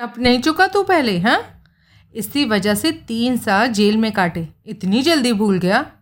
अब 0.00 0.12
नहीं 0.18 0.40
चुका 0.40 0.66
तू 0.66 0.82
पहले 0.82 1.18
हाँ? 1.18 1.64
इसी 2.14 2.44
वजह 2.44 2.74
से 2.74 2.92
तीन 2.92 3.36
साल 3.36 3.66
जेल 3.66 3.96
में 3.96 4.12
काटे। 4.12 4.48
इतनी 4.66 5.02
जल्दी 5.02 5.32
भूल 5.32 5.58
गया। 5.58 5.92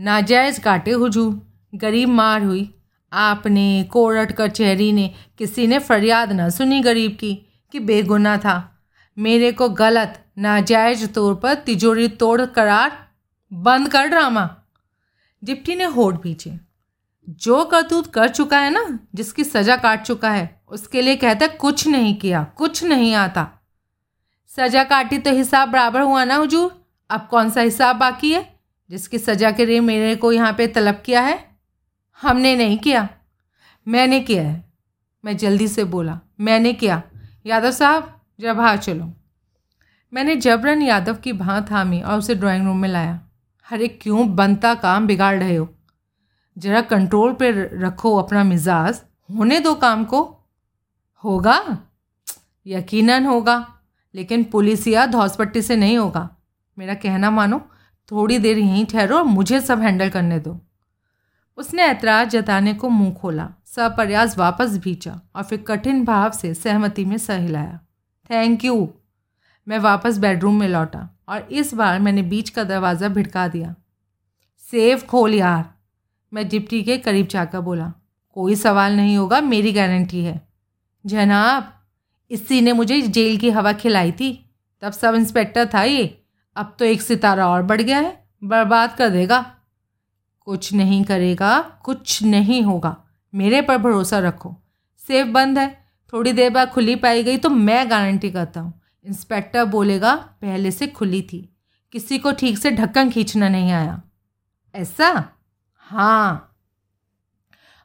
नाजायज़ 0.00 0.60
काटे 0.60 0.90
हुजूर। 0.90 1.52
गरीब 1.74 2.08
मार 2.08 2.42
हुई। 2.42 2.74
आपने, 3.12 3.88
कोर्ट 3.90 4.32
कचहरी 4.32 4.92
ने 4.92 5.14
किसी 5.38 5.66
ने 5.66 5.78
फरियाद 5.78 6.32
ना 6.32 6.48
सुनी 6.48 6.80
गरीब 6.80 7.16
की, 7.20 7.34
कि 7.72 7.78
बेगुना 7.78 8.36
था। 8.36 8.82
मेरे 9.18 9.52
को 9.52 9.68
गलत, 9.68 10.24
नाजायज 10.38 11.14
तौर 11.14 11.34
पर 11.34 11.54
तिजोरी 11.54 12.08
तोड़ 12.08 12.46
करार, 12.46 13.08
बंद 13.52 13.88
कर 13.88 14.06
ड्रामा। 14.06 14.56
डिप्टी 15.44 15.74
ने 15.74 15.84
होठ 15.84 16.22
पीछे। 16.22 16.69
जो 17.30 17.64
करतूत 17.64 18.06
कर 18.14 18.28
चुका 18.28 18.58
है 18.58 18.70
ना, 18.70 18.98
जिसकी 19.14 19.44
सज़ा 19.44 19.76
काट 19.76 20.02
चुका 20.02 20.30
है, 20.30 20.60
उसके 20.68 21.02
लिए 21.02 21.16
कहता 21.16 21.46
है, 21.46 21.56
कुछ 21.56 21.88
नहीं 21.88 22.14
किया, 22.14 22.44
कुछ 22.44 22.84
नहीं 22.84 23.14
आता। 23.14 23.48
सज़ा 24.56 24.84
काटी 24.84 25.18
तो 25.18 25.30
हिसाब 25.30 25.68
बराबर 25.68 26.00
हुआ 26.00 26.24
ना 26.24 26.34
हुजूर? 26.34 26.84
अब 27.10 27.28
कौन 27.30 27.50
सा 27.50 27.60
हिसाब 27.60 27.96
बाकी 27.96 28.32
है, 28.32 28.58
जिसकी 28.90 29.18
सज़ा 29.18 29.50
के 29.50 29.66
लिए 29.66 29.80
मेरे 29.80 30.16
को 30.16 30.32
यहाँ 30.32 30.52
पे 30.52 30.66
तलब 30.66 31.02
किया 31.06 31.20
है? 31.20 31.58
हमने 32.22 32.56
नहीं 32.56 32.78
किया। 32.78 33.08
मैंने 33.88 34.20
किया 34.20 34.42
है। 34.42 34.72
मैं 35.24 35.36
जल्दी 35.36 35.68
से 35.68 35.84
बोला, 35.84 36.20
मैंने 36.40 36.72
किया। 36.72 37.02
यादव 37.46 37.70
साहब 37.70 38.20
जब 38.40 38.56
बाहर 38.56 38.76
चलो। 38.76 39.12
मैंने 40.12 40.36
जबरन 40.36 40.82
यादव 40.82 41.14
की 41.14 41.32
भाँ 41.32 41.66
थामी 41.70 42.00
और 42.00 42.18
उसे 42.18 42.34
ड्राइंग 42.34 42.66
रूम 42.66 42.78
में 42.78 42.88
लाया। 42.88 43.20
अरे 43.72 43.88
क्यों, 43.88 44.36
बनता 44.36 44.74
काम 44.74 45.06
बिगाड़ 45.06 45.36
रहे 45.36 45.56
हो? 45.56 45.68
ज़रा 46.58 46.80
कंट्रोल 46.80 47.32
पे 47.32 47.50
रखो 47.80 48.16
अपना 48.16 48.44
मिजाज। 48.44 49.00
होने 49.36 49.60
दो 49.60 49.74
काम 49.74 50.04
को। 50.04 50.38
होगा। 51.24 51.78
यकीनन 52.66 53.26
होगा। 53.26 53.74
लेकिन 54.14 54.44
पुलिस 54.44 54.88
या 54.88 55.06
धौसपट्टी 55.06 55.62
से 55.62 55.76
नहीं 55.76 55.98
होगा। 55.98 56.36
मेरा 56.78 56.94
कहना 56.94 57.30
मानो, 57.30 57.58
थोड़ी 58.10 58.38
देर 58.38 58.58
यहीं 58.58 58.86
ठहरो 58.86 59.16
और 59.16 59.24
मुझे 59.24 59.60
सब 59.60 59.80
हैंडल 59.80 60.08
करने 60.08 60.38
दो। 60.38 60.60
उसने 61.56 61.82
ऐतराज़ 61.82 62.28
जताने 62.28 62.74
को 62.74 62.88
मुँह 62.88 63.14
खोला। 63.14 63.50
सप्रयास 63.66 64.38
वापस 64.38 64.78
भींचा 64.78 65.20
और 65.36 65.42
फिर 65.42 65.64
कठिन 65.66 66.04
भाव 66.04 66.30
से 66.30 66.54
सहमति 66.54 67.04
में 67.04 67.18
सहिलाया। 67.18 67.80
थैंक 68.30 68.64
यू 68.64 68.94
मैं 69.68 69.78
वापस 69.78 70.18
बेडरूम 70.18 70.60
में 70.60 70.68
लौटा 70.68 71.18
और 71.28 71.48
इस 71.50 71.74
बार 71.74 72.00
मैंने 72.00 72.22
बीच 72.22 72.50
का 72.50 72.64
दरवाज़ा 72.64 73.08
भिड़का 73.08 73.48
दिया। 73.48 73.74
सेफ़ 74.70 75.06
खोल 75.06 75.34
यार। 75.34 75.79
मैं 76.32 76.48
डिप्टी 76.48 76.82
के 76.82 76.98
करीब 76.98 77.26
जाकर 77.26 77.60
बोला, 77.60 77.92
कोई 78.34 78.54
सवाल 78.54 78.96
नहीं 78.96 79.16
होगा, 79.16 79.40
मेरी 79.40 79.72
गारंटी 79.72 80.24
है। 80.24 80.48
जनाब, 81.06 81.72
इसी 82.30 82.60
ने 82.60 82.72
मुझे 82.72 83.00
जेल 83.00 83.36
की 83.36 83.50
हवा 83.50 83.72
खिलाई 83.72 84.12
थी। 84.12 84.50
तब 84.80 84.92
सब 84.92 85.14
इंस्पेक्टर 85.14 85.70
था 85.74 85.82
ये। 85.82 86.22
अब 86.56 86.76
तो 86.78 86.84
एक 86.84 87.02
सितारा 87.02 87.48
और 87.48 87.62
बढ़ 87.62 87.80
गया 87.80 87.98
है, 87.98 88.28
बर्बाद 88.44 88.96
कर 88.96 89.10
देगा। 89.10 89.54
कुछ 90.40 90.72
नहीं 90.72 91.04
करेगा, 91.04 91.60
कुछ 91.60 92.22
नहीं 92.22 92.62
होगा। 92.62 92.96
मेरे 93.34 93.62
पर 93.62 93.76
भरोसा 93.76 94.18
रखो। 94.18 94.56
सेफ़ 94.98 95.28
बंद 95.28 95.58
है, 95.58 95.84
थोड़ी 96.12 96.32
देर 96.32 96.50
बाद 96.50 96.70
खुली 96.70 96.96
पाई 96.96 97.22
गई 97.22 97.36
तो 97.36 97.50
मैं 97.50 97.90
गारंटी 97.90 98.30
करता 98.30 98.60
हूँ। 98.60 98.80
इंस्पेक्टर 99.04 99.64
बोलेगा, 99.64 100.14
पहले 100.14 100.70
से 100.70 100.86
खुली 100.86 101.22
थी। 101.22 101.56
किसी 101.92 102.18
को 102.18 102.32
ठीक 102.32 102.58
से 102.58 102.70
ढक्कन 102.70 103.10
खींचना 103.10 103.48
नहीं 103.48 103.72
आया। 103.72 104.02
ऐसा? 104.74 105.28
हाँ। 105.90 106.56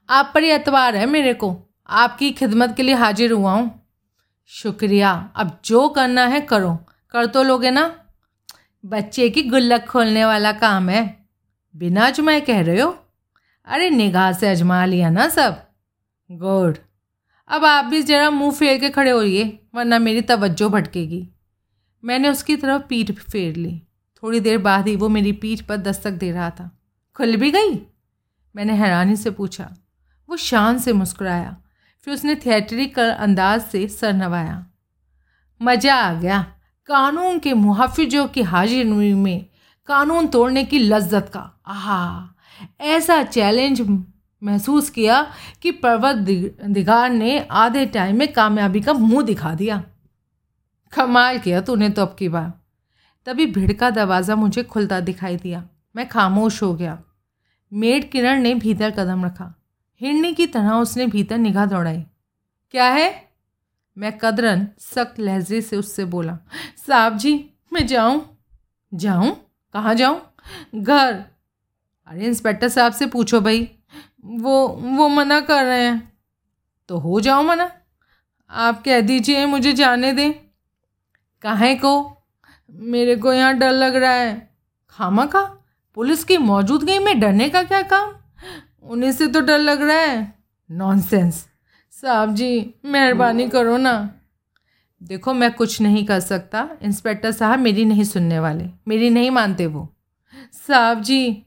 आप 0.09 0.31
पर 0.33 0.43
एतवार 0.43 0.95
है 0.95 1.05
मेरे 1.05 1.33
को। 1.33 1.63
आपकी 1.89 2.31
खिदमत 2.31 2.73
के 2.77 2.83
लिए 2.83 2.95
हाजिर 2.95 3.31
हुआ 3.31 3.53
हूँ। 3.53 3.87
शुक्रिया। 4.45 5.29
अब 5.35 5.61
जो 5.65 5.89
करना 5.89 6.25
है 6.25 6.41
करो। 6.41 6.75
कर 7.11 7.25
तो 7.25 7.43
लोगे 7.43 7.71
ना। 7.71 8.05
बच्चे 8.85 9.29
की 9.29 9.43
गुल्लक 9.43 9.85
खोलने 9.85 10.25
वाला 10.25 10.51
काम 10.51 10.89
है। 10.89 11.25
बिना 11.75 12.07
अजमाए 12.07 12.41
कह 12.41 12.61
रहे 12.61 12.81
हो। 12.81 12.97
अरे 13.65 13.89
निगाह 13.89 14.31
से 14.31 14.49
अजमा 14.49 14.85
लिया 14.85 15.09
ना 15.09 15.29
सब। 15.29 15.67
गुड। 16.31 16.77
अब 17.47 17.65
आप 17.65 17.85
भी 17.85 18.01
ज़रा 18.01 18.29
मुँह 18.29 18.51
फेर 18.51 18.79
के 18.79 18.89
खड़े 18.89 19.11
होइए, 19.11 19.59
वरना 19.75 19.99
मेरी 19.99 20.21
तवज्जो 20.21 20.69
भटकेगी। 20.69 21.29
मैंने 22.03 22.29
उसकी 22.29 22.55
तरफ़ 22.55 22.81
पीठ 22.81 23.11
फेर 23.11 23.55
ली। 23.55 23.81
थोड़ी 24.23 24.39
देर 24.39 24.57
बाद 24.57 24.87
ही 24.87 24.95
वो 24.95 25.09
मेरी 25.09 25.31
पीठ 25.31 25.61
पर 25.61 25.77
दस्तक 25.77 26.11
दे 26.11 26.31
रहा 26.31 26.49
था। 26.49 26.79
खुल 27.15 27.35
भी 27.35 27.51
गई? 27.51 27.87
मैंने 28.55 28.73
हैरानी 28.73 29.15
से 29.15 29.31
पूछा। 29.31 29.69
वो 30.29 30.37
शान 30.37 30.77
से 30.79 30.93
मुस्कुराया, 30.93 31.55
फिर 32.07 32.13
उसने 32.13 32.35
थिएटरिकल 32.35 33.09
अंदाज 33.11 33.61
से 33.61 33.87
सर 33.87 34.13
नवाया। 34.13 34.65
मज़ा 35.61 35.95
आ 35.95 36.13
गया। 36.13 36.41
कानून 36.89 37.39
के 37.39 37.53
मुहाफिजों 37.53 38.27
की 38.27 38.41
हाजिरी 38.43 39.13
में 39.13 39.45
कानून 39.87 40.27
तोड़ने 40.27 40.63
की 40.63 40.79
लज्जत 40.79 41.29
का। 41.33 41.39
आहा! 41.67 42.29
ऐसा 42.81 43.21
चैलेंज 43.23 43.81
महसूस 44.41 44.89
किया 44.89 45.21
कि 45.61 45.71
पर्वत 45.73 46.15
दिगार 46.15 47.09
ने 47.09 47.39
आधे 47.51 47.85
टाइम 47.85 48.17
में 48.17 48.31
कामयाबी 48.33 48.81
का 48.81 48.93
मुँह 48.93 49.23
दिखा 49.23 49.53
दिया। 49.53 49.83
कमाल 50.93 51.39
किया 51.39 51.61
तूने 51.61 51.89
तो 51.89 52.01
अब 52.01 52.15
की 52.19 52.29
बार। 52.29 52.51
तभी 53.27 53.45
भिड़ 53.45 53.73
का 53.73 53.89
दरवाज़ा 53.89 54.35
मुझे 54.35 54.63
खुलता 54.63 54.99
दिखाई 54.99 55.37
दिया। 55.37 55.63
मैं 55.95 56.07
खामोश 56.09 56.61
हो 56.63 56.73
गया। 56.75 56.97
मेड 57.73 58.11
किरण 58.11 58.41
ने 58.41 58.55
भीतर 58.55 58.91
कदम 58.91 59.25
रखा। 59.25 59.61
हिरनी 60.01 60.33
की 60.33 60.47
तरह 60.47 60.71
उसने 60.71 61.07
भीतर 61.07 61.37
निगाह 61.37 61.65
दौड़ाई। 61.65 62.03
क्या 62.71 62.89
है? 62.89 63.29
मैं 63.97 64.17
कदरन 64.17 64.67
सख्त 64.79 65.19
लहजे 65.19 65.61
से 65.61 65.77
उससे 65.77 66.05
बोला, 66.05 66.37
साहब 66.87 67.17
जी, 67.17 67.53
मैं 67.73 67.87
जाऊँ? 67.87 68.37
जाऊँ? 68.93 69.51
कहाँ 69.73 69.95
जाऊँ? 69.95 70.33
घर। 70.75 71.25
अरे, 72.07 72.25
इंस्पेक्टर 72.25 72.69
साहब 72.69 72.93
से 72.93 73.07
पूछो 73.07 73.41
भाई। 73.41 73.71
वो 74.25 74.67
वो 74.67 75.07
मना 75.07 75.39
कर 75.39 75.65
रहे 75.65 75.85
हैं। 75.85 76.17
तो 76.87 76.97
हो 76.97 77.19
जाओ 77.19 77.43
मना। 77.43 77.71
आप 78.49 78.83
कह 78.83 79.01
दीजिए, 79.01 79.45
मुझे 79.45 79.73
जाने 79.73 80.13
दें। 80.13 80.33
काहे 81.41 81.75
को? 81.75 82.17
मेरे 82.69 83.15
को 83.15 83.33
यहाँ 83.33 83.53
डर 83.53 83.71
लग 83.71 83.95
रहा 83.95 84.13
है। 84.13 84.55
खामा 84.89 85.25
खा 85.25 85.64
पुलिस 85.95 86.23
की 86.23 86.37
मौजूदगी 86.37 86.99
में 86.99 87.19
डरने 87.19 87.49
का 87.49 87.63
क्या 87.63 87.81
काम? 87.81 88.13
उन्हीं 88.83 89.11
से 89.11 89.27
तो 89.27 89.41
डर 89.41 89.59
लग 89.59 89.81
रहा 89.81 89.97
है। 89.97 90.33
नॉनसेंस 90.71 91.47
साहब 91.91 92.35
जी, 92.35 92.73
मेहरबानी 92.85 93.49
करो 93.49 93.77
ना। 93.77 94.13
देखो, 95.03 95.33
मैं 95.33 95.53
कुछ 95.53 95.81
नहीं 95.81 96.05
कर 96.05 96.19
सकता। 96.19 96.69
इंस्पेक्टर 96.81 97.31
साहब 97.31 97.59
मेरी 97.59 97.85
नहीं 97.85 98.03
सुनने 98.03 98.39
वाले। 98.39 98.65
मेरी 98.87 99.09
नहीं 99.09 99.31
मानते 99.31 99.65
वो। 99.65 99.95
साहब 100.67 101.01
जी, 101.01 101.43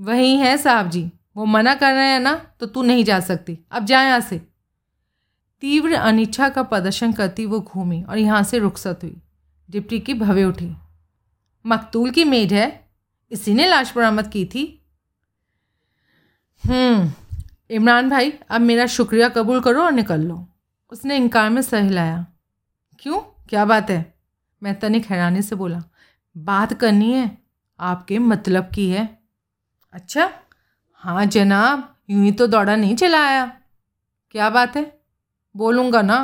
वही 0.00 0.36
हैं 0.36 0.56
साहब 0.56 0.90
जी। 0.90 1.12
वो 1.36 1.44
मना 1.44 1.74
कर 1.74 1.92
रहे 1.92 2.08
हैं 2.08 2.20
ना 2.20 2.34
तो 2.60 2.66
तू 2.66 2.82
नहीं 2.82 3.04
जा 3.04 3.20
सकती। 3.20 3.58
अब 3.70 3.84
जा 3.84 4.02
यहाँ 4.02 4.20
से। 4.20 4.38
तीव्र 5.60 5.92
अनिच्छा 5.92 6.48
का 6.48 6.62
प्रदर्शन 6.62 7.12
करती 7.12 7.46
वो 7.46 7.60
घूमी 7.60 8.02
और 8.02 8.18
यहाँ 8.18 8.42
से 8.42 8.58
रुखसत 8.58 9.00
हुई। 9.02 9.16
डिप्टी 9.70 10.00
की 10.00 10.14
भवे 10.14 10.44
उठी। 10.44 10.76
मकतूल 11.66 12.10
की 12.10 12.24
मेज 12.24 12.52
है। 12.52 12.79
इसी 13.30 13.54
ने 13.54 13.66
लाश 13.66 13.92
बरामद 13.96 14.28
की 14.28 14.44
थी। 14.44 14.64
हम्म 16.64 17.10
इमरान 17.70 18.08
भाई, 18.10 18.32
अब 18.50 18.60
मेरा 18.60 18.86
शुक्रिया 18.86 19.28
कबूल 19.28 19.60
करो 19.60 19.82
और 19.82 19.92
निकल 19.92 20.20
लो। 20.20 20.46
उसने 20.92 21.16
इनकार 21.16 21.50
में 21.50 21.62
सह 21.62 21.80
हिलाया। 21.80 22.26
क्यों? 22.98 23.20
क्या 23.48 23.64
बात 23.64 23.90
है? 23.90 24.14
मैं 24.62 24.78
तनिक 24.80 25.06
हैरानी 25.06 25.42
से 25.42 25.56
बोला। 25.56 25.82
बात 26.36 26.72
करनी 26.72 27.12
है, 27.12 27.38
आपके 27.78 28.18
मतलब 28.18 28.70
की 28.74 28.88
है। 28.90 29.08
अच्छा 29.94 30.30
हाँ 31.02 31.24
जनाब, 31.26 31.96
यूँ 32.10 32.24
ही 32.24 32.32
तो 32.32 32.46
दौड़ा 32.46 32.76
नहीं 32.76 32.96
चलाया 32.96 33.46
क्या 34.30 34.50
बात 34.50 34.76
है? 34.76 35.00
बोलूँगा 35.54 36.02
ना। 36.02 36.18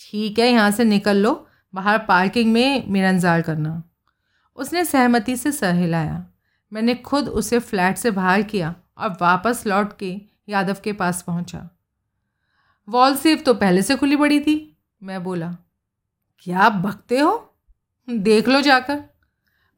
ठीक 0.00 0.38
है, 0.38 0.46
यहाँ 0.46 0.70
से 0.70 0.84
निकल 0.84 1.16
लो। 1.16 1.34
बाहर 1.74 1.98
पार्किंग 1.98 2.52
में 2.52 2.88
मेरा 2.88 3.10
इंतज़ार 3.10 3.42
करना। 3.42 3.82
उसने 4.62 4.84
सहमति 4.84 5.36
से 5.36 5.52
सर 5.52 5.74
हिलाया। 5.74 6.26
मैंने 6.72 6.94
खुद 6.94 7.28
उसे 7.28 7.58
फ्लैट 7.58 7.96
से 7.96 8.10
बाहर 8.10 8.42
किया 8.42 8.74
और 8.98 9.18
वापस 9.20 9.66
लौट 9.66 9.98
के 9.98 10.20
यादव 10.48 10.76
के 10.84 10.92
पास 10.92 11.22
पहुँचा। 11.22 11.70
वॉल 12.88 13.16
सेफ़ 13.16 13.42
तो 13.42 13.54
पहले 13.54 13.82
से 13.82 13.96
खुली 13.96 14.16
पड़ी 14.16 14.40
थी, 14.40 14.82
मैं 15.02 15.24
बोला। 15.24 15.56
क्या 16.38 16.68
बकते 16.68 17.18
हो? 17.18 17.54
देख 18.10 18.48
लो 18.48 18.60
जाकर। 18.60 19.04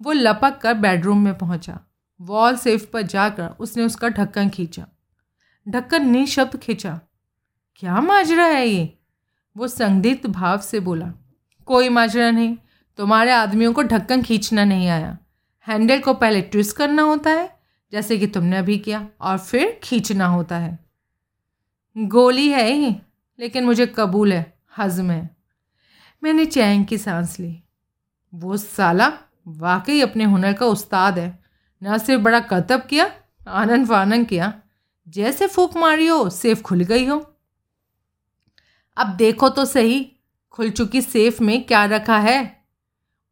वो 0.03 0.13
लपक 0.13 0.59
कर 0.63 0.75
बेडरूम 0.75 1.25
में 1.25 1.39
पहुँचा। 1.39 1.81
वॉल 2.21 2.57
सेफ़ 2.57 2.87
पर 2.91 3.03
जाकर 3.03 3.49
उसने 3.49 3.85
उसका 3.85 4.09
ढक्कन 4.09 4.49
खींचा। 4.49 4.87
ढक्कन 5.69 6.09
निशब्द 6.09 6.57
खींचा। 6.57 7.01
क्या 7.77 8.01
माजरा 8.01 8.45
है 8.45 8.67
ये? 8.67 8.99
वो 9.57 9.69
संदिग्ध 9.69 10.27
भाव 10.27 10.59
से 10.59 10.81
बोला। 10.81 11.13
कोई 11.67 11.89
माजरा 11.89 12.31
नहीं। 12.31 12.57
तुम्हारे 12.97 13.33
आदमियों 13.33 13.73
को 13.73 13.83
ढक्कन 13.83 14.23
खींचना 14.23 14.65
नहीं 14.65 14.89
आया। 14.89 15.19
हैंडल 15.67 16.01
को 16.01 16.15
पहले 16.15 16.41
ट्विस्ट 16.41 16.77
करना 16.77 17.03
होता 17.03 17.31
है, 17.31 17.59
जैसे 17.93 18.19
कि 18.19 18.27
तुमने 18.27 18.57
अभी 18.57 18.79
किया, 18.79 19.09
और 19.21 19.39
फिर 19.39 19.81
खींचना 19.83 20.27
होता 20.27 20.59
है। 20.59 20.79
गोली 21.99 22.49
है 22.49 22.71
ही, 22.71 22.97
लेकिन 23.39 23.65
मुझे 23.65 23.87
कबूल 23.87 24.33
है, 24.33 24.59
हज़म 24.79 25.11
है। 25.11 25.37
मैंने 26.25 26.45
चैन 26.45 26.85
की 26.85 26.99
सांस 26.99 27.41
ली। 27.41 27.63
वो 28.35 28.57
साला 28.57 29.13
वाकई 29.49 30.01
अपने 30.01 30.25
हुनर 30.25 30.53
का 30.53 30.67
उस्ताद 30.67 31.19
है। 31.19 31.45
न 31.83 31.99
सिर्फ़ 31.99 32.23
बड़ा 32.23 32.41
करतब 32.41 32.83
किया, 32.83 33.11
आनंद 33.49 33.89
फानंद 33.89 34.27
किया। 34.27 34.61
जैसे 35.09 35.47
फूक 35.47 35.77
मारी 35.77 36.07
हो, 36.07 36.31
सेफ़ 36.31 36.63
खुल 36.63 36.81
गई 36.81 37.07
हो। 37.07 37.37
अब 38.97 39.07
देखो 39.07 39.49
तो 39.49 39.65
सही, 39.65 40.13
खुल 40.51 40.71
चुकी 40.71 41.03
सेफ़ 41.03 41.43
में 41.43 41.67
क्या 41.67 41.85
रखा 41.85 42.19
है। 42.19 42.64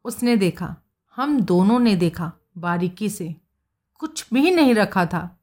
उसने 0.04 0.37
देखा। 0.37 0.76
हम 1.16 1.40
दोनों 1.40 1.78
ने 1.78 1.96
देखा, 1.96 2.32
बारीकी 2.58 3.08
से। 3.08 3.37
कुछ 3.99 4.26
भी 4.34 4.50
नहीं 4.50 4.75
रखा 4.75 5.06
था। 5.06 5.40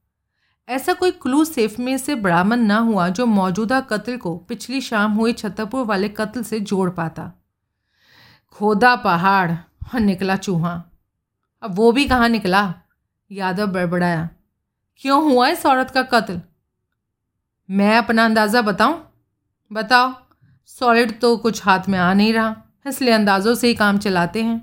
ऐसा 0.69 0.93
कोई 0.93 1.11
क्लू 1.11 1.45
सेफ़ 1.45 1.81
में 1.81 1.97
से 1.97 2.15
बरामद 2.15 2.59
ना 2.59 2.77
हुआ 2.77 3.09
जो 3.09 3.25
मौजूदा 3.25 3.81
कत्ल 3.81 4.17
को 4.17 4.37
पिछली 4.37 4.81
शाम 4.81 5.11
हुए 5.11 5.33
छतरपुर 5.33 5.85
वाले 5.85 6.09
कत्ल 6.09 6.43
से 6.43 6.59
जोड़ 6.59 6.89
पाता। 6.89 7.31
खोदा 8.51 8.95
पहाड़ 8.95 9.51
और 9.51 9.99
निकला 9.99 10.35
चूहा। 10.35 10.83
अब 11.61 11.75
वो 11.75 11.91
भी 11.91 12.05
कहाँ 12.05 12.29
निकला? 12.29 12.73
यादव 13.31 13.67
बड़बड़ाया। 13.67 14.29
क्यों 14.97 15.31
हुआ 15.31 15.47
इस 15.47 15.65
औरत 15.65 15.91
का 15.91 16.01
कत्ल? 16.01 16.41
मैं 17.69 17.97
अपना 17.97 18.25
अंदाज़ा 18.25 18.61
बताऊँ? 18.61 19.11
बताओ। 19.73 20.13
सॉलिड 20.65 21.19
तो 21.19 21.37
कुछ 21.37 21.65
हाथ 21.65 21.79
में 21.89 21.99
आ 21.99 22.13
नहीं 22.13 22.33
रहा। 22.33 22.55
इसलिए 22.85 23.13
अंदाज़ों 23.13 23.53
से 23.55 23.67
ही 23.67 23.73
काम 23.73 23.97
चलाते 23.97 24.43
हैं। 24.43 24.61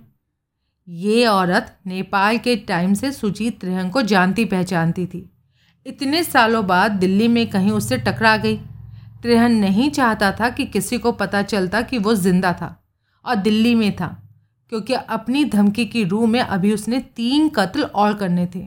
ये 0.89 1.27
औरत 1.27 1.77
नेपाल 1.87 2.39
के 2.39 2.57
टाइम 2.57 2.95
से 2.95 3.13
सुजीत 3.13 3.61
त्रिहंग 3.61 3.91
को 3.91 4.03
जानती 4.03 4.45
पहचानती 4.45 5.07
थी। 5.07 5.31
इतने 5.87 6.23
सालों 6.25 6.67
बाद 6.67 6.93
दिल्ली 6.93 7.29
में 7.29 7.47
कहीं 7.47 7.71
उससे 7.71 7.99
टकरा 7.99 8.37
गई। 8.37 8.57
त्रिहन 9.23 9.53
नहीं 9.53 9.91
चाहता 9.91 10.31
था 10.33 10.49
कि 10.51 10.65
किसी 10.67 10.99
को 10.99 11.13
पता 11.13 11.43
चलता 11.43 11.81
कि 11.83 11.99
वो 11.99 12.15
ज़िंदा 12.15 12.53
था 12.53 12.75
और 13.25 13.37
दिल्ली 13.37 13.75
में 13.75 13.97
था 13.97 14.07
क्योंकि 14.73 14.95
अपनी 14.95 15.45
धमकी 15.45 15.85
की 15.87 16.05
रूह 16.05 16.27
में 16.27 16.41
अभी 16.41 16.73
उसने 16.73 17.01
तीन 17.17 17.49
कत्ल 17.49 17.83
और 17.83 18.15
करने 18.15 18.47
थे। 18.55 18.67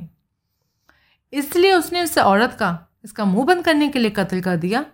इसलिए 1.34 1.74
उसने 1.74 2.04
उस 2.04 2.18
औरत 2.18 2.57
का 2.60 2.78
इसका 3.06 3.25
मुँह 3.25 3.46
बंद 3.46 3.63
करने 3.66 3.88
के 3.88 4.00
लिए 4.00 4.12
कत्ल 4.12 4.42
कर 4.42 4.57
दिया। 4.57 4.86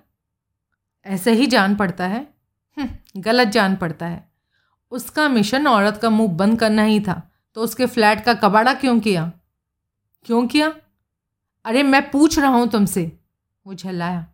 ऐसे 1.06 1.32
ही 1.32 1.48
जान 1.48 1.76
पड़ता 1.76 2.08
है। 2.08 2.28
हम्म, 2.78 3.22
गलत 3.22 3.48
जान 3.48 3.76
पड़ता 3.76 4.06
है। 4.06 4.35
उसका 4.92 5.30
मिशन 5.30 5.68
औरत 5.68 5.98
का 5.98 6.10
मुँह 6.10 6.34
बंद 6.34 6.60
करना 6.60 6.84
ही 6.84 7.00
था। 7.00 7.32
तो 7.54 7.62
उसके 7.62 7.86
फ्लैट 7.86 8.24
का 8.24 8.34
कबाड़ा 8.34 8.74
क्यों 8.74 9.00
किया? 9.00 9.32
क्यों 10.26 10.48
किया? 10.48 10.74
अरे, 11.66 11.84
मैं 11.84 12.12
पूछ 12.12 12.40
रहा 12.40 12.50
हूँ 12.50 12.68
तुमसे। 12.68 13.20
वो 13.68 13.74
झल्लाया। 13.74 14.28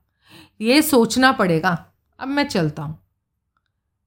ये 0.61 0.81
सोचना 0.81 1.31
पड़ेगा। 1.31 1.93
अब 2.19 2.27
मैं 2.27 2.47
चलता 2.47 2.83
हूँ। 2.83 2.99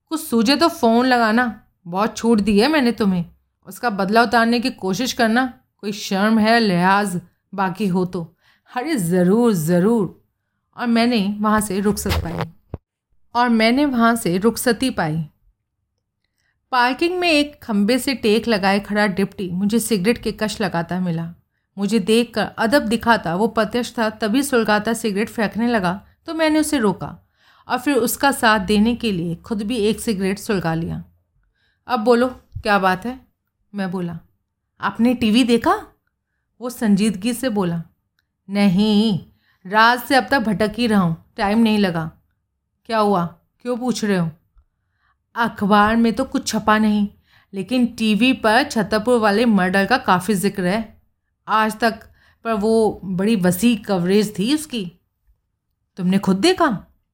कुछ 0.09 0.21
सूझे 0.21 0.57
तो 0.57 0.69
फ़ोन 0.69 1.07
लगाना। 1.07 1.61
बहुत 1.87 2.17
छूट 2.17 2.41
दी 2.41 2.61
है 2.61 2.69
मैंने 2.69 2.93
तुम्हें। 2.93 3.25
उसका 3.67 3.91
बदला 3.91 4.23
उतारने 4.23 4.61
की 4.61 4.71
कोशिश 4.71 5.13
करना। 5.13 5.61
कोई 5.79 5.93
शर्म 5.93 6.39
है, 6.39 6.61
लिहाज 6.61 7.21
बाकी 7.55 7.87
हो 7.87 8.05
तो। 8.05 8.37
अरे, 8.77 8.97
ज़रूर 8.97 9.53
ज़रूर। 9.53 10.25
और 10.77 10.87
मैंने 10.87 11.37
वहाँ 11.41 11.61
से 11.61 11.81
रुखसत 11.81 12.11
पाई। 12.11 12.53
और 13.35 13.49
मैंने 13.49 13.87
वहाँ 13.87 14.17
से 14.17 14.39
रुखसती 14.39 14.91
पाई। 14.91 15.27
पार्किंग 16.75 17.19
में 17.19 17.31
एक 17.31 17.53
खम्बे 17.63 17.99
से 17.99 18.15
टेक 18.15 18.47
लगाए 18.49 18.79
खड़ा 18.81 19.07
डिप्टी 19.07 19.49
मुझे 19.51 19.79
सिगरेट 19.81 20.19
के 20.19 20.33
कश 20.33 20.61
लगाता 20.61 20.99
मिला। 21.01 21.29
मुझे 21.77 21.99
देखकर 21.99 22.43
अदब 22.59 22.83
दिखाता, 22.83 23.35
वो 23.35 23.47
प्रत्यक्ष 23.49 23.93
था, 23.99 24.09
तभी 24.11 24.43
सुलगाता 24.43 24.93
सिगरेट 24.93 25.29
फेंकने 25.29 25.69
लगा 25.69 26.01
तो 26.27 26.35
मैंने 26.35 26.61
उसे 26.61 26.79
रोका 26.79 27.15
और 27.69 27.79
फिर 27.79 27.97
उसका 27.99 28.33
साथ 28.33 28.67
देने 28.67 28.95
के 28.97 29.13
लिए 29.13 29.37
खुद 29.37 29.63
भी 29.63 29.77
एक 29.79 30.01
सिगरेट 30.01 30.39
सुलगा 30.39 30.75
लिया। 30.75 31.03
अब 31.89 32.01
बोलो, 32.01 32.29
क्या 32.63 32.79
बात 32.79 33.07
है? 33.07 33.19
मैं 33.75 33.91
बोला, 33.91 34.19
आपने 34.81 35.15
टीवी 35.15 35.45
देखा? 35.45 35.81
वो 36.61 36.71
संजीदगी 36.71 37.35
से 37.35 37.49
बोला, 37.49 37.83
नहीं, 38.49 39.19
रात 39.65 40.07
से 40.07 40.15
अब 40.15 40.29
तक 40.31 40.39
भटक 40.41 40.73
ही 40.79 40.87
रहा 40.87 41.01
हूँ, 41.01 41.25
टाइम 41.37 41.59
नहीं 41.59 41.79
लगा। 41.79 42.11
क्या 42.85 42.99
हुआ? 42.99 43.27
क्यों 43.63 43.77
पूछ 43.77 44.05
रहे 44.05 44.19
हो? 44.19 44.31
अखबार 45.35 45.97
में 45.97 46.13
तो 46.13 46.25
कुछ 46.25 46.47
छपा 46.49 46.77
नहीं, 46.79 47.09
लेकिन 47.53 47.87
टीवी 47.89 48.33
पर 48.33 48.63
छतरपुर 48.63 49.19
वाले 49.21 49.45
मर्डर 49.47 49.87
का 49.87 49.99
काफ़ी 49.99 50.35
ज़िक्र 50.35 50.67
है। 50.67 50.83
आज 51.49 51.79
तक 51.79 52.01
पर 52.45 52.53
वो 52.53 53.01
बड़ी 53.05 53.37
वसी 53.37 53.75
कवरेज 53.77 54.39
थी 54.39 54.53
उसकी। 54.55 54.85
तुमने 55.99 56.19
खुद 56.19 56.37
देखा? 56.37 56.67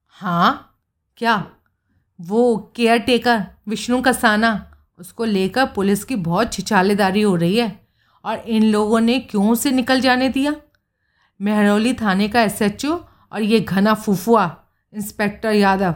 हाँ। 0.07 0.79
क्या? 1.19 1.45
वो 2.19 2.57
केयर 2.77 2.99
टेकर 2.99 3.45
विष्णु 3.69 4.01
का 4.03 4.13
साना, 4.13 4.67
उसको 4.99 5.25
लेकर 5.25 5.67
पुलिस 5.67 6.05
की 6.05 6.17
बहुत 6.17 6.53
छिछालेदारी 6.53 7.23
हो 7.23 7.35
रही 7.37 7.57
है, 7.57 7.81
और 8.25 8.39
इन 8.39 8.65
लोगों 8.65 9.01
ने 9.01 9.19
क्यों 9.21 9.55
से 9.55 9.71
निकल 9.71 10.01
जाने 10.01 10.29
दिया? 10.29 10.55
मेहरौली 11.41 11.93
थाने 11.95 12.29
का 12.29 12.43
एसएचओ 12.43 12.95
और 13.33 13.43
ये 13.43 13.61
घना 13.61 13.95
फुफुआ, 13.95 14.45
इंस्पेक्टर 14.93 15.53
यादव। 15.53 15.95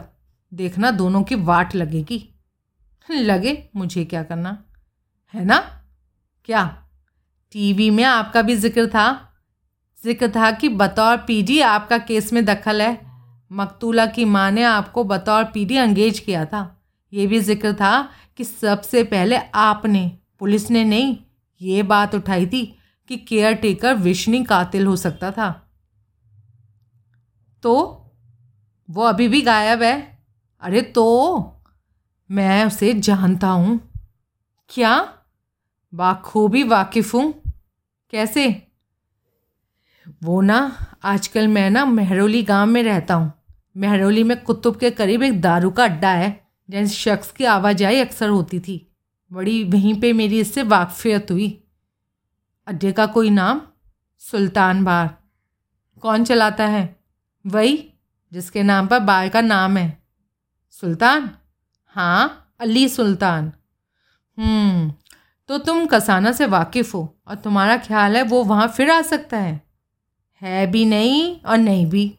देखना 0.53 0.91
दोनों 0.91 1.23
की 1.23 1.35
वाट 1.35 1.75
लगेगी। 1.75 2.29
लगे 3.09 3.69
मुझे 3.75 4.05
क्या 4.05 4.23
करना? 4.23 4.63
है 5.33 5.45
ना? 5.45 5.57
क्या? 6.45 6.85
टीवी 7.51 7.89
में 7.89 8.03
आपका 8.03 8.41
भी 8.41 8.55
ज़िक्र 8.55 8.87
था। 8.87 9.33
ज़िक्र 10.03 10.29
था 10.29 10.51
कि 10.51 10.69
बतौर 10.69 11.17
पीडी 11.17 11.59
आपका 11.59 11.97
केस 11.97 12.33
में 12.33 12.45
दखल 12.45 12.81
है। 12.81 13.05
मकतूला 13.51 14.05
की 14.05 14.25
माँ 14.25 14.51
ने 14.51 14.63
आपको 14.63 15.03
बतौर 15.03 15.43
पीडी 15.43 15.77
अंगेज 15.77 16.19
किया 16.19 16.45
था। 16.45 16.83
ये 17.13 17.27
भी 17.27 17.39
ज़िक्र 17.39 17.73
था 17.73 18.09
कि 18.37 18.43
सबसे 18.43 19.03
पहले 19.03 19.37
आपने, 19.37 20.19
पुलिस 20.39 20.71
ने 20.71 20.83
नहीं, 20.83 21.17
ये 21.61 21.83
बात 21.83 22.15
उठाई 22.15 22.45
थी 22.45 22.77
कि 23.07 23.17
केयर 23.17 23.53
टेकर 23.53 23.93
विष्णी 23.93 24.43
कातिल 24.43 24.85
हो 24.85 24.95
सकता 24.95 25.31
था। 25.31 25.71
तो 27.63 27.75
वो 28.89 29.03
अभी 29.03 29.27
भी 29.27 29.41
गायब 29.41 29.83
है। 29.83 30.14
अरे 30.65 30.81
तो 30.81 31.05
मैं 32.31 32.65
उसे 32.65 32.93
जानता 32.93 33.47
हूँ। 33.47 33.79
क्या? 34.69 35.13
बाखूबी 35.93 36.63
वाकिफ़ 36.63 37.17
हूँ। 37.17 37.41
कैसे? 38.11 38.67
वो 40.23 40.41
ना, 40.41 40.85
आजकल 41.03 41.47
मैं 41.47 41.69
ना 41.69 41.85
मेहरोली 41.85 42.43
गाँव 42.43 42.69
में 42.69 42.83
रहता 42.83 43.13
हूँ। 43.13 43.33
मेहरोली 43.77 44.23
में 44.23 44.43
कुतुब 44.43 44.75
के 44.75 44.91
करीब 44.91 45.23
एक 45.23 45.41
दारू 45.41 45.69
का 45.69 45.83
अड्डा 45.83 46.09
है, 46.09 46.47
जिस 46.69 46.93
शख्स 46.93 47.31
की 47.31 47.45
आवाजाही 47.45 47.99
अक्सर 47.99 48.29
होती 48.29 48.59
थी। 48.59 48.91
बड़ी 49.33 49.63
वहीं 49.63 50.01
पे 50.01 50.13
मेरी 50.13 50.39
इससे 50.39 50.63
वाकफियत 50.63 51.31
हुई। 51.31 51.63
अड्डे 52.67 52.91
का 52.91 53.05
कोई 53.05 53.29
नाम? 53.29 53.61
सुल्तान 54.19 54.83
बार 54.85 55.17
कौन 56.01 56.23
चलाता 56.23 56.67
है? 56.67 56.99
वही, 57.47 57.93
जिसके 58.33 58.63
नाम 58.63 58.87
पर 58.87 58.99
बार 58.99 59.29
का 59.29 59.41
नाम 59.41 59.77
है। 59.77 60.04
सुल्तान? 60.81 61.31
हाँ 61.87 62.53
अली 62.59 62.89
सुल्तान। 62.89 63.53
हम्म 64.39 64.93
तो 65.47 65.57
तुम 65.57 65.85
कसाना 65.85 66.31
से 66.31 66.45
वाकिफ़ 66.45 66.93
हो 66.93 67.15
और 67.27 67.35
तुम्हारा 67.35 67.77
ख्याल 67.77 68.17
है 68.17 68.23
वो 68.23 68.43
वहाँ 68.43 68.67
फिर 68.67 68.91
आ 68.91 69.01
सकता 69.01 69.37
है? 69.37 69.63
है 70.41 70.67
भी 70.67 70.85
नहीं 70.85 71.41
और 71.41 71.57
नहीं 71.57 71.85
भी। 71.85 72.17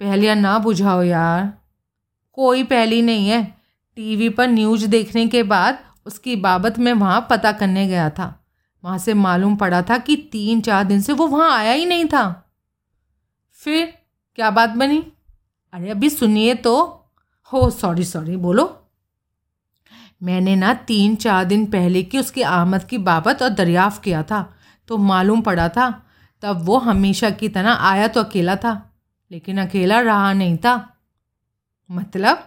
पहलिया 0.00 0.34
ना 0.34 0.58
बुझाओ 0.58 1.02
यार। 1.02 1.58
कोई 2.32 2.64
पहली 2.64 3.02
नहीं 3.02 3.28
है। 3.28 3.54
टीवी 3.96 4.28
पर 4.28 4.48
न्यूज़ 4.48 4.86
देखने 4.86 5.26
के 5.28 5.42
बाद 5.42 5.78
उसकी 6.06 6.36
बाबत 6.36 6.78
मैं 6.78 6.92
वहाँ 6.92 7.26
पता 7.30 7.52
करने 7.52 7.86
गया 7.88 8.10
था। 8.10 8.44
वहाँ 8.84 8.98
से 8.98 9.14
मालूम 9.14 9.56
पड़ा 9.56 9.82
था 9.82 9.98
कि 9.98 10.16
तीन 10.16 10.60
चार 10.60 10.84
दिन 10.84 11.00
से 11.00 11.12
वो 11.12 11.26
वहाँ 11.26 11.58
आया 11.58 11.72
ही 11.72 11.86
नहीं 11.86 12.04
था। 12.04 12.52
फिर 13.52 13.98
क्या 14.34 14.50
बात 14.50 14.70
बनी? 14.70 15.12
अरे 15.72 15.90
अभी 15.90 16.10
सुनिए 16.10 16.54
तो। 16.54 16.96
हो 17.52 17.68
सॉरी 17.70 18.04
सॉरी 18.04 18.36
बोलो। 18.36 18.64
मैंने 20.22 20.54
ना 20.56 20.72
तीन 20.86 21.14
चार 21.16 21.44
दिन 21.44 21.64
पहले 21.66 22.02
की 22.02 22.18
उसकी 22.18 22.42
आमद 22.42 22.84
की 22.84 22.98
बाबत 23.00 23.42
और 23.42 23.48
दरियाफ़ 23.48 24.00
किया 24.00 24.22
था 24.22 24.42
तो 24.88 24.96
मालूम 24.98 25.40
पड़ा 25.40 25.68
था, 25.68 25.90
तब 26.42 26.62
वो 26.64 26.78
हमेशा 26.78 27.30
की 27.30 27.48
तरह 27.48 27.72
आया 27.72 28.08
तो 28.08 28.22
अकेला 28.22 28.56
था, 28.56 28.72
लेकिन 29.30 29.60
अकेला 29.60 30.00
रहा 30.00 30.32
नहीं 30.32 30.56
था। 30.56 30.74
मतलब 31.90 32.44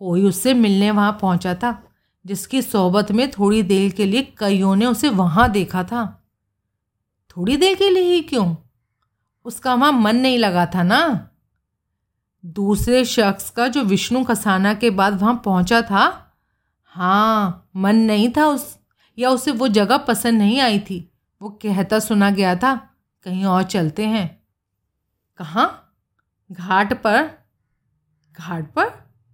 कोई 0.00 0.24
उससे 0.24 0.54
मिलने 0.54 0.90
वहाँ 0.90 1.18
पहुँचा 1.20 1.54
था, 1.54 1.82
जिसकी 2.24 2.62
सोबत 2.62 3.12
में 3.12 3.30
थोड़ी 3.30 3.62
देर 3.62 3.92
के 3.92 4.04
लिए 4.04 4.22
कईयों 4.38 4.74
ने 4.76 4.86
उसे 4.86 5.08
वहाँ 5.10 5.50
देखा 5.50 5.84
था। 5.84 6.04
थोड़ी 7.30 7.56
देर 7.56 7.74
के 7.74 7.90
लिए 7.90 8.14
ही 8.14 8.20
क्यों? 8.22 8.54
उसका 9.46 9.74
वहाँ 9.74 9.92
मन 9.92 10.16
नहीं 10.16 10.38
लगा 10.38 10.66
था 10.66 10.82
ना? 10.82 11.28
दूसरे 12.46 13.04
शख्स 13.04 13.50
का 13.50 13.68
जो 13.68 13.82
विष्णु 13.82 14.24
खसाना 14.24 14.74
के 14.74 14.90
बाद 14.90 15.20
वहाँ 15.20 15.42
पहुँचा 15.44 15.80
था? 15.82 16.34
हाँ 16.84 17.68
मन 17.76 17.96
नहीं 17.96 18.28
था 18.36 18.46
उस, 18.46 18.78
या 19.18 19.30
उसे 19.30 19.52
वो 19.52 19.68
जगह 19.68 19.96
पसंद 19.96 20.38
नहीं 20.38 20.60
आई 20.60 20.78
थी? 20.78 20.98
वो 21.40 21.48
कहता 21.62 21.98
सुना 21.98 22.30
गया 22.30 22.54
था, 22.56 22.74
कहीं 23.26 23.44
और 23.44 23.62
चलते 23.62 24.06
हैं। 24.06 24.28
कहाँ? 25.38 25.94
घाट 26.52 26.92
पर। 26.92 27.22
घाट 28.40 28.72
पर? 28.72 28.84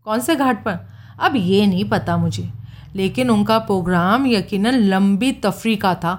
कौन 0.07 0.21
से 0.21 0.37
घाट 0.37 0.65
पर? 0.65 0.79
अब 1.21 1.37
ये 1.37 1.67
नहीं 1.67 1.85
पता 1.85 2.17
मुझे, 2.17 2.49
लेकिन 2.95 3.31
उनका 3.31 3.59
प्रोग्राम 3.59 4.27
यकीनन 4.27 4.75
लंबी 4.75 5.33
तफरी 5.33 5.77
का 5.77 5.95
था, 5.95 6.15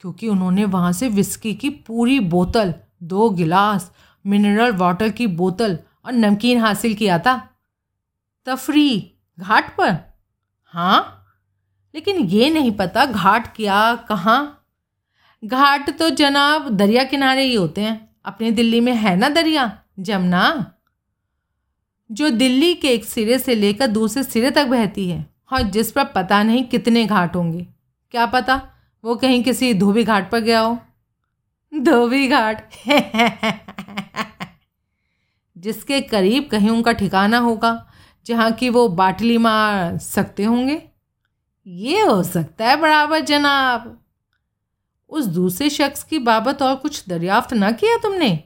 क्योंकि 0.00 0.28
उन्होंने 0.28 0.64
वहाँ 0.64 0.92
से 0.92 1.08
विस्की 1.08 1.54
की 1.54 1.70
पूरी 1.70 2.20
बोतल, 2.20 2.74
दो 3.02 3.30
गिलास 3.30 3.90
मिनरल 4.26 4.72
वाटर 4.72 5.08
की 5.08 5.26
बोतल 5.26 5.78
और 6.04 6.12
नमकीन 6.12 6.60
हासिल 6.60 6.94
किया 6.94 7.18
था। 7.18 7.50
तफरी 8.46 9.12
घाट 9.40 9.76
पर? 9.76 9.96
हाँ। 10.64 11.16
लेकिन 11.94 12.16
ये 12.16 12.50
नहीं 12.50 12.72
पता 12.72 13.06
घाट 13.06 13.56
क्या, 13.56 13.94
कहाँ? 13.94 14.66
घाट 15.44 15.98
तो 15.98 16.10
जनाब 16.10 16.68
दरिया 16.68 17.04
किनारे 17.04 17.42
ही 17.42 17.54
होते 17.54 17.80
हैं। 17.80 18.16
अपनी 18.24 18.50
दिल्ली 18.50 18.80
में 18.80 18.94
है 18.94 19.16
ना 19.16 19.28
दरिया, 19.28 19.78
जमुना? 19.98 20.74
जो 22.12 22.30
दिल्ली 22.30 22.74
के 22.74 22.88
एक 22.88 23.04
सिरे 23.04 23.38
से 23.38 23.54
लेकर 23.54 23.86
दूसरे 23.86 24.22
सिरे 24.22 24.50
तक 24.50 24.66
बहती 24.66 25.10
है। 25.10 25.34
और 25.52 25.62
जिस 25.62 25.92
पर 25.92 26.04
पता 26.04 26.42
नहीं 26.42 26.64
कितने 26.64 27.06
घाट 27.06 27.36
होंगे। 27.36 27.66
क्या 28.10 28.26
पता 28.26 28.70
वो 29.04 29.16
कहीं 29.16 29.44
किसी 29.44 29.74
धोबी 29.74 30.04
घाट 30.04 30.30
पर 30.30 30.38
गया 30.38 30.60
हो? 30.60 30.78
धोबी 31.74 32.28
घाट? 32.28 32.70
जिसके 35.60 36.00
करीब 36.00 36.48
कहीं 36.50 36.70
उनका 36.70 36.92
ठिकाना 36.92 37.38
होगा, 37.38 37.86
जहाँ 38.26 38.52
की 38.52 38.68
वो 38.68 38.88
बाटली 38.88 39.38
मार 39.38 39.98
सकते 39.98 40.44
होंगे। 40.44 40.82
ये 41.66 42.00
हो 42.00 42.22
सकता 42.22 42.68
है, 42.68 42.76
बराबर 42.76 43.20
जनाब। 43.20 44.04
उस 45.08 45.24
दूसरे 45.24 45.70
शख्स 45.70 46.04
की 46.04 46.18
बाबत 46.18 46.62
और 46.62 46.76
कुछ 46.76 47.08
दरियाफ्त 47.08 47.52
ना 47.52 47.72
किया 47.72 47.96
तुमने? 47.96 48.44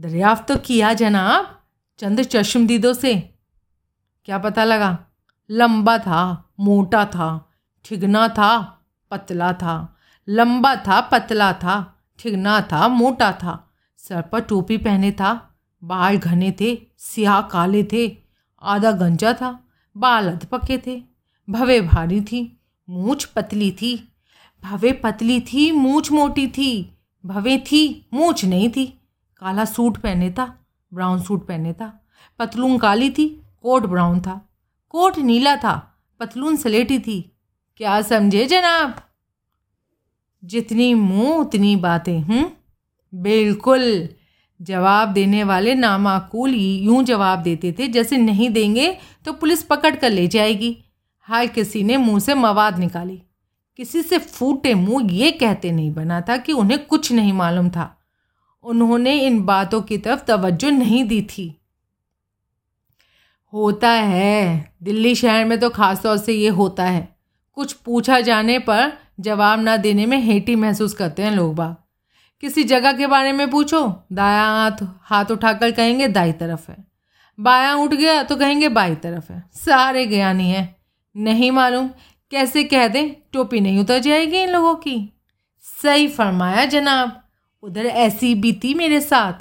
दरियाफ्त 0.00 0.48
तो 0.48 0.56
किया 0.56 0.92
जनाब, 0.92 1.62
चंद 1.98 2.22
चश्मदीदों 2.22 2.92
से। 2.92 3.34
क्या 4.24 4.38
पता 4.38 4.64
लगा? 4.64 4.98
लंबा 5.50 5.98
था, 5.98 6.50
मोटा 6.60 7.04
था, 7.04 7.50
ठिगना 7.84 8.28
था, 8.28 8.80
पतला 9.10 9.52
था। 9.52 9.96
लंबा 10.28 10.76
था, 10.76 11.00
पतला 11.00 11.52
था, 11.52 12.04
ठिगना 12.18 12.60
था, 12.60 12.88
मोटा 12.88 13.32
था। 13.32 13.72
सर 13.98 14.22
पर 14.22 14.40
टोपी 14.40 14.76
पहने 14.76 15.12
था। 15.12 15.53
बाल 15.84 16.18
घने 16.18 16.56
थे, 16.60 16.86
सियाह 16.98 17.40
काले 17.40 17.84
थे, 17.84 18.16
आधा 18.62 18.92
गंजा 18.92 19.32
था, 19.32 19.64
बाल 19.96 20.28
अध 20.28 20.46
पके 20.46 20.78
थे, 20.78 21.02
भवे 21.50 21.80
भारी 21.80 22.20
थी, 22.20 22.60
मूछ 22.90 23.24
पतली 23.24 23.70
थी, 23.72 24.12
भवे 24.62 24.92
पतली 24.92 25.40
थी, 25.40 25.72
मूछ 25.72 26.12
मोटी 26.12 26.48
थी, 26.48 26.98
भवे 27.26 27.58
थी, 27.58 28.08
मूछ 28.14 28.44
नहीं 28.44 28.68
थी, 28.70 28.86
काला 29.38 29.64
सूट 29.64 29.98
पहने 29.98 30.30
था, 30.30 30.66
ब्राउन 30.94 31.22
सूट 31.22 31.46
पहने 31.46 31.72
था, 31.72 32.06
पतलून 32.38 32.78
काली 32.78 33.10
थी, 33.10 33.28
कोट 33.62 33.86
ब्राउन 33.86 34.20
था, 34.20 34.48
कोट 34.88 35.18
नीला 35.18 35.56
था, 35.56 36.00
पतलून 36.20 36.56
सलेटी 36.56 36.98
थी, 36.98 37.36
क्या 37.76 38.02
समझे 38.02 38.46
जनाब? 38.46 38.96
जितनी 40.44 40.94
मुँह, 40.94 41.34
उतनी 41.34 41.76
बातें 41.76 42.20
हूँ 42.20 42.52
बिल्कुल। 43.14 44.08
जवाब 44.60 45.08
देने 45.08 45.44
वाले 45.44 45.74
नामाकूल 45.74 46.54
यूँ 46.54 47.02
जवाब 47.04 47.38
देते 47.38 47.72
थे, 47.72 47.88
जैसे 47.88 48.16
नहीं 48.16 48.50
देंगे 48.50 48.96
तो 49.24 49.32
पुलिस 49.32 49.62
पकड़ 49.62 49.94
कर 49.96 50.10
ले 50.10 50.26
जाएगी। 50.28 50.76
हाल 51.20 51.48
किसी 51.48 51.82
ने 51.82 51.96
मुँह 51.96 52.18
से 52.18 52.34
मवाद 52.34 52.78
निकाली। 52.78 53.22
किसी 53.78 54.02
से 54.02 54.18
फूटे 54.18 54.74
मुँह 54.74 55.12
ये 55.12 55.30
कहते 55.30 55.72
नहीं 55.72 55.92
बना 55.94 56.20
था 56.20 56.36
कि 56.36 56.52
उन्हें 56.52 56.86
कुछ 56.86 57.12
नहीं 57.12 57.32
मालूम 57.32 57.68
था। 57.70 57.94
उन्होंने 58.64 59.14
इन 59.20 59.40
बातों 59.44 59.80
की 59.82 59.98
तरफ़ 59.98 60.24
तवज्जो 60.24 60.70
नहीं 60.70 61.04
दी 61.04 61.22
थी। 61.22 61.54
होता 63.52 63.90
है, 63.90 64.74
दिल्ली 64.82 65.14
शहर 65.14 65.44
में 65.44 65.58
तो 65.60 65.70
ख़ास 65.70 66.02
तौर 66.02 66.16
से 66.16 66.32
ये 66.32 66.48
होता 66.48 66.84
है। 66.84 67.08
कुछ 67.52 67.72
पूछा 67.72 68.20
जाने 68.20 68.58
पर 68.58 68.92
जवाब 69.20 69.60
ना 69.60 69.76
देने 69.76 70.06
में 70.06 70.18
हेटी 70.18 70.56
महसूस 70.56 70.92
करते 70.92 71.22
हैं 71.22 71.30
लोग 71.30 71.54
बाग। 71.54 71.76
किसी 72.40 72.64
जगह 72.64 72.92
के 72.92 73.06
बारे 73.06 73.32
में 73.32 73.50
पूछो, 73.50 74.02
दाया 74.12 74.44
हाथ 74.44 74.86
हाथ 75.02 75.24
उठाकर 75.24 75.70
कहेंगे 75.70 76.08
दाई 76.08 76.32
तरफ़ 76.32 76.70
है। 76.70 76.84
बाया 77.40 77.74
उठ 77.74 77.90
गया 77.90 78.22
तो 78.22 78.36
कहेंगे 78.36 78.68
बाई 78.68 78.94
तरफ़ 78.94 79.32
है। 79.32 79.42
सारे 79.54 80.06
ज्ञानी 80.06 80.50
हैं। 80.50 80.76
नहीं 81.16 81.50
मालूम 81.50 81.90
कैसे 82.30 82.64
कह 82.64 82.88
दें, 82.88 83.14
टोपी 83.32 83.60
नहीं 83.60 83.80
उतर 83.80 83.98
जाएगी 83.98 84.38
इन 84.38 84.50
लोगों 84.50 84.74
की। 84.74 85.20
सही 85.82 86.08
फरमाया 86.08 86.64
जनाब, 86.64 87.28
उधर 87.62 87.86
ऐसी 87.86 88.34
बीती 88.34 88.74
मेरे 88.74 89.00
साथ। 89.00 89.32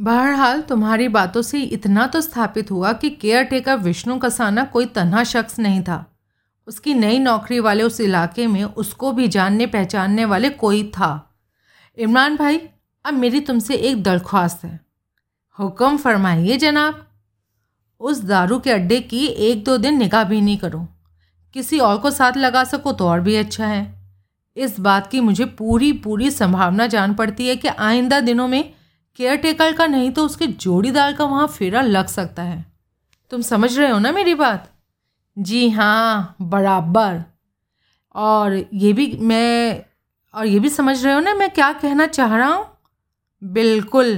बहरहाल, 0.00 0.60
तुम्हारी 0.60 1.08
बातों 1.08 1.42
से 1.42 1.62
इतना 1.62 2.06
तो 2.06 2.20
स्थापित 2.20 2.70
हुआ 2.70 2.92
कि 2.92 3.10
केयर 3.10 3.44
टेकर 3.44 3.76
विष्णु 3.76 4.18
कसाना 4.18 4.64
कोई 4.64 4.86
तन्हा 4.86 5.24
शख्स 5.24 5.58
नहीं 5.58 5.82
था। 5.82 6.09
उसकी 6.66 6.94
नई 6.94 7.18
नौकरी 7.18 7.60
वाले 7.60 7.82
उस 7.82 8.00
इलाके 8.00 8.46
में 8.46 8.64
उसको 8.64 9.12
भी 9.12 9.28
जानने 9.28 9.66
पहचानने 9.66 10.24
वाले 10.24 10.50
कोई 10.50 10.84
था। 10.84 11.36
इमरान 11.98 12.36
भाई, 12.36 12.68
अब 13.04 13.14
मेरी 13.14 13.40
तुमसे 13.40 13.74
एक 13.74 14.02
दरख्वास्त 14.02 14.64
है। 14.64 14.80
हुक्म 15.58 15.96
फरमाइए 15.96 16.56
जनाब। 16.56 17.06
उस 18.00 18.20
दारू 18.20 18.58
के 18.58 18.70
अड्डे 18.70 19.00
की 19.00 19.26
एक 19.26 19.64
दो 19.64 19.76
दिन 19.76 19.98
निगाह 19.98 20.24
भी 20.24 20.40
नहीं 20.40 20.56
करो। 20.56 20.88
किसी 21.54 21.78
और 21.78 21.98
को 21.98 22.10
साथ 22.10 22.36
लगा 22.36 22.64
सको 22.64 22.92
तो 22.92 23.08
और 23.08 23.20
भी 23.20 23.36
अच्छा 23.36 23.66
है। 23.66 24.00
इस 24.56 24.80
बात 24.80 25.06
की 25.06 25.20
मुझे 25.20 25.44
पूरी 25.44 25.92
पूरी 25.92 26.30
संभावना 26.30 26.86
जान 26.86 27.14
पड़ती 27.14 27.48
है 27.48 27.56
कि 27.56 27.68
आइंदा 27.68 28.20
दिनों 28.20 28.48
में 28.48 28.74
केयर 29.16 29.36
टेकर 29.36 29.72
का 29.72 29.86
नहीं 29.86 30.10
तो 30.10 30.24
उसके 30.24 30.46
जोड़ीदार 30.46 31.12
का 31.12 31.24
वहाँ 31.24 31.46
फेरा 31.46 31.80
लग 31.80 32.06
सकता 32.06 32.42
है। 32.42 32.66
तुम 33.30 33.42
समझ 33.42 33.78
रहे 33.78 33.90
हो 33.90 33.98
ना 33.98 34.12
मेरी 34.12 34.34
बात? 34.34 34.70
जी 35.36 35.68
हाँ 35.70 36.36
बराबर। 36.42 37.22
और 38.14 38.54
ये 38.74 38.92
भी 38.92 39.16
मैं, 39.16 39.84
और 40.34 40.46
ये 40.46 40.58
भी 40.58 40.68
समझ 40.68 41.04
रहे 41.04 41.14
हो 41.14 41.20
ना 41.20 41.34
मैं 41.34 41.50
क्या 41.50 41.72
कहना 41.72 42.06
चाह 42.06 42.36
रहा 42.36 42.54
हूँ? 42.54 42.66
बिल्कुल। 43.42 44.14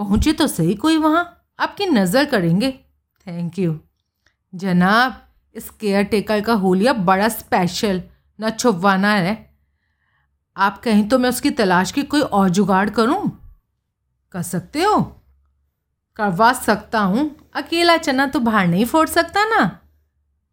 पहुँचे 0.00 0.32
तो 0.32 0.46
सही 0.46 0.74
कोई 0.74 0.96
वहाँ, 0.96 1.24
आपकी 1.58 1.86
नज़र 1.86 2.24
करेंगे। 2.24 2.70
थैंक 3.26 3.58
यू 3.58 3.78
जनाब, 4.52 5.22
इस 5.54 5.70
केयर 5.70 6.04
टेकर 6.04 6.40
का 6.40 6.52
होलिया 6.52 6.92
बड़ा 6.92 7.28
स्पेशल 7.28 8.02
न 8.38 8.50
छुपवाना 8.50 9.12
है। 9.12 9.34
आप 10.56 10.78
कहीं 10.78 11.08
तो 11.08 11.18
मैं 11.18 11.28
उसकी 11.28 11.50
तलाश 11.50 11.92
की 11.92 12.02
कोई 12.02 12.20
और 12.20 12.48
जुगाड़ 12.48 12.88
करूँ? 12.90 13.30
कर 14.34 14.42
सकते 14.42 14.82
हो? 14.82 15.00
करवा 16.16 16.52
सकता 16.52 17.00
हूँ। 17.00 17.30
अकेला 17.54 17.96
चना 17.96 18.26
तो 18.26 18.40
बाहर 18.40 18.66
नहीं 18.66 18.84
फोड़ 18.84 19.08
सकता 19.08 19.44
ना। 19.44 19.78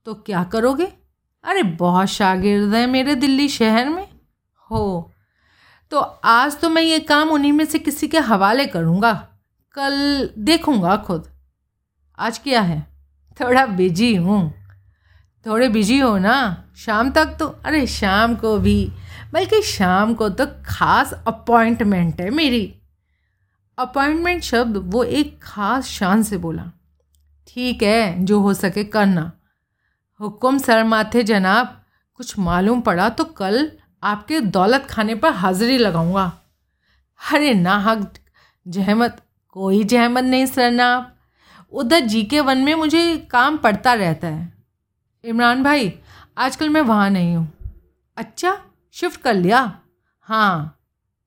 तो 0.08 0.14
क्या 0.14 0.44
करोगे? 0.44 0.86
अरे, 1.44 1.64
बहुत 1.64 2.08
शागिर्द 2.08 2.74
हैं 2.74 2.88
मेरे 2.88 3.16
दिल्ली 3.16 3.50
शहर 3.50 3.90
में। 3.90 4.08
हो 4.72 5.12
तो 5.92 6.00
आज 6.24 6.60
तो 6.60 6.70
मैं 6.70 6.82
ये 6.82 7.00
काम 7.00 7.30
उन्हीं 7.30 7.52
में 7.52 7.66
से 7.66 7.80
किसी 7.80 8.08
के 8.08 8.20
हवाले 8.20 8.66
करूँगा। 8.66 9.14
कल 9.74 10.30
देखूँगा 10.38 10.98
खुद। 10.98 11.28
आज 12.20 12.38
क्या 12.38 12.62
है? 12.62 12.88
थोड़ा 13.42 13.66
बिज़ी 13.66 14.16
हूँ। 14.16 14.54
थोड़े 15.46 15.70
बिज़ी 15.70 16.00
हो 16.00 16.18
ना? 16.18 16.64
शाम 16.76 17.12
तक 17.12 17.26
तो 17.26 17.48
अरे, 17.48 17.88
शाम 17.88 18.36
को 18.36 18.58
भी। 18.58 18.92
बल्कि 19.34 19.62
शाम 19.62 20.14
को 20.14 20.30
तो 20.30 20.48
खास 20.66 21.14
अपॉइंटमेंट 21.28 22.22
है 22.22 22.30
मेरी। 22.30 22.76
अपॉइंटमेंट 23.78 24.44
शब्द 24.44 24.78
वो 24.78 25.04
एक 25.04 25.40
ख़ास 25.44 25.86
शान 25.86 26.24
से 26.24 26.38
बोला। 26.38 26.72
ठीक 27.48 27.84
है, 27.84 28.26
जो 28.26 28.42
हो 28.42 28.54
सके 28.54 28.84
करना। 28.84 29.32
हुक्म 30.20 30.58
सर 30.58 30.84
माथे 30.84 31.24
जनाब, 31.24 31.82
कुछ 32.16 32.40
मालूम 32.40 32.82
पड़ा 32.82 33.10
तो 33.10 33.24
कल 33.24 33.72
आपके 34.04 34.40
दौलत 34.40 34.88
खाने 34.90 35.16
पर 35.16 35.32
हाजिरी 35.32 35.78
लगाऊँगा। 35.78 36.42
अरे 37.34 37.54
ना 37.54 37.78
हक, 37.78 38.14
जहमत, 38.68 39.22
कोई 39.52 39.84
जहमत 39.84 40.24
नहीं 40.24 40.46
सरनाब 40.46 41.14
उधर 41.74 42.00
जी 42.00 42.24
के 42.24 42.40
वन 42.40 42.58
में 42.58 42.76
मुझे 42.76 43.18
काम 43.18 43.58
पड़ता 43.58 43.94
रहता 43.94 44.28
है। 44.28 44.54
इमरान 45.24 45.64
भाई, 45.64 46.00
आजकल 46.38 46.70
मैं 46.70 46.82
वहाँ 46.82 47.10
नहीं 47.10 47.36
हूँ। 47.36 47.54
अच्छा 48.18 48.58
शिफ्ट 48.92 49.22
कर 49.22 49.34
लिया? 49.34 49.80
हाँ। 50.22 50.80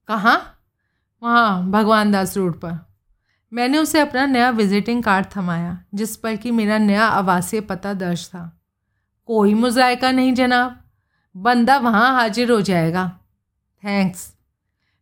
कहाँ? 0.09 0.61
वहाँ, 1.23 1.71
भगवान 1.71 2.13
दास 2.13 2.37
रोड 2.37 2.61
पर। 2.61 2.87
मैंने 3.53 3.79
उसे 3.79 4.01
अपना 4.01 4.27
नया 4.27 4.51
विजिटिंग 4.51 5.03
कार्ड 5.03 5.27
थमाया, 5.37 5.85
जिस 5.95 6.17
पर 6.17 6.37
कि 6.37 6.51
मेरा 6.51 6.79
नया 6.79 7.07
आवासीय 7.07 7.61
पता 7.61 7.95
दर्ज 7.95 8.27
था। 8.29 8.60
कोई 9.31 9.55
मुजायका 9.55 10.13
नहीं 10.13 10.35
जनाब। 10.35 10.85
बंदा 11.37 11.79
वहाँ 11.79 12.15
हाजिर 12.15 12.51
हो 12.51 12.61
जाएगा। 12.61 13.21
थैंक्स 13.85 14.35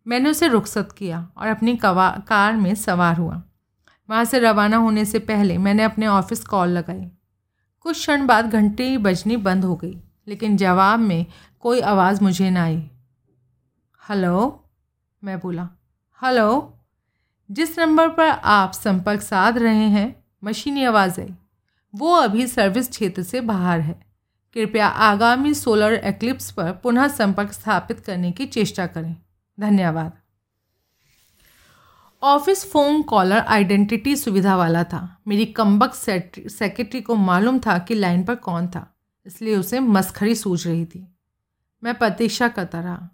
मैंने 0.07 0.31
उसे 0.31 0.49
रुखसत 0.49 0.89
किया 0.99 1.31
और 1.37 1.47
अपनी 1.49 1.77
कवा, 1.77 2.23
कार 2.29 2.57
में 2.57 2.75
सवार 2.75 3.17
हुआ। 3.17 3.43
वहाँ 4.11 4.25
से 4.25 4.39
रवाना 4.39 4.77
होने 4.77 5.05
से 5.05 5.19
पहले 5.19 5.59
मैंने 5.59 5.83
अपने 5.83 6.07
ऑफ़िस 6.07 6.45
कॉल 6.45 6.69
लगाई। 6.69 7.11
कुछ 7.81 7.97
क्षण 7.97 8.27
बाद 8.27 8.51
घंटी 8.51 8.99
बजनी 8.99 9.37
बंद 9.37 9.65
हो 9.65 9.77
गई, 9.77 10.03
लेकिन 10.29 10.57
जवाब 10.57 11.01
में 11.01 11.27
कोई 11.61 11.81
आवाज़ 11.81 12.23
मुझे 12.23 12.51
ना 12.51 12.65
आई। 12.65 12.91
हेलो? 14.09 14.65
मैं 15.25 15.41
बोला। 15.41 15.69
हेलो? 16.23 16.79
जिस 17.51 17.79
नंबर 17.79 18.09
पर 18.09 18.29
आप 18.29 18.73
संपर्क 18.73 19.21
साध 19.21 19.59
रहे 19.59 19.89
हैं, 19.89 20.25
मशीनी 20.45 20.85
आवाज़ 20.85 21.21
आई। 21.21 21.35
वो 21.95 22.13
अभी 22.13 22.47
सर्विस 22.47 22.91
क्षेत्र 22.91 23.23
से 23.23 23.41
बाहर 23.41 23.81
है। 23.81 24.08
कृपया 24.57 24.87
आगामी 24.87 25.53
सोलर 25.55 25.95
एक्लिप्स 25.95 26.51
पर 26.51 26.73
पुनः 26.73 27.09
संपर्क 27.09 27.53
स्थापित 27.53 28.01
करने 28.01 28.31
की 28.33 28.47
चेष्टा 28.47 28.87
करें। 28.87 29.17
धन्यवाद। 29.59 30.13
ऑफ़िस 32.23 32.65
फ़ोन 32.73 33.03
कॉलर 33.03 33.39
आइडेंटिटी 33.39 34.15
सुविधा 34.17 34.57
वाला 34.57 34.85
था। 34.85 35.01
मेरी 35.29 35.45
कम्बक 35.47 35.95
सेक्रेटरी 35.95 37.01
को 37.01 37.15
मालूम 37.17 37.59
था 37.59 37.79
कि 37.79 37.95
लाइन 37.95 38.25
पर 38.25 38.35
कौन 38.35 38.67
था, 38.69 38.87
इसलिए 39.27 39.57
उसे 39.57 39.81
मस्खरी 39.81 40.35
सूझ 40.35 40.67
रही 40.67 40.85
थी। 40.87 41.07
मैं 41.83 41.95
प्रतीक्षा 41.95 42.49
करता 42.49 42.81
रहा। 42.81 43.09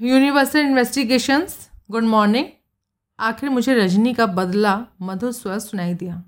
Universal 0.00 0.58
investigations, 0.58 1.58
good 1.90 2.04
morning. 2.04 2.46
आखिर 3.18 3.50
मुझे 3.50 3.74
रजनी 3.74 4.14
का 4.14 4.26
बदला 4.26 4.76
मधुर 5.02 5.32
स्वर 5.32 5.58
सुनाई 5.58 5.94
दिया। 5.94 6.22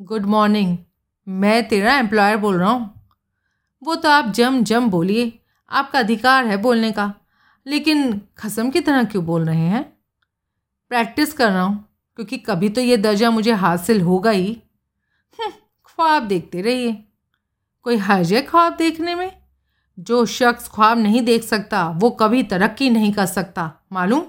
Good 0.00 0.26
morning. 0.26 0.76
मैं 1.28 1.68
तेरा 1.68 1.96
एम्प्लॉयर 1.96 2.36
बोल 2.36 2.58
रहा 2.58 2.70
हूँ। 2.70 3.08
वो 3.82 3.94
तो 3.94 4.10
आप 4.10 4.24
जम 4.24 4.64
जम 4.64 4.90
बोलिए। 4.90 5.38
आपका 5.70 5.98
अधिकार 5.98 6.46
है 6.46 6.56
बोलने 6.56 6.92
का। 6.92 7.14
लेकिन 7.66 8.20
खसम 8.38 8.70
की 8.70 8.80
तरह 8.80 9.04
क्यों 9.04 9.24
बोल 9.24 9.44
रहे 9.44 9.66
हैं? 9.66 9.98
प्रैक्टिस 10.88 11.32
कर 11.32 11.50
रहा 11.50 11.62
हूँ 11.62 11.88
क्योंकि 12.16 12.38
कभी 12.38 12.68
तो 12.68 12.80
ये 12.80 12.96
दर्जा 12.96 13.30
मुझे 13.30 13.52
हासिल 13.52 14.00
होगा 14.00 14.30
ही। 14.30 14.62
हम्म, 15.40 15.52
ख्वाब 15.86 16.22
देखते 16.22 16.62
रहिए। 16.62 17.04
कोई 17.82 17.96
हर्ज 17.96 18.32
है 18.32 18.42
ख्वाब 18.42 18.76
देखने 18.76 19.14
में? 19.14 19.38
जो 19.98 20.26
शख्स 20.26 20.68
ख्वाब 20.68 20.98
नहीं 20.98 21.22
देख 21.22 21.42
सकता 21.42 21.88
वो 21.88 22.10
कभी 22.10 22.42
तरक्की 22.42 22.90
नहीं 22.90 23.12
कर 23.12 23.26
सकता। 23.26 23.86
मालूम? 23.92 24.22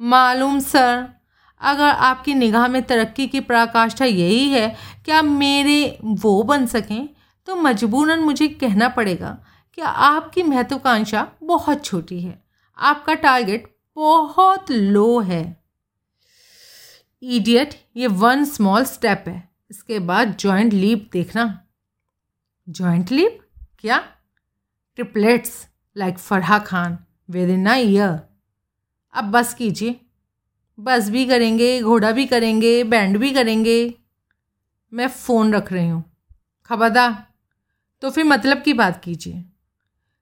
मालूम 0.00 0.60
सर। 0.60 1.21
अगर 1.62 1.88
आपकी 1.88 2.34
निगाह 2.34 2.68
में 2.68 2.82
तरक्की 2.82 3.26
की 3.28 3.40
पराकाष्ठा 3.40 4.04
यही 4.04 4.48
है 4.48 4.76
कि 5.06 5.12
आप 5.12 5.24
मेरे 5.24 5.98
वो 6.02 6.42
बन 6.42 6.66
सकें 6.66 7.08
तो 7.46 7.56
मजबूरन 7.56 8.20
मुझे 8.20 8.48
कहना 8.48 8.88
पड़ेगा 8.88 9.38
कि 9.74 9.82
आपकी 9.82 10.42
महत्वाकांक्षा 10.42 11.28
बहुत 11.42 11.84
छोटी 11.84 12.20
है। 12.20 12.42
आपका 12.78 13.14
टारगेट 13.14 13.76
बहुत 13.96 14.70
लो 14.70 15.20
है। 15.20 15.62
इडियट, 17.22 17.74
ये 17.96 18.06
वन 18.06 18.44
स्मॉल 18.44 18.84
स्टेप 18.84 19.24
है। 19.28 19.48
इसके 19.70 19.98
बाद 19.98 20.36
जॉइंट 20.36 20.72
लीप 20.72 21.08
देखना। 21.12 21.60
जॉइंट 22.68 23.10
लीप 23.12 23.38
क्या? 23.78 23.98
Triplets 24.96 25.66
like 25.96 26.18
Farah 26.18 26.58
Khan 26.58 26.98
within 27.50 27.68
year 27.68 28.18
अब 29.14 29.24
बस 29.24 29.54
कीजिए। 29.54 30.00
बस 30.82 31.08
भी 31.10 31.26
करेंगे, 31.26 31.82
घोड़ा 31.82 32.12
भी 32.12 32.26
करेंगे, 32.26 32.84
बैंड 32.84 33.18
भी 33.18 33.30
करेंगे। 33.30 33.94
मैं 34.92 35.08
फ़ोन 35.08 35.54
रख 35.54 35.72
रही 35.72 35.88
हूँ। 35.88 36.16
खबरदार 36.66 37.26
तो 38.00 38.10
फिर 38.10 38.24
मतलब 38.24 38.62
की 38.62 38.72
बात 38.72 39.04
कीजिए। 39.04 39.44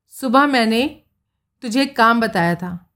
सुबह 0.08 0.46
मैंने 0.46 1.02
तुझे 1.62 1.82
एक 1.82 1.96
काम 1.96 2.20
बताया 2.20 2.54
था। 2.54 2.92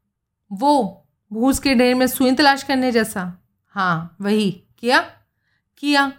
वो 0.52 1.06
भूस 1.33 1.59
के 1.59 1.75
ढेर 1.75 1.94
में 1.94 2.06
सुई 2.06 2.33
तलाश 2.33 2.62
करने 2.62 2.92
जैसा। 2.92 3.44
हाँ 3.68 4.16
वही। 4.21 4.62
किया? 4.78 5.00
किया। 5.78 6.12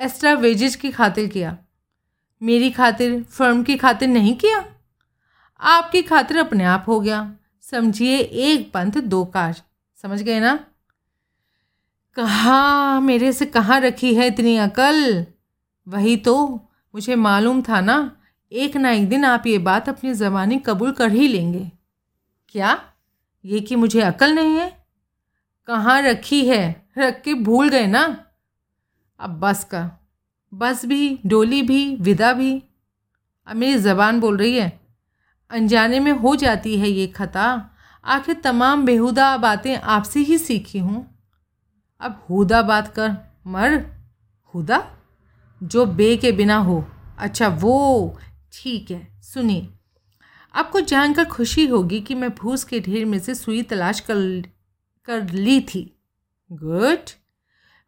एक्स्ट्रा 0.00 0.32
वेजेज 0.32 0.76
की 0.76 0.90
खातिर 0.90 1.28
किया। 1.28 1.58
मेरी 2.42 2.70
खातिर, 2.70 3.22
फर्म 3.22 3.62
की 3.62 3.76
खातिर 3.76 4.08
नहीं 4.08 4.36
किया? 4.36 4.64
आपकी 5.60 6.02
खातिर 6.02 6.36
अपने 6.38 6.64
आप 6.64 6.84
हो 6.86 7.00
गया। 7.00 7.36
समझिए, 7.60 8.18
एक 8.18 8.72
पंथ, 8.72 8.92
दो 8.92 9.24
काज। 9.24 9.62
समझ 10.02 10.22
गए 10.22 10.40
ना? 10.40 10.64
कहाँ, 12.16 13.00
मेरे 13.00 13.32
से 13.32 13.46
कहाँ 13.46 13.80
रखी 13.80 14.14
है 14.14 14.26
इतनी 14.26 14.56
अकल? 14.56 15.26
वही 15.86 16.16
तो 16.16 16.34
मुझे 16.94 17.14
मालूम 17.16 17.62
था 17.62 17.80
ना, 17.80 18.16
एक 18.52 18.76
ना 18.76 18.90
एक 18.90 19.08
दिन 19.08 19.24
आप 19.24 19.46
ये 19.46 19.58
बात 19.58 19.88
अपनी 19.88 20.12
ज़बानी 20.14 20.58
कबूल 20.58 20.92
कर 20.92 21.12
ही 21.12 21.28
लेंगे। 21.28 21.70
क्या? 22.48 22.80
ये 23.44 23.60
कि 23.60 23.76
मुझे 23.76 24.00
अकल 24.00 24.34
नहीं 24.34 24.56
है? 24.56 24.86
कहाँ 25.66 26.02
रखी 26.02 26.46
है? 26.48 26.90
रख 26.98 27.22
के 27.22 27.34
भूल 27.34 27.68
गए 27.68 27.86
ना? 27.86 28.24
अब 29.20 29.38
बस 29.40 29.64
का, 29.64 29.90
बस 30.54 30.84
भी, 30.86 31.18
डोली 31.26 31.62
भी, 31.62 31.96
विदा 31.96 32.32
भी। 32.32 32.62
अब 33.46 33.56
मेरी 33.56 33.78
ज़बान 33.78 34.20
बोल 34.20 34.36
रही 34.36 34.56
है, 34.56 34.80
अनजाने 35.50 36.00
में 36.00 36.12
हो 36.12 36.36
जाती 36.36 36.78
है 36.78 36.88
ये 36.88 37.06
खता। 37.06 37.70
आखिर 38.04 38.34
तमाम 38.34 38.84
बेहुदा 38.84 39.36
बातें 39.36 39.76
आपसे 39.76 40.20
ही 40.20 40.38
सीखी 40.38 40.78
हूँ। 40.78 41.11
अब 42.02 42.26
हुदा 42.30 42.62
बात 42.62 42.88
कर, 42.88 43.16
मर, 43.46 43.86
हुदा? 44.54 44.96
जो 45.62 45.86
बे 45.86 46.16
के 46.16 46.32
बिना 46.32 46.56
हो। 46.56 46.84
अच्छा 47.18 47.48
वो, 47.48 48.18
ठीक 48.52 48.90
है, 48.90 49.20
सुनिए। 49.22 49.68
आपको 50.54 50.80
जानकर 50.80 51.24
खुशी 51.24 51.66
होगी 51.66 52.00
कि 52.00 52.14
मैं 52.14 52.30
भूस 52.34 52.64
के 52.64 52.80
ढेर 52.80 53.04
में 53.04 53.18
से 53.18 53.34
सुई 53.34 53.62
तलाश 53.62 54.00
कर 54.00 54.42
कर 55.04 55.30
ली 55.30 55.60
थी। 55.60 56.00
गुड। 56.52 57.10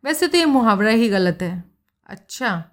वैसे 0.04 0.26
तो 0.26 0.38
ये 0.38 0.44
मुहावरा 0.44 0.90
ही 0.90 1.08
गलत 1.08 1.38
है। 1.42 1.64
अच्छा 2.06 2.64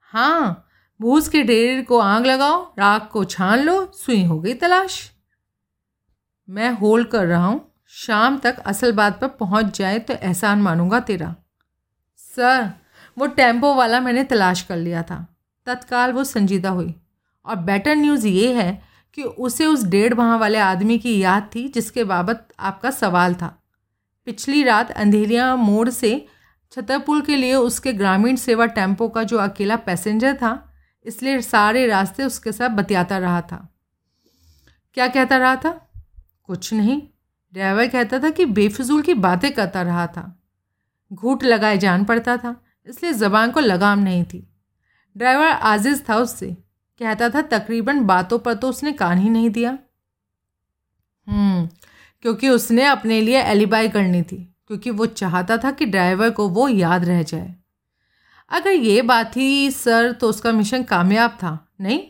हाँ 0.00 0.68
भूस 1.00 1.28
के 1.28 1.42
ढेर 1.42 1.84
को 1.84 1.98
आग 1.98 2.26
लगाओ, 2.26 2.74
राख 2.78 3.10
को 3.12 3.24
छान 3.24 3.58
लो, 3.58 3.92
सुई 3.94 4.24
हो 4.24 4.40
गई 4.40 4.54
तलाश। 4.54 5.12
मैं 6.48 6.70
होल्ड 6.70 7.08
कर 7.08 7.26
रहा 7.26 7.46
हूँ। 7.46 7.75
शाम 7.88 8.38
तक 8.38 8.58
असल 8.58 8.92
बात 8.92 9.20
पर 9.20 9.28
पहुँच 9.28 9.78
जाए 9.78 9.98
तो 9.98 10.14
एहसान 10.14 10.62
मानूँगा 10.62 11.00
तेरा। 11.00 11.34
सर, 12.16 12.70
वो 13.18 13.26
टेंपो 13.26 13.74
वाला 13.74 14.00
मैंने 14.00 14.24
तलाश 14.24 14.62
कर 14.62 14.76
लिया 14.76 15.02
था। 15.02 15.26
तत्काल 15.66 16.12
वो 16.12 16.24
संजीदा 16.24 16.70
हुई। 16.70 16.94
और 17.46 17.56
बेटर 17.56 17.96
न्यूज़ 17.96 18.26
ये 18.26 18.54
है 18.54 18.82
कि 19.14 19.22
उसे 19.22 19.66
उस 19.66 19.84
डेढ़ 19.84 20.14
माह 20.14 20.36
वाले 20.36 20.58
आदमी 20.58 20.98
की 20.98 21.18
याद 21.18 21.50
थी 21.54 21.68
जिसके 21.68 22.04
बाबत 22.04 22.48
आपका 22.58 22.90
सवाल 22.90 23.34
था। 23.34 23.62
पिछली 24.24 24.62
रात 24.62 24.90
अंधेरिया 24.90 25.56
मोड़ 25.56 25.88
से 25.90 26.26
छतरपुर 26.72 27.20
के 27.20 27.36
लिए 27.36 27.54
उसके 27.54 27.92
ग्रामीण 27.92 28.36
सेवा 28.36 28.66
टेंपो 28.66 29.08
का 29.08 29.22
जो 29.22 29.38
अकेला 29.38 29.76
पैसेंजर 29.76 30.36
था, 30.36 30.72
इसलिए 31.04 31.40
सारे 31.40 31.86
रास्ते 31.86 32.24
उसके 32.24 32.52
साथ 32.52 32.68
बतियाता 32.68 33.18
रहा 33.18 33.40
था। 33.40 33.68
क्या 34.94 35.08
कहता 35.08 35.36
रहा 35.36 35.56
था? 35.56 35.90
कुछ 36.44 36.72
नहीं। 36.74 37.02
ड्राइवर 37.56 37.86
कहता 37.88 38.18
था 38.18 38.30
कि 38.30 38.44
बेफजूल 38.46 39.02
की 39.02 39.14
बातें 39.14 39.52
करता 39.52 39.82
रहा 39.82 40.06
था। 40.06 40.24
घूट 41.10 41.44
लगाए 41.44 41.78
जान 41.78 42.04
पड़ता 42.04 42.36
था 42.36 42.54
इसलिए 42.86 43.12
ज़बान 43.12 43.50
को 43.50 43.60
लगाम 43.60 43.98
नहीं 43.98 44.24
थी। 44.24 44.46
ड्राइवर 45.16 45.46
आजिज़ 45.46 46.02
था 46.08 46.16
उससे 46.16 46.46
कहता 47.00 47.28
था 47.28 47.42
तकरीबन 47.42 48.00
बातों 48.00 48.38
पर 48.38 48.54
तो 48.54 48.68
उसने 48.68 48.92
कान 48.92 49.18
ही 49.18 49.30
नहीं 49.30 49.50
दिया। 49.50 49.70
हम्म, 51.26 51.68
क्योंकि 52.24 52.48
उसने 52.48 52.84
अपने 52.84 53.20
लिए 53.20 53.42
एलिबाई 53.42 53.88
करनी 53.88 54.22
थी 54.22 54.36
क्योंकि 54.66 54.90
वो 54.90 55.06
चाहता 55.06 55.56
था 55.56 55.70
कि 55.70 55.86
ड्राइवर 55.86 56.30
को 56.30 56.48
वो 56.48 56.68
याद 56.68 57.04
रह 57.04 57.22
जाए। 57.22 57.54
अगर 58.50 58.70
ये 58.70 59.02
बात 59.02 59.36
थी 59.36 59.70
सर 59.70 60.12
तो 60.12 60.28
उसका 60.28 60.52
मिशन 60.52 60.82
कामयाब 60.82 61.30
था 61.30 61.58
नहीं? 61.80 62.00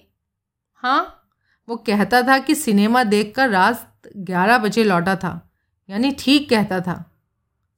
हाँ 0.75 1.29
वो 1.69 1.77
कहता 1.77 2.23
था 2.23 2.39
कि 2.39 2.55
सिनेमा 2.55 3.05
देखकर 3.05 3.49
ग्यारह 4.17 4.59
बजे 4.59 4.85
लौटा 4.85 5.17
था, 5.17 5.41
यानी 5.89 6.11
ठीक 6.11 6.49
कहता 6.51 6.81
था, 6.81 6.95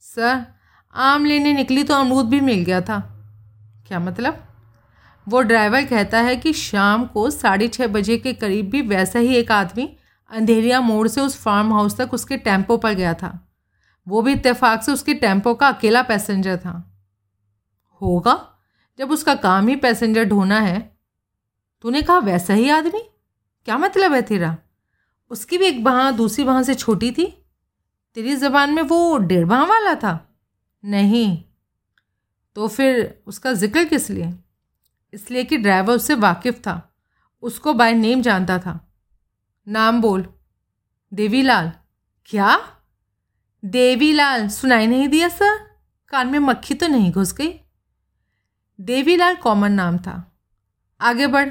सर, 0.01 0.45
आम 0.95 1.25
लेने 1.25 1.53
निकली 1.53 1.85
तो 1.85 1.95
अमरूद 1.95 2.29
भी 2.29 2.41
मिल 2.41 2.65
गया 2.65 2.81
था। 2.81 2.99
क्या 3.89 3.99
मतलब? 4.01 4.45
वो 5.27 5.41
ड्राइवर 5.41 5.85
कहता 5.85 6.21
है 6.21 6.37
कि 6.37 6.53
शाम 6.53 7.05
को 7.07 7.29
साढ़े 7.31 7.69
छः 7.69 7.87
बजे 7.87 8.17
के 8.19 8.33
करीब 8.33 8.71
भी 8.71 8.83
वैसा 8.83 9.19
ही 9.19 9.35
एक 9.37 9.53
आदमी 9.53 9.89
अंधेरिया 10.31 10.81
मोड़ 10.81 11.09
से 11.09 11.21
उस 11.21 11.37
फार्म 11.37 11.73
हाउस 11.73 11.97
तक 11.97 12.15
उसके 12.15 12.37
टेंपो 12.37 12.77
पर 12.77 12.93
गया 12.93 13.15
था। 13.15 13.49
वो 14.07 14.23
भी 14.23 14.33
इत्तेफाक 14.33 14.83
से 14.83 14.93
उसके 14.93 15.15
टेंपो 15.15 15.55
का 15.55 15.69
अकेला 15.69 16.03
पैसेंजर 16.03 16.57
था। 16.57 16.73
होगा, 18.01 18.41
जब 18.99 19.11
उसका 19.11 19.35
काम 19.35 19.69
ही 19.69 19.77
पैसेंजर 19.77 20.25
ढोना 20.25 20.61
है। 20.61 20.81
तूने 21.85 22.03
कहा, 22.03 22.19
वैसा 22.19 22.55
ही 22.55 22.69
आदमी? 22.71 23.01
क्या 23.67 23.79
मतलब 23.79 24.13
है 24.13 24.23
तेरा? 24.23 24.57
उसकी 25.31 25.59
भी 25.59 25.67
एक 25.67 25.85
बाँ 25.85 26.17
दूसरी 26.17 26.45
बाँ 26.45 26.63
से 26.63 26.75
छोटी 26.75 27.13
थी। 27.13 27.45
तेरी 28.15 28.37
ज़बान 28.37 28.71
में 28.71 28.83
वो 28.83 29.19
डेढ़ 29.19 29.45
बाँ 29.45 29.67
वाला 29.67 29.95
था। 29.95 30.37
नहीं। 30.85 31.45
तो 32.55 32.69
फिर 32.69 33.23
उसका 33.27 33.53
ज़िक्र 33.53 33.85
किस 33.85 34.11
लिए? 34.11 34.35
इसलिए 35.13 35.45
कि 35.45 35.57
ड्राइवर 35.57 35.95
उससे 35.95 36.15
वाकिफ़ 36.15 36.57
था। 36.57 36.97
उसको 37.43 37.75
बाय 37.75 37.95
नेम 37.95 38.23
जानता 38.23 38.59
था। 38.59 38.95
नाम 39.69 40.01
बोल। 40.01 40.27
देवीलाल। 41.15 41.73
क्या? 42.25 42.79
देवीलाल। 43.65 44.49
सुनाई 44.49 44.87
नहीं 44.87 45.09
दिया, 45.09 45.29
सर? 45.29 45.59
कान 46.09 46.29
में 46.29 46.39
मक्खी 46.39 46.75
तो 46.75 46.87
नहीं 46.87 47.13
घुस 47.13 47.33
गई। 47.33 47.61
देवीलाल 48.81 49.37
कॉमन 49.37 49.73
नाम 49.73 49.99
था। 49.99 50.41
आगे 51.01 51.27
बढ़। 51.27 51.51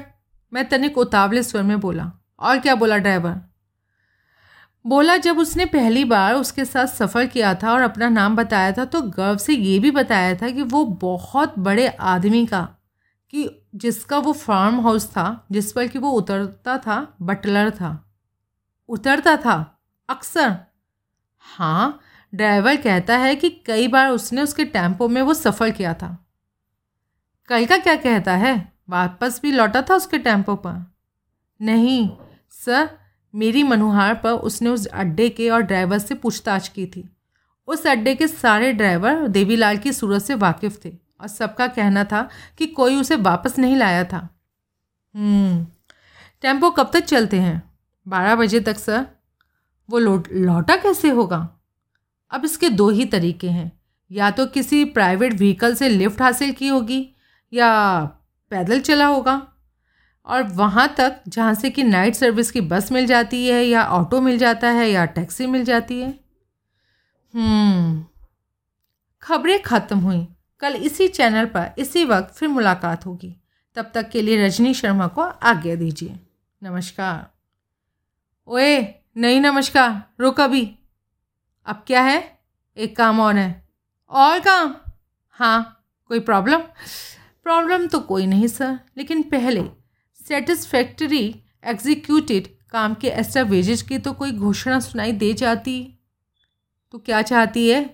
मैं 0.52 0.68
तनिक 0.68 0.98
उतावले 0.98 1.42
स्वर 1.42 1.62
में 1.62 1.80
बोला। 1.80 2.12
और 2.38 2.58
क्या 2.58 2.74
बोला 2.74 2.96
ड्राइवर? 2.96 3.40
बोला, 4.88 5.16
जब 5.16 5.38
उसने 5.38 5.64
पहली 5.64 6.04
बार 6.04 6.34
उसके 6.34 6.64
साथ 6.64 6.86
सफ़र 6.86 7.26
किया 7.26 7.54
था 7.54 7.72
और 7.72 7.82
अपना 7.82 8.08
नाम 8.08 8.36
बताया 8.36 8.72
था 8.72 8.84
तो 8.84 9.00
गर्व 9.02 9.36
से 9.36 9.54
ये 9.54 9.78
भी 9.78 9.90
बताया 9.90 10.34
था 10.34 10.50
कि 10.50 10.62
वो 10.62 10.84
बहुत 10.84 11.58
बड़े 11.58 11.86
आदमी 11.88 12.44
का, 12.46 12.62
कि 13.32 13.48
जिसका 13.74 14.18
वो 14.18 14.32
फार्म 14.32 14.80
हाउस 14.80 15.06
था, 15.06 15.46
जिस 15.52 15.72
पर 15.72 15.88
कि 15.88 15.98
वो 15.98 16.10
उतरता 16.10 16.76
था 16.78 17.16
बटलर 17.22 17.70
था। 17.70 17.90
उतरता 18.88 19.36
था, 19.36 19.56
अक्सर। 20.08 20.56
हाँ 21.38 22.00
ड्राइवर 22.32 22.76
कहता 22.76 23.16
है 23.16 23.34
कि 23.36 23.50
कई 23.66 23.88
बार 23.88 24.10
उसने 24.10 24.42
उसके 24.42 24.64
टेंपो 24.64 25.08
में 25.08 25.20
वो 25.22 25.34
सफ़र 25.34 25.70
किया 25.70 25.92
था। 25.94 26.16
कल 27.48 27.66
का 27.66 27.76
क्या 27.76 27.94
कहता 27.96 28.36
है? 28.36 28.72
वापस 28.88 29.40
भी 29.42 29.52
लौटा 29.52 29.82
था 29.82 29.94
उसके 29.94 30.18
टेंपो 30.18 30.54
पर? 30.56 30.84
नहीं, 31.60 32.08
सर 32.50 32.88
मेरी 33.34 33.62
मनुहार 33.62 34.14
पर 34.14 34.30
उसने 34.30 34.70
उस 34.70 34.86
अड्डे 34.86 35.28
के 35.28 35.50
और 35.50 35.60
ड्राइवर 35.60 35.98
से 35.98 36.14
पूछताछ 36.14 36.68
की 36.68 36.86
थी। 36.86 37.16
उस 37.66 37.86
अड्डे 37.86 38.14
के 38.14 38.28
सारे 38.28 38.72
ड्राइवर 38.72 39.28
देवीलाल 39.28 39.76
की 39.76 39.92
सूरत 39.92 40.22
से 40.22 40.34
वाकिफ़ 40.34 40.78
थे 40.84 40.96
और 41.20 41.28
सबका 41.28 41.66
कहना 41.66 42.04
था 42.04 42.28
कि 42.58 42.66
कोई 42.66 42.96
उसे 42.96 43.16
वापस 43.16 43.58
नहीं 43.58 43.76
लाया 43.76 44.04
था। 44.04 44.40
हम्म, 45.16 45.66
टेंपो 46.42 46.70
कब 46.70 46.90
तक 46.92 47.00
चलते 47.00 47.40
हैं? 47.40 47.78
बारह 48.08 48.34
बजे 48.34 48.60
तक 48.60 48.78
सर। 48.78 49.06
वो 49.90 49.98
लौट 49.98 50.28
लौटा 50.32 50.76
कैसे 50.76 51.10
होगा? 51.10 51.60
अब 52.30 52.44
इसके 52.44 52.68
दो 52.68 52.90
ही 52.90 53.04
तरीके 53.04 53.50
हैं। 53.50 53.80
या 54.12 54.30
तो 54.30 54.46
किसी 54.46 54.84
प्राइवेट 54.84 55.32
व्हीकल 55.32 55.74
से 55.74 55.88
लिफ्ट 55.88 56.22
हासिल 56.22 56.52
की 56.52 56.68
होगी 56.68 57.14
या 57.52 58.00
पैदल 58.50 58.80
चला 58.80 59.06
होगा। 59.06 59.52
और 60.28 60.42
वहाँ 60.42 60.94
तक 60.98 61.20
जहाँ 61.28 61.54
से 61.54 61.70
कि 61.70 61.82
नाइट 61.82 62.14
सर्विस 62.14 62.50
की 62.50 62.60
बस 62.60 62.92
मिल 62.92 63.06
जाती 63.06 63.46
है 63.48 63.64
या 63.64 63.84
ऑटो 63.84 64.20
मिल 64.20 64.38
जाता 64.38 64.70
है 64.70 64.90
या 64.90 65.04
टैक्सी 65.04 65.46
मिल 65.46 65.64
जाती 65.64 66.00
है। 66.00 66.20
हम्म, 67.34 68.04
खबरें 69.22 69.62
ख़त्म 69.62 69.98
हुई। 69.98 70.28
कल 70.60 70.74
इसी 70.74 71.08
चैनल 71.08 71.46
पर 71.46 71.70
इसी 71.78 72.04
वक्त 72.04 72.34
फिर 72.34 72.48
मुलाकात 72.48 73.06
होगी। 73.06 73.36
तब 73.76 73.90
तक 73.94 74.08
के 74.10 74.22
लिए 74.22 74.46
रजनी 74.46 74.74
शर्मा 74.74 75.06
को 75.06 75.22
आज्ञा 75.22 75.74
दीजिए। 75.74 76.18
नमस्कार। 76.62 77.26
ओए 78.48 78.94
नहीं 79.16 79.40
नमस्कार 79.40 80.02
रुक 80.20 80.40
अभी। 80.40 80.78
अब 81.66 81.84
क्या 81.86 82.02
है? 82.02 82.38
एक 82.76 82.96
काम 82.96 83.20
और 83.20 83.36
है। 83.36 83.68
और 84.10 84.38
काम? 84.40 84.74
हाँ 85.30 85.84
कोई 86.06 86.20
प्रॉब्लम 86.20 86.60
प्रॉब्लम 87.44 87.86
तो 87.86 88.00
कोई 88.00 88.26
नहीं 88.26 88.46
सर 88.46 88.78
लेकिन 88.96 89.22
पहले 89.22 89.60
सेटिस्फैक्टरी 90.28 91.42
एग्जीक्यूटेड 91.64 92.48
काम 92.70 92.94
के 92.94 93.08
एक्स्ट्रा 93.08 93.42
वेजेज 93.42 93.82
की 93.82 93.98
तो 93.98 94.12
कोई 94.12 94.32
घोषणा 94.32 94.80
सुनाई 94.80 95.12
दे 95.12 95.34
जाती। 95.34 95.98
तो 96.92 96.98
क्या 96.98 97.22
चाहती 97.22 97.68
है? 97.68 97.84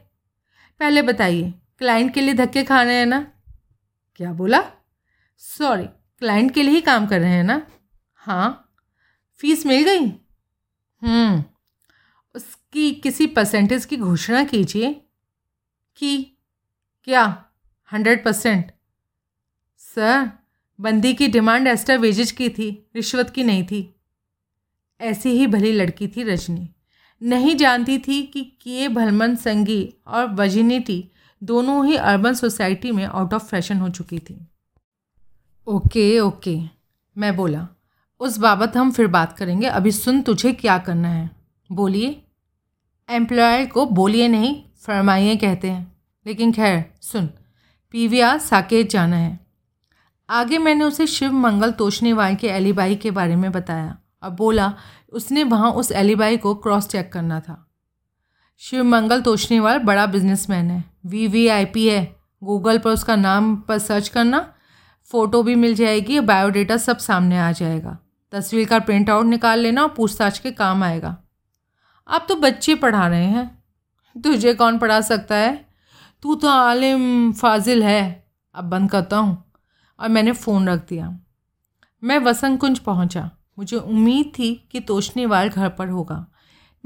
पहले 0.81 1.03
बताइए 1.03 1.55
क्लाइंट 1.79 2.15
के 2.15 2.21
लिए 2.21 2.35
धक्के 2.35 2.65
खा 2.65 2.83
रहे 2.83 2.95
हैं 2.95 3.07
ना? 3.07 3.33
क्या 4.17 4.33
बोला? 4.33 4.63
सॉरी 5.39 5.87
क्लाइंट 6.19 6.55
के 6.55 6.63
लिए 6.63 6.75
ही 6.75 6.81
काम 6.81 7.07
कर 7.07 7.21
रहे 7.21 7.31
हैं 7.31 7.45
ना? 7.45 7.67
हाँ। 8.15 8.75
फ़ीस 9.37 9.67
मिल 9.67 9.85
गई? 9.85 10.07
हम्म। 11.03 11.45
उसकी 12.35 12.93
किसी 12.93 13.27
परसेंटेज 13.27 13.85
की 13.85 13.97
घोषणा 13.97 14.45
कीजिए 14.45 15.07
कि 15.97 16.37
क्या? 17.05 17.45
हंड्रेड 17.93 18.25
परसेंट 18.25 18.73
सर 19.77 20.44
बंदी 20.81 21.15
की 21.15 21.29
डिमांड 21.29 21.67
एस्टर 21.67 21.99
वेजेज 21.99 22.31
की 22.31 22.49
थी, 22.49 22.91
रिश्वत 22.97 23.31
की 23.31 23.45
नहीं 23.45 23.65
थी। 23.65 23.95
ऐसी 25.01 25.31
ही 25.31 25.47
भली 25.47 25.73
लड़की 25.73 26.09
थी 26.09 26.23
रजनी। 26.23 26.71
नहीं 27.23 27.57
जानती 27.57 27.99
थी 27.99 28.23
कि 28.23 28.59
किए 28.63 28.89
भलमन 28.89 29.37
संगी 29.37 29.95
और 30.07 30.35
वजिनिटी 30.35 31.11
दोनों 31.43 31.87
ही 31.87 31.97
अर्बन 31.97 32.35
सोसाइटी 32.35 32.91
में 32.91 33.05
आउट 33.05 33.35
ऑफ़ 33.35 33.45
फ़ैशन 33.45 33.77
हो 33.77 33.89
चुकी 33.89 34.19
थी। 34.19 34.47
ओके 35.67 36.21
ओके, 36.21 36.61
मैं 37.19 37.37
बोला, 37.37 37.69
उस 38.21 38.39
बाबत 38.39 38.77
हम 38.77 38.91
फिर 38.91 39.07
बात 39.07 39.39
करेंगे। 39.39 39.67
अभी 39.67 39.91
सुन 39.91 40.23
तुझे 40.23 40.53
क्या 40.53 40.79
करना 40.79 41.09
है। 41.09 41.31
बोलिए। 41.73 42.23
एम्प्लॉयर 43.11 43.67
को 43.67 43.87
बोलिए 43.87 44.29
नहीं, 44.29 44.63
फरमाइए 44.79 45.37
कहते 45.37 45.71
हैं। 45.71 45.97
लेकिन 46.27 46.53
खैर, 46.53 46.85
सुन 47.01 47.27
पीवीआर 47.91 48.39
साकेत 48.39 48.91
जाना 48.91 49.17
है। 49.17 49.44
आगे 50.31 50.59
मैंने 50.59 50.85
उसे 50.85 51.07
शिव 51.07 51.33
मंगल 51.33 51.71
तोशनीवाल 51.71 52.35
के 52.35 52.49
एलिबाई 52.49 52.97
के 52.97 53.11
बारे 53.11 53.37
में 53.37 53.53
बताया। 53.53 53.99
और 54.23 54.31
बोला, 54.31 54.75
उसने 55.13 55.45
वहाँ 55.45 55.71
उस 55.71 55.93
एलिबाई 55.93 56.37
को 56.37 56.55
क्रॉस 56.55 56.89
चेक 56.89 57.13
करना 57.13 57.41
था। 57.41 57.71
शिव 58.59 58.85
मंगल 58.85 59.21
तोशनीवाल 59.21 59.79
बड़ा 59.79 60.07
बिजनेसमैन 60.07 60.71
है। 60.71 60.85
वी 61.07 61.27
वी 61.27 61.49
आई 61.49 61.65
पी 61.65 61.89
है। 61.89 62.17
गूगल 62.45 62.79
पर 62.79 62.91
उसका 62.91 63.17
नाम 63.17 63.57
पर 63.57 63.79
सर्च 63.79 64.09
करना, 64.09 64.55
फ़ोटो 65.05 65.43
भी 65.43 65.55
मिल 65.55 65.75
जाएगी, 65.75 66.21
बायोडेटा 66.21 66.77
सब 66.77 66.99
सामने 66.99 67.39
आ 67.39 67.53
जाएगा। 67.53 67.99
तस्वीर 68.33 68.69
का 68.69 68.79
प्रिंट 68.79 69.11
आउट 69.11 69.25
निकाल 69.25 69.59
लेना 69.59 69.83
और 69.83 69.89
पूछताछ 69.89 70.39
के 70.39 70.51
काम 70.51 70.83
आएगा। 70.83 71.17
आप 72.09 72.27
तो 72.29 72.37
बच्चे 72.37 72.75
पढ़ा 72.75 73.09
रहे 73.09 73.25
हैं। 73.25 73.65
तुझे 74.23 74.55
कौन 74.55 74.79
पढ़ा 74.79 75.01
सकता 75.01 75.35
है? 75.35 75.69
तू 76.23 76.35
तो 76.35 76.49
आलिम 76.49 77.33
फाजिल 77.33 77.83
है। 77.83 78.27
अब 78.55 78.65
बंद 78.65 78.91
करता 78.91 79.17
हूँ। 79.17 79.44
और 80.05 80.11
मैंने 80.11 80.33
फ़ोन 80.33 80.69
रख 80.69 80.89
दिया। 80.89 81.19
मैं 82.05 82.19
वसंत 82.19 82.61
कुंज 82.61 82.79
पहुँचा। 82.79 83.31
मुझे 83.59 83.77
उम्मीद 83.77 84.33
थी 84.39 84.69
कि 84.73 84.81
तोशनीवाल 84.81 85.49
घर 85.49 85.69
पर 85.69 85.89
होगा। 85.89 86.27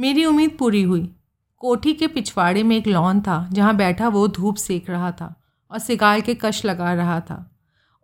मेरी 0.01 0.25
उम्मीद 0.25 0.57
पूरी 0.59 0.83
हुई। 0.83 1.15
कोठी 1.59 1.95
के 1.95 2.07
पिछवाड़े 2.07 2.63
में 2.63 2.77
एक 2.77 2.87
लॉन 2.87 3.21
था, 3.21 3.49
जहाँ 3.53 3.77
बैठा 3.77 4.09
वो 4.09 4.29
धूप 4.29 4.57
सेक 4.57 4.91
रहा 4.91 5.11
था 5.13 5.43
और 5.71 5.79
सिगार 5.79 6.21
के 6.21 6.35
कश 6.35 6.65
लगा 6.65 6.95
रहा 6.95 7.21
था। 7.21 7.57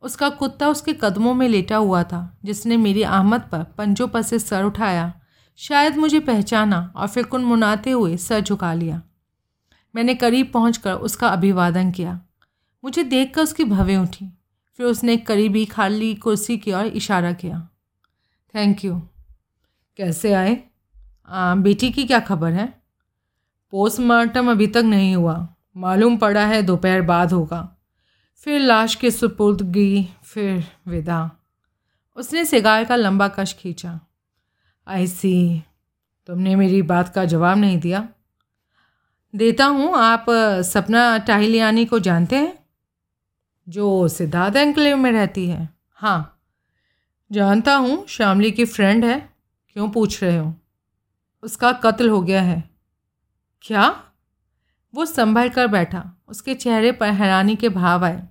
उसका 0.03 0.29
कुत्ता 0.29 0.69
उसके 0.69 0.93
कदमों 0.93 1.35
में 1.35 1.49
लेटा 1.49 1.77
हुआ 1.77 2.03
था, 2.03 2.39
जिसने 2.45 2.77
मेरी 2.77 3.03
आमद 3.03 3.41
पर 3.41 3.65
पंजों 3.65 4.09
पर 4.09 4.23
से 4.23 4.39
सर 4.39 4.65
उठाया। 4.65 5.15
शायद 5.57 5.97
मुझे 5.97 6.21
पहचाना 6.21 6.93
और 6.97 7.09
फिर 7.09 7.25
कुनमुनाते 7.25 7.91
हुए 7.91 8.17
सर 8.17 8.41
झुका 8.41 8.75
लिया। 8.75 9.03
मैंने 9.97 10.15
करीब 10.15 10.51
पहुंचकर 10.55 10.95
उसका 10.95 11.29
अभिवादन 11.29 11.91
किया। 11.91 12.21
मुझे 12.85 13.05
देखकर 13.05 13.43
उसकी 13.43 13.65
भवें 13.65 13.97
उठी। 13.97 14.39
फिर 14.77 14.87
उसने 14.87 15.17
करीबी 15.17 15.65
खाली 15.65 16.15
कुर्सी 16.15 16.59
की 16.59 16.73
ओर 16.73 16.87
इशारा 16.87 17.33
किया। 17.33 17.69
थैंक 18.55 18.85
यू 18.85 19.03
कैसे 19.97 20.33
आए? 20.33 20.65
आ, 21.29 21.55
बेटी 21.55 21.91
की 21.91 22.05
क्या 22.05 22.21
खबर 22.21 22.53
है? 22.53 22.83
पोस्टमार्टम 23.71 24.51
अभी 24.51 24.67
तक 24.67 24.83
नहीं 24.85 25.17
हुआ। 25.17 25.49
मालूम 25.77 26.17
पड़ा 26.17 26.47
है 26.47 26.63
दोपहर 26.63 27.03
बाद 27.03 27.33
होगा। 27.33 27.77
फिर 28.37 28.61
लाश 28.61 28.95
के 28.95 29.11
सुपुर्दगी 29.11 30.09
फिर 30.23 30.65
विदा। 30.89 31.31
उसने 32.17 32.45
सिगार 32.45 32.85
का 32.85 32.97
लंबा 32.97 33.29
कश 33.29 33.53
खींचा। 33.53 34.01
आई 34.89 35.07
सी 35.07 35.63
तुमने 36.27 36.57
मेरी 36.57 36.83
बात 36.83 37.15
का 37.15 37.25
जवाब 37.25 37.59
नहीं 37.59 37.79
दिया। 37.79 38.09
देता 39.37 39.65
हूँ 39.65 39.95
आप 39.97 40.27
सपना 40.65 41.19
टाहिलियानी 41.19 41.85
को 41.85 41.99
जानते 41.99 42.37
हैं? 42.37 42.64
जो 43.69 44.09
सिद्धार्थ 44.09 44.57
एंकलेव 44.57 44.97
में 44.97 45.13
रहती 45.13 45.47
है। 45.47 45.69
हाँ 45.91 46.31
जानता 47.33 47.77
हूँ 47.77 48.07
श्यामली 48.07 48.51
की 48.51 48.65
फ्रेंड 48.65 49.05
है। 49.05 49.35
क्यों 49.69 49.91
पूछ 49.91 50.23
रहे 50.25 50.39
हो? 50.39 50.55
उसका 51.43 51.73
कत्ल 51.73 52.09
हो 52.09 52.23
गया 52.23 52.43
है। 52.43 52.71
क्या? 53.63 54.05
वो 54.95 55.07
संभल 55.07 55.49
कर 55.49 55.67
बैठा। 55.67 56.13
उसके 56.29 56.55
चेहरे 56.55 56.93
पर 56.93 57.11
हैरानी 57.11 57.57
के 57.57 57.69
भाव 57.69 58.05
आए। 58.05 58.29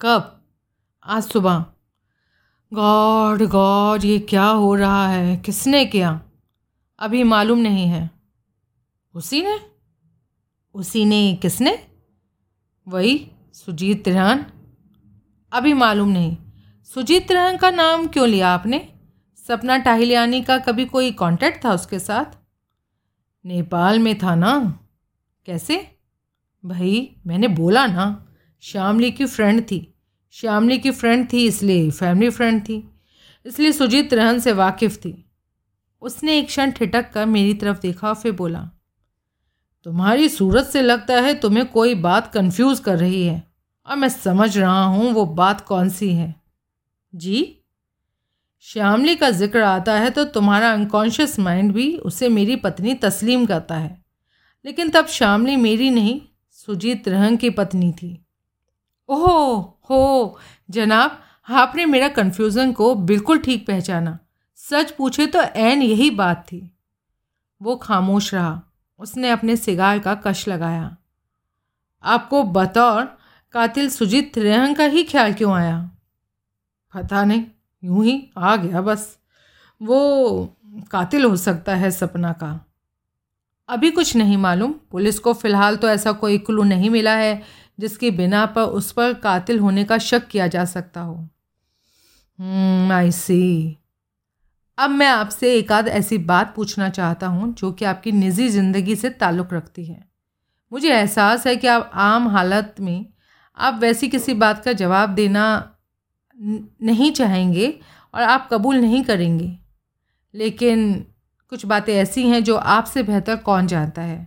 कब? 0.00 0.44
आज 1.04 1.22
सुबह। 1.22 1.66
गॉड 2.74 3.42
गॉड, 3.42 4.04
ये 4.04 4.18
क्या 4.18 4.44
हो 4.44 4.74
रहा 4.74 5.08
है? 5.08 5.36
किसने 5.36 5.86
किया? 5.86 6.20
अभी 6.98 7.22
मालूम 7.22 7.58
नहीं 7.58 7.86
है। 7.86 8.10
उसी 9.14 9.42
ने? 9.42 9.60
उसी 10.74 11.04
ने 11.04 11.34
किसने? 11.34 11.88
वही 12.88 13.30
सुजीत 13.52 14.04
तिरहन? 14.04 14.46
अभी 15.52 15.72
मालूम 15.72 16.08
नहीं। 16.08 16.36
सुजीत 16.94 17.28
तिरहन 17.28 17.56
का 17.56 17.70
नाम 17.70 18.06
क्यों 18.08 18.28
लिया 18.28 18.48
आपने? 18.48 18.88
सपना 19.48 19.78
टाहिलियानी 19.78 20.42
का 20.42 20.58
कभी 20.58 20.84
कोई 20.84 21.12
कांटेक्ट 21.12 21.64
था 21.64 21.72
उसके 21.72 21.98
साथ? 21.98 22.24
नेपाल 23.46 23.98
में 23.98 24.18
था 24.18 24.34
ना? 24.34 24.80
कैसे? 25.46 25.98
भाई, 26.64 27.16
मैंने 27.26 27.48
बोला 27.48 27.86
ना, 27.86 28.34
श्यामली 28.60 29.10
की 29.10 29.24
फ्रेंड 29.24 29.62
थी। 29.62 29.94
श्यामली 30.30 30.78
की 30.78 30.90
फ्रेंड 30.90 31.32
थी, 31.32 31.46
इसलिए 31.46 31.90
फैमिली 31.90 32.30
फ्रेंड 32.30 32.62
थी। 32.62 32.90
इसलिए 33.46 33.72
सुजीत 33.72 34.10
तिरहन 34.10 34.38
से 34.38 34.52
वाकिफ़ 34.52 34.98
थी। 34.98 35.30
उसने 36.02 36.38
एक 36.38 36.46
क्षण 36.46 36.70
ठिटक 36.70 37.12
कर 37.12 37.26
मेरी 37.26 37.54
तरफ़ 37.54 37.80
देखा 37.80 38.08
और 38.08 38.14
फिर 38.14 38.32
बोला 38.32 38.70
तुम्हारी 39.86 40.28
सूरत 40.28 40.64
से 40.64 40.82
लगता 40.82 41.14
है 41.14 41.34
तुम्हें 41.34 41.66
कोई 41.66 41.94
बात 41.94 42.32
कंफ्यूज 42.32 42.80
कर 42.80 42.98
रही 42.98 43.26
है। 43.26 43.42
और 43.86 43.96
मैं 43.96 44.08
समझ 44.08 44.58
रहा 44.58 44.84
हूँ 44.84 45.12
वो 45.12 45.26
बात 45.26 45.60
कौन 45.60 45.88
सी 45.88 46.12
है। 46.12 46.34
जी? 47.14 47.58
श्यामली 48.60 49.16
का 49.16 49.30
ज़िक्र 49.30 49.62
आता 49.62 49.94
है 49.94 50.10
तो 50.10 50.24
तुम्हारा 50.24 50.72
अनकॉन्शियस 50.72 51.38
माइंड 51.38 51.72
भी 51.72 51.96
उसे 51.96 52.28
मेरी 52.28 52.56
पत्नी 52.56 52.94
तस्लीम 52.94 53.46
करता 53.46 53.76
है। 53.76 54.04
लेकिन 54.64 54.90
तब 54.90 55.06
श्यामली 55.06 55.56
मेरी 55.56 55.90
नहीं, 55.90 56.20
सुजीत 56.50 57.08
रहंग 57.08 57.38
की 57.38 57.50
पत्नी 57.50 57.92
थी। 57.92 58.26
ओह, 59.08 59.60
हो, 59.90 60.38
जनाब, 60.70 61.18
आपने 61.48 61.86
मेरा 61.86 62.08
कन्फ्यूज़न 62.08 62.72
को 62.72 62.94
बिल्कुल 62.94 63.38
ठीक 63.38 63.66
पहचाना। 63.66 64.18
सच 64.56 64.90
पूछे 64.90 65.26
तो 65.26 65.42
एन 65.56 65.82
यही 65.82 66.10
बात 66.10 66.44
थी। 66.52 66.70
वो 67.62 67.76
खामोश 67.76 68.34
रहा। 68.34 68.62
उसने 69.02 69.30
अपने 69.30 69.56
सिगार 69.56 69.98
का 69.98 70.14
कश 70.14 70.48
लगाया। 70.48 70.96
आपको 72.04 72.42
बतौर 72.42 73.04
कातिल 73.52 73.90
सुजीत 73.90 74.38
रेहन 74.38 74.74
का 74.74 74.84
ही 74.84 75.04
ख्याल 75.04 75.32
क्यों 75.32 75.52
आया? 75.54 75.90
पता 76.94 77.24
नहीं 77.24 77.44
यूँ 77.84 78.04
ही 78.04 78.30
आ 78.38 78.56
गया 78.56 78.80
बस। 78.80 79.18
वो 79.82 80.56
कातिल 80.90 81.24
हो 81.24 81.36
सकता 81.36 81.74
है 81.74 81.90
सपना 81.90 82.32
का। 82.32 82.66
अभी 83.68 83.90
कुछ 83.90 84.16
नहीं 84.16 84.36
मालूम। 84.36 84.72
पुलिस 84.72 85.18
को 85.18 85.32
फ़िलहाल 85.32 85.76
तो 85.76 85.88
ऐसा 85.88 86.12
कोई 86.12 86.38
क्लू 86.38 86.62
नहीं 86.62 86.90
मिला 86.90 87.14
है 87.14 87.42
जिसकी 87.80 88.10
बिना 88.10 88.46
पर 88.46 88.62
उस 88.62 88.92
पर 88.92 89.14
कातिल 89.14 89.58
होने 89.58 89.84
का 89.84 89.98
शक 89.98 90.28
किया 90.28 90.46
जा 90.46 90.64
सकता 90.64 91.00
हो। 91.00 91.28
आई 92.40 93.08
hmm, 93.08 93.18
सी 93.18 93.78
अब 94.78 94.90
मैं 94.90 95.06
आपसे 95.06 95.54
एक 95.54 95.72
आध 95.72 95.88
ऐसी 95.88 96.18
बात 96.18 96.52
पूछना 96.56 96.88
चाहता 96.90 97.26
हूँ, 97.26 97.52
जो 97.54 97.72
कि 97.72 97.84
आपकी 97.84 98.12
निजी 98.12 98.48
ज़िंदगी 98.48 98.96
से 98.96 99.10
ताल्लुक़ 99.10 99.54
रखती 99.54 99.84
है। 99.84 100.02
मुझे 100.72 100.88
एहसास 100.90 101.46
है 101.46 101.56
कि 101.56 101.66
आप 101.66 101.90
आम 101.94 102.28
हालत 102.28 102.74
में 102.80 103.06
आप 103.58 103.78
वैसी 103.80 104.08
किसी 104.08 104.34
बात 104.34 104.64
का 104.64 104.72
जवाब 104.72 105.14
देना 105.14 105.44
नहीं 106.38 107.10
चाहेंगे 107.12 107.68
और 108.14 108.22
आप 108.22 108.48
कबूल 108.52 108.76
नहीं 108.76 109.02
करेंगे। 109.04 109.50
लेकिन 110.34 110.94
कुछ 111.52 111.64
बातें 111.66 111.94
ऐसी 111.94 112.26
हैं 112.28 112.42
जो 112.44 112.56
आपसे 112.56 113.02
बेहतर 113.02 113.36
कौन 113.38 113.66
जानता 113.66 114.02
है। 114.02 114.26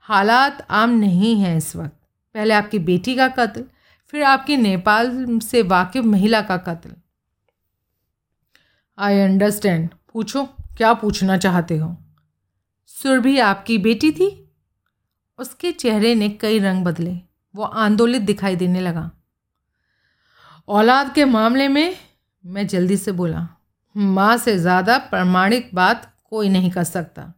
हालात 0.00 0.66
आम 0.72 0.90
नहीं 0.90 1.34
हैं 1.36 1.56
इस 1.56 1.74
वक्त। 1.76 1.96
पहले 2.34 2.54
आपकी 2.54 2.78
बेटी 2.80 3.14
का 3.16 3.28
कत्ल, 3.28 3.64
फिर 4.12 4.22
आपकी 4.24 4.56
नेपाल 4.56 5.38
से 5.40 5.62
वाकिफ 5.64 6.04
महिला 6.04 6.40
का 6.40 6.56
कत्ल। 6.58 6.94
आई 8.98 9.20
अंडरस्टैंड 9.20 9.88
पूछो, 10.12 10.44
क्या 10.76 10.92
पूछना 10.94 11.36
चाहते 11.36 11.76
हो? 11.76 11.96
सुरभि 12.86 13.38
आपकी 13.38 13.78
बेटी 13.78 14.12
थी? 14.12 14.50
उसके 15.38 15.72
चेहरे 15.72 16.14
ने 16.14 16.28
कई 16.28 16.58
रंग 16.58 16.84
बदले। 16.84 17.20
वो 17.54 17.62
आंदोलित 17.62 18.22
दिखाई 18.22 18.56
देने 18.56 18.80
लगा। 18.80 19.10
औलाद 20.68 21.12
के 21.14 21.24
मामले 21.24 21.68
में, 21.68 21.96
मैं 22.44 22.66
जल्दी 22.66 22.96
से 22.96 23.12
बोला, 23.12 23.48
माँ 23.96 24.36
से 24.36 24.58
ज़्यादा 24.58 24.98
प्रमाणित 24.98 25.70
बात 25.74 26.12
कोई 26.24 26.48
नहीं 26.48 26.70
कर 26.70 26.84
सकता। 26.84 27.32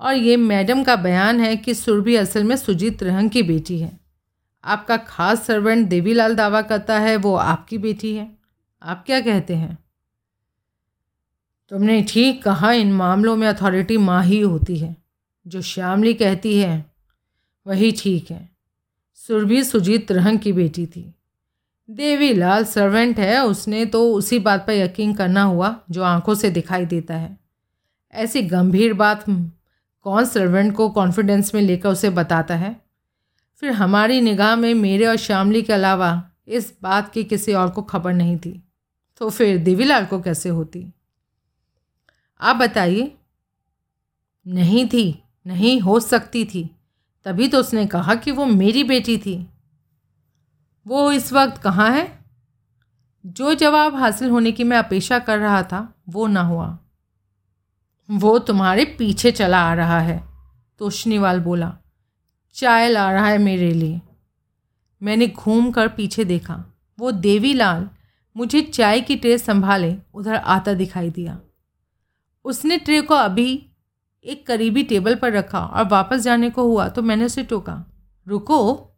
और 0.00 0.14
ये 0.14 0.36
मैडम 0.36 0.84
का 0.84 0.96
बयान 0.96 1.40
है 1.40 1.56
कि 1.56 1.74
सुरभि 1.74 2.16
असल 2.16 2.44
में 2.44 2.56
सुजीत 2.56 3.02
रहन 3.02 3.28
की 3.28 3.42
बेटी 3.42 3.80
है। 3.80 4.00
आपका 4.64 4.96
खास 4.96 5.46
सर्वेंट 5.46 5.88
देवीलाल 5.88 6.34
दावा 6.34 6.62
करता 6.62 6.98
है, 6.98 7.16
वो 7.16 7.36
आपकी 7.36 7.78
बेटी 7.78 8.14
है। 8.14 8.38
आप 8.82 9.04
क्या 9.06 9.20
कहते 9.20 9.54
हैं? 9.54 9.83
तुमने 11.68 12.02
ठीक 12.02 12.42
कहा, 12.42 12.72
इन 12.72 12.92
मामलों 12.92 13.36
में 13.36 13.48
अथॉरिटी 13.48 13.96
माँ 13.96 14.24
ही 14.24 14.40
होती 14.40 14.76
है। 14.76 14.96
जो 15.46 15.62
श्यामली 15.62 16.14
कहती 16.14 16.58
है, 16.58 16.84
वही 17.66 17.92
ठीक 17.92 18.30
है। 18.30 18.48
सुरभि 19.14 19.64
सुजीत 19.64 20.12
रहन 20.12 20.38
की 20.38 20.52
बेटी 20.52 20.86
थी। 20.86 21.14
देवीलाल 21.90 22.64
सर्वेंट 22.64 23.18
है, 23.18 23.44
उसने 23.44 23.86
तो 23.86 24.14
उसी 24.14 24.38
बात 24.38 24.66
पर 24.66 24.72
यकीन 24.72 25.14
करना 25.14 25.42
हुआ, 25.42 25.80
जो 25.90 26.02
आँखों 26.02 26.34
से 26.34 26.50
दिखाई 26.50 26.86
देता 26.86 27.14
है। 27.14 27.38
ऐसी 28.12 28.42
गंभीर 28.42 28.94
बात 28.94 29.24
कौन 30.02 30.24
सर्वेंट 30.24 30.74
को 30.74 30.88
कॉन्फिडेंस 30.88 31.54
में 31.54 31.62
लेकर 31.62 31.88
उसे 31.88 32.10
बताता 32.10 32.56
है? 32.56 32.80
फिर 33.56 33.70
हमारी 33.70 34.20
निगाह 34.20 34.56
में 34.56 34.74
मेरे 34.74 35.06
और 35.06 35.16
श्यामली 35.16 35.62
के 35.62 35.72
अलावा 35.72 36.30
इस 36.48 36.74
बात 36.82 37.12
की 37.12 37.24
किसी 37.24 37.52
और 37.52 37.70
को 37.70 37.82
खबर 37.82 38.12
नहीं 38.12 38.36
थी। 38.36 38.62
तो 39.18 39.30
फिर 39.30 39.58
देवीलाल 39.58 40.06
को 40.06 40.20
कैसे 40.20 40.48
होती? 40.48 40.93
आप 42.44 42.56
बताइए। 42.56 43.18
नहीं 44.46 44.86
थी, 44.86 45.22
नहीं 45.46 45.80
हो 45.80 46.00
सकती 46.00 46.44
थी। 46.44 46.76
तभी 47.24 47.48
तो 47.48 47.58
उसने 47.58 47.86
कहा 47.86 48.14
कि 48.14 48.30
वो 48.30 48.46
मेरी 48.46 48.84
बेटी 48.84 49.18
थी। 49.18 49.48
वो 50.86 51.12
इस 51.12 51.32
वक्त 51.32 51.62
कहाँ 51.62 51.90
है? 51.90 52.18
जो 53.26 53.54
जवाब 53.54 53.94
हासिल 53.94 54.30
होने 54.30 54.52
की 54.52 54.64
मैं 54.64 54.78
अपेक्षा 54.78 55.18
कर 55.18 55.38
रहा 55.38 55.62
था, 55.62 55.94
वो 56.08 56.26
ना 56.26 56.42
हुआ। 56.42 56.78
वो 58.10 58.38
तुम्हारे 58.38 58.84
पीछे 58.84 59.32
चला 59.32 59.60
आ 59.60 59.74
रहा 59.74 60.00
है 60.00 60.28
तोशनीवाल 60.78 61.40
बोला। 61.40 61.78
चाय 62.54 62.88
ला 62.88 63.12
रहा 63.12 63.26
है 63.26 63.38
मेरे 63.38 63.74
लिए। 63.74 64.00
मैंने 65.02 65.26
घूम 65.26 65.70
कर 65.70 65.88
पीछे 65.88 66.24
देखा। 66.24 66.64
वो 66.98 67.12
देवीलाल 67.12 67.90
मुझे 68.36 68.62
चाय 68.62 69.00
की 69.00 69.16
ट्रे 69.16 69.38
संभाले, 69.38 69.96
उधर 70.14 70.34
आता 70.34 70.74
दिखाई 70.74 71.10
दिया। 71.10 71.40
उसने 72.44 72.78
ट्रे 72.78 73.00
को 73.00 73.14
अभी 73.14 73.70
एक 74.24 74.46
करीबी 74.46 74.82
टेबल 74.82 75.14
पर 75.14 75.32
रखा 75.32 75.60
और 75.60 75.88
वापस 75.88 76.20
जाने 76.20 76.50
को 76.50 76.62
हुआ 76.62 76.88
तो 76.88 77.02
मैंने 77.02 77.24
उसे 77.24 77.42
टोका। 77.42 77.84
रुको, 78.26 78.90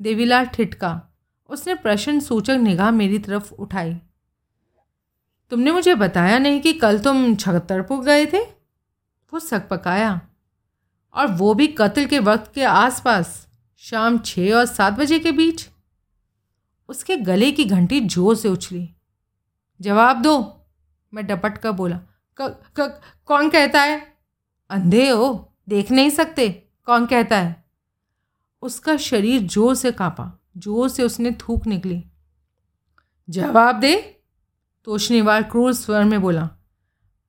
देवीलाल 0.00 0.46
ठिटका 0.46 1.00
उसने 1.50 1.74
प्रश्न 1.74 2.20
सूचक 2.20 2.50
निगाह 2.50 2.90
मेरी 2.90 3.18
तरफ़ 3.18 3.52
उठाई। 3.52 3.94
तुमने 5.50 5.72
मुझे 5.72 5.94
बताया 5.94 6.38
नहीं 6.38 6.60
कि 6.60 6.72
कल 6.72 6.98
तुम 6.98 7.34
छतरपुर 7.34 8.04
गए 8.04 8.26
थे? 8.26 8.40
वो 9.32 9.38
सक 9.38 9.68
पकाया। 9.68 10.20
और 11.14 11.26
वो 11.26 11.54
भी 11.54 11.66
कत्ल 11.66 12.04
के 12.06 12.18
वक्त 12.18 12.52
के 12.54 12.64
आसपास, 12.64 13.48
शाम 13.76 14.18
छः 14.18 14.54
और 14.54 14.64
सात 14.66 14.92
बजे 14.92 15.18
के 15.18 15.32
बीच? 15.32 15.68
उसके 16.88 17.16
गले 17.16 17.50
की 17.52 17.64
घंटी 17.64 18.00
ज़ोर 18.00 18.36
से 18.36 18.48
उछली। 18.48 18.88
जवाब 19.80 20.22
दो, 20.22 20.66
मैं 21.14 21.26
डपट 21.26 21.58
कर 21.58 21.70
बोला। 21.70 22.00
क, 22.40 22.60
क, 22.80 23.00
कौन 23.26 23.48
कहता 23.50 23.82
है? 23.82 24.16
अंधे 24.70 25.08
हो 25.08 25.52
देख 25.68 25.90
नहीं 25.90 26.10
सकते। 26.10 26.48
कौन 26.86 27.06
कहता 27.06 27.38
है? 27.38 27.64
उसका 28.62 28.96
शरीर 28.96 29.42
ज़ोर 29.42 29.74
से 29.74 29.92
कांपा 29.92 30.40
ज़ोर 30.56 30.88
से 30.88 31.02
उसने 31.02 31.30
थूक 31.32 31.66
निकली। 31.66 32.04
जवाब 33.30 33.80
दे 33.80 33.94
तोशनीवाल 34.84 35.42
क्रूर 35.42 35.72
स्वर 35.72 36.04
में 36.04 36.20
बोला। 36.22 36.48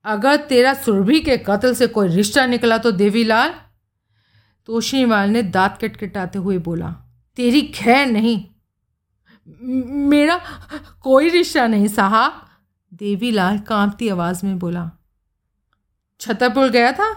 अगर 0.04 0.36
तेरा 0.36 0.74
सुरभि 0.74 1.20
के 1.20 1.36
कत्ल 1.36 1.74
से 1.74 1.86
कोई 1.86 2.08
रिश्ता 2.08 2.46
निकला 2.46 2.78
तो 2.78 2.92
देवीलाल? 2.92 3.54
तोशनीवाल 4.66 5.30
ने 5.30 5.42
दांत 5.42 5.78
कटकटाते 5.80 6.38
हुए 6.38 6.58
बोला। 6.58 6.90
तेरी 7.36 7.62
खैर 7.62 8.06
नहीं। 8.06 8.44
मेरा 10.08 10.40
कोई 11.02 11.28
रिश्ता 11.28 11.66
नहीं 11.66 11.88
साहब। 11.88 12.46
देवीलाल 12.92 13.58
कांपती 13.58 14.08
आवाज़ 14.08 14.46
में 14.46 14.58
बोला। 14.58 14.90
छतरपुर 16.20 16.68
गया 16.70 16.92
था? 16.92 17.14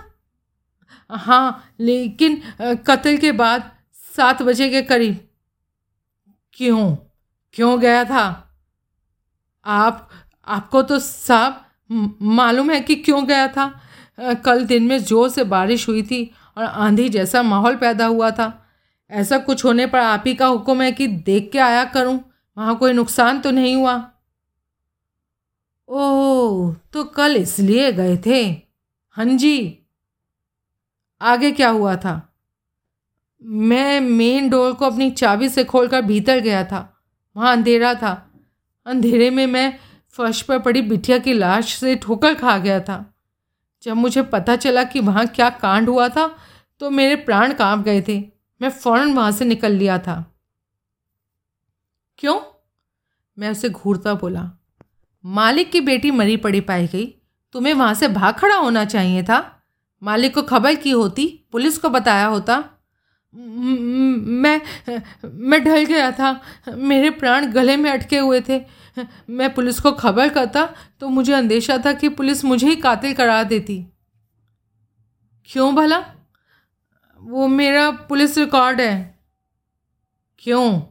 हाँ 1.10 1.76
लेकिन 1.80 2.42
कत्ल 2.88 3.18
के 3.18 3.32
बाद 3.34 3.72
सात 4.16 4.42
बजे 4.42 4.70
के 4.70 4.82
करीब। 4.82 5.20
क्यों? 6.54 6.96
क्यों 7.56 7.80
गया 7.82 8.04
था? 8.04 8.26
आप, 9.66 10.10
आपको 10.48 10.82
तो 10.82 11.00
साहब 11.00 11.60
मालूम 12.22 12.72
है 12.72 12.80
कि 12.82 12.96
क्यों 12.96 13.26
गया 13.28 13.48
था? 13.48 13.72
कल 14.46 14.66
दिन 14.66 14.84
में 14.84 14.98
ज़ोर 15.00 15.30
से 15.30 15.44
बारिश 15.46 15.88
हुई 15.90 16.02
थी 16.04 16.24
और 16.58 16.64
आंधी 16.64 17.08
जैसा 17.10 17.44
माहौल 17.44 17.76
पैदा 17.76 18.06
हुआ 18.06 18.30
था। 18.32 18.52
ऐसा 19.12 19.38
कुछ 19.38 19.64
होने 19.66 19.86
पर 19.88 20.00
आप 20.00 20.24
ही 20.28 20.34
का 20.34 20.48
हुक्म 20.48 20.82
है 20.82 20.92
कि 20.92 21.08
देख 21.08 21.50
के 21.52 21.60
आया 21.60 21.84
करूँ। 21.86 22.20
वहाँ 22.58 22.76
कोई 22.78 22.94
नुकसान 22.94 23.40
तो 23.42 23.52
नहीं 23.52 23.76
हुआ? 23.76 23.96
ओह 25.90 26.74
तो 26.94 27.04
कल 27.06 27.36
इसलिए 27.38 27.92
गए 27.92 28.18
थे। 28.18 28.63
हाँ 29.18 29.26
जी। 29.26 29.80
आगे 31.22 31.52
क्या 31.52 31.70
हुआ 31.70 31.96
था? 31.96 32.14
मैं 33.42 34.00
मेन 34.02 34.50
डोर 34.50 34.74
को 34.74 34.86
अपनी 34.86 35.10
चाबी 35.12 35.50
से 35.50 35.64
खोलकर 35.64 36.02
भीतर 36.02 36.40
गया 36.40 36.64
था। 36.64 36.80
वहाँ 37.36 37.52
अंधेरा 37.52 37.94
था। 37.94 38.12
अंधेरे 38.86 39.30
में 39.30 39.46
मैं 39.48 39.80
फर्श 40.14 40.42
पर 40.42 40.60
पड़ी 40.60 40.82
बिटिया 40.82 41.18
की 41.18 41.34
लाश 41.34 41.74
से 41.76 41.96
ठोकर 41.96 42.36
खा 42.36 42.58
गया 42.58 42.80
था। 42.80 43.14
जब 43.84 43.94
मुझे 43.94 44.22
पता 44.24 44.56
चला 44.56 44.84
कि 44.84 45.00
वहाँ 45.00 45.26
क्या 45.28 45.50
कांड 45.50 45.90
हुआ 45.90 46.10
था 46.10 46.28
तो 46.82 46.90
मेरे 46.90 47.16
प्राण 47.16 47.54
काँप 47.54 47.80
गए 47.80 48.02
थे। 48.02 48.20
मैं 48.62 48.70
फ़ौरन 48.70 49.14
वहाँ 49.14 49.32
से 49.32 49.46
निकल 49.46 49.72
लिया 49.72 49.98
था। 50.00 50.24
क्यों? 52.20 52.40
मैं 53.38 53.50
उसे 53.50 53.70
घूरता 53.70 54.14
बोला, 54.14 54.52
मालिक 55.26 55.72
की 55.72 55.82
बेटी 55.82 56.12
मरी 56.12 56.38
पड़ी 56.38 56.62
पाई 56.62 56.88
गई। 56.88 57.06
तुम्हें 57.54 57.74
वहाँ 57.74 57.94
से 57.94 58.08
भाग 58.08 58.34
खड़ा 58.34 58.56
होना 58.56 58.86
चाहिए 58.86 59.24
था। 59.24 59.40
मालिक 60.04 60.34
को 60.36 60.42
खबर 60.42 60.76
की 60.76 60.92
होती, 60.92 61.26
पुलिस 61.52 61.78
को 61.78 61.90
बताया 61.90 62.26
होता। 62.26 62.64
मैं 63.34 64.62
मैं 65.26 65.64
ढल 65.64 65.86
गया 65.86 66.12
था। 66.12 66.42
मेरे 66.70 67.10
प्राण 67.10 67.46
गले 67.46 67.78
में 67.78 67.90
अटके 67.92 68.18
हुए 68.18 68.42
थे। 68.50 68.62
मैं 69.30 69.54
पुलिस 69.54 69.80
को 69.80 69.92
खबर 69.92 70.30
करता 70.30 70.66
तो 71.00 71.10
मुझे 71.10 71.34
अंदेशा 71.34 71.78
था 71.86 71.94
कि 71.94 72.10
पुलिस 72.10 72.46
मुझे 72.46 72.68
ही 72.68 72.76
कातिल 72.76 73.14
करार 73.14 73.44
देती। 73.44 73.86
क्यों 75.46 75.76
भला? 75.76 76.04
वो 77.22 77.48
मेरा 77.48 77.90
पुलिस 77.92 78.38
रिकॉर्ड 78.38 78.82
है। 78.82 79.20
क्यों? 80.40 80.82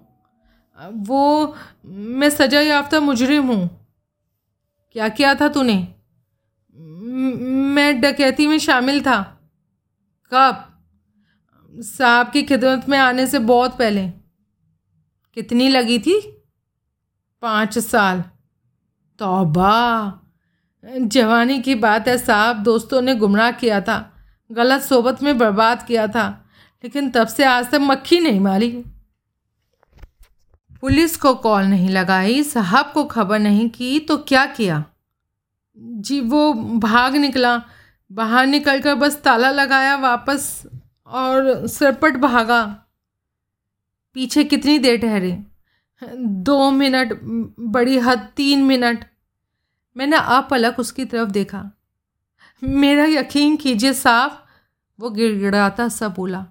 वो, 0.78 1.56
मैं 1.86 2.30
सजा 2.30 2.60
याफ्ता 2.60 3.00
मुजरिम 3.00 3.46
हूँ। 3.46 3.68
क्या 4.92 5.08
किया 5.08 5.34
था 5.34 5.48
तूने? 5.48 5.94
मैं 7.12 8.00
डकैती 8.00 8.46
में 8.46 8.58
शामिल 8.58 9.00
था। 9.00 9.50
कब? 10.34 10.68
साहब 11.82 12.30
की 12.30 12.42
खिदमत 12.42 12.88
में 12.88 12.98
आने 12.98 13.26
से 13.26 13.38
बहुत 13.38 13.78
पहले। 13.78 14.08
कितनी 15.34 15.68
लगी 15.68 15.98
थी? 15.98 16.42
पाँच 17.42 17.78
साल। 17.78 18.24
तौबा। 19.18 20.12
जवानी 21.00 21.62
की 21.62 21.74
बात 21.74 22.08
है, 22.08 22.18
साहब 22.18 22.56
दोस्तों 22.56 23.02
ने 23.02 23.14
गुमराह 23.14 23.50
किया 23.50 23.80
था। 23.80 24.16
गलत 24.52 24.82
सोबत 24.82 25.22
में 25.22 25.38
बर्बाद 25.38 25.86
किया 25.86 26.06
था। 26.06 26.46
लेकिन 26.84 27.10
तब 27.10 27.26
से 27.26 27.44
आज 27.44 27.70
तक 27.70 27.78
मक्खी 27.80 28.20
नहीं 28.20 28.40
मारी। 28.40 28.84
पुलिस 30.80 31.16
को 31.16 31.34
कॉल 31.34 31.64
नहीं 31.64 31.88
लगाई, 31.88 32.42
साहब 32.42 32.90
को 32.94 33.04
खबर 33.04 33.38
नहीं 33.38 33.68
की 33.70 34.00
तो 34.00 34.18
क्या 34.18 34.46
किया? 34.46 34.84
जी 35.78 36.20
वो 36.20 36.52
भाग 36.54 37.16
निकला। 37.16 37.62
बाहर 38.12 38.46
निकल 38.46 38.80
कर 38.80 38.94
बस 38.94 39.16
ताला 39.16 39.50
लगाया 39.50 39.96
वापस 39.96 40.62
और 41.06 41.66
सरपट 41.66 42.16
भागा। 42.16 42.84
पीछे 44.14 44.44
कितनी 44.44 44.78
देर 44.78 45.00
ठहरे? 45.00 45.42
दो 46.18 46.70
मिनट 46.70 47.20
बड़ी 47.60 47.98
हद 47.98 48.28
तीन 48.36 48.62
मिनट। 48.62 49.04
मैंने 49.96 50.16
आप 50.16 50.44
अपलक 50.44 50.78
उसकी 50.78 51.04
तरफ़ 51.04 51.30
देखा। 51.30 51.70
मेरा 52.64 53.04
यकीन 53.04 53.56
कीजिए 53.56 53.92
साहब 53.92 54.46
वो 55.00 55.10
गिड़गिड़ाता 55.10 55.88
सा 55.88 56.08
बोला। 56.08 56.46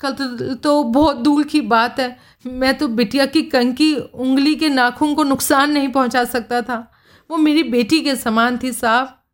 कल 0.00 0.12
तो, 0.12 0.54
तो 0.54 0.84
बहुत 0.84 1.16
दूर 1.16 1.44
की 1.44 1.60
बात 1.60 2.00
है। 2.00 2.18
मैं 2.46 2.78
तो 2.78 2.88
बिटिया 2.88 3.26
की 3.26 3.42
कंकी 3.42 3.96
उंगली 3.96 4.54
के 4.54 4.68
नाखून 4.68 5.14
को 5.14 5.24
नुकसान 5.24 5.72
नहीं 5.72 5.88
पहुँचा 5.88 6.24
सकता 6.24 6.62
था। 6.62 6.92
वो 7.30 7.36
मेरी 7.36 7.62
बेटी 7.62 8.00
के 8.00 8.16
समान 8.16 8.58
थी 8.62 8.72
साहब 8.72 9.24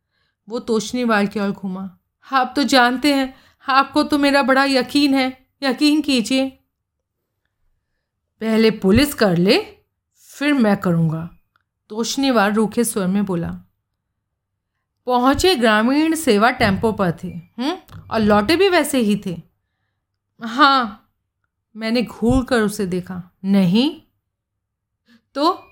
वो 0.49 0.59
तोशनी 0.59 1.05
वाल 1.05 1.27
की 1.27 1.41
ओर 1.41 1.51
घूमा। 1.51 1.99
आप 2.33 2.53
तो 2.57 2.63
जानते 2.63 3.15
हैं, 3.15 3.35
आपको 3.69 4.03
तो 4.03 4.19
मेरा 4.19 4.43
बड़ा 4.43 4.65
यकीन 4.65 5.15
है। 5.15 5.47
यकीन 5.63 6.01
कीजिए। 6.01 6.51
पहले 8.41 8.71
पुलिस 8.71 9.15
कर 9.15 9.37
ले, 9.37 9.77
फिर 10.17 10.53
मैं 10.53 10.77
करूँगा। 10.77 11.37
तोशनीवाल 11.89 12.53
रूखे 12.53 12.85
स्वर 12.85 13.07
में 13.07 13.25
बोला। 13.25 13.51
पहुँचे 15.07 15.57
ग्रामीण 15.57 16.15
सेवा 16.15 16.51
टेंपो 16.51 16.93
पर 16.93 17.13
थे। 17.25 17.29
हुँ? 17.29 17.79
और 18.11 18.21
लौटे 18.21 18.57
भी 18.57 18.69
वैसे 18.69 18.99
ही 18.99 19.23
थे। 19.27 19.43
हाँ 20.43 20.99
मैंने 21.77 22.03
घूर 22.03 22.45
कर 22.45 22.61
उसे 22.61 22.87
देखा। 22.87 23.37
नहीं? 23.45 24.03
तो 25.35 25.72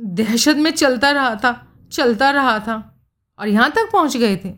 दहशत 0.00 0.56
में 0.56 0.70
चलता 0.70 1.10
रहा 1.10 1.34
था 1.34 1.52
चलता 1.92 2.30
रहा 2.30 2.58
था 2.58 2.76
और 3.38 3.48
यहाँ 3.48 3.70
तक 3.70 3.90
पहुँच 3.92 4.16
गए 4.16 4.36
थे। 4.36 4.52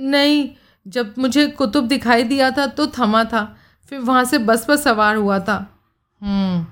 नहीं 0.00 0.48
जब 0.86 1.14
मुझे 1.18 1.46
कुतुब 1.46 1.88
दिखाई 1.88 2.22
दिया 2.22 2.50
था 2.50 2.66
तो 2.66 2.86
थमा 2.86 3.24
था 3.24 3.44
फिर 3.92 3.98
वहाँ 3.98 4.24
से 4.24 4.38
बस 4.38 4.64
पर 4.64 4.76
सवार 4.76 5.16
हुआ 5.16 5.38
था। 5.38 5.56
हम्म, 6.20 6.66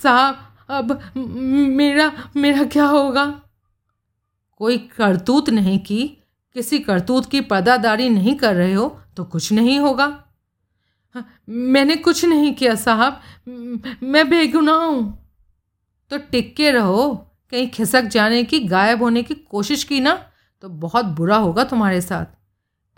साहब 0.00 0.48
अब 0.70 1.00
मेरा 1.16 2.10
मेरा 2.36 2.64
क्या 2.64 2.84
होगा? 2.84 3.24
कोई 4.56 4.78
करतूत 4.96 5.50
नहीं 5.50 5.78
की 5.78 6.06
किसी 6.56 6.78
करतूत 6.78 7.30
की 7.30 7.40
पर्दादारी 7.40 8.08
नहीं 8.08 8.34
कर 8.34 8.54
रहे 8.54 8.72
हो 8.72 8.88
तो 9.16 9.24
कुछ 9.24 9.52
नहीं 9.52 9.78
होगा। 9.80 10.06
मैंने 11.48 11.96
कुछ 11.96 12.24
नहीं 12.24 12.54
किया 12.54 12.74
साहब 12.74 13.20
मैं 14.02 14.28
बेगुनाह 14.30 14.76
हूँ। 14.76 15.21
तो 16.12 16.18
टिक 16.18 16.54
के 16.56 16.70
रहो। 16.70 17.14
कहीं 17.52 17.68
खिसक 17.68 18.02
जाने 18.02 18.44
की, 18.44 18.58
गायब 18.60 19.02
होने 19.02 19.22
की 19.22 19.34
कोशिश 19.34 19.84
की 19.84 20.00
ना 20.00 20.26
तो 20.62 20.68
बहुत 20.68 21.04
बुरा 21.04 21.36
होगा 21.36 21.64
तुम्हारे 21.64 22.00
साथ। 22.00 22.26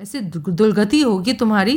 ऐसी 0.00 0.20
दुर्गति 0.20 1.02
होगी 1.02 1.32
तुम्हारी 1.32 1.76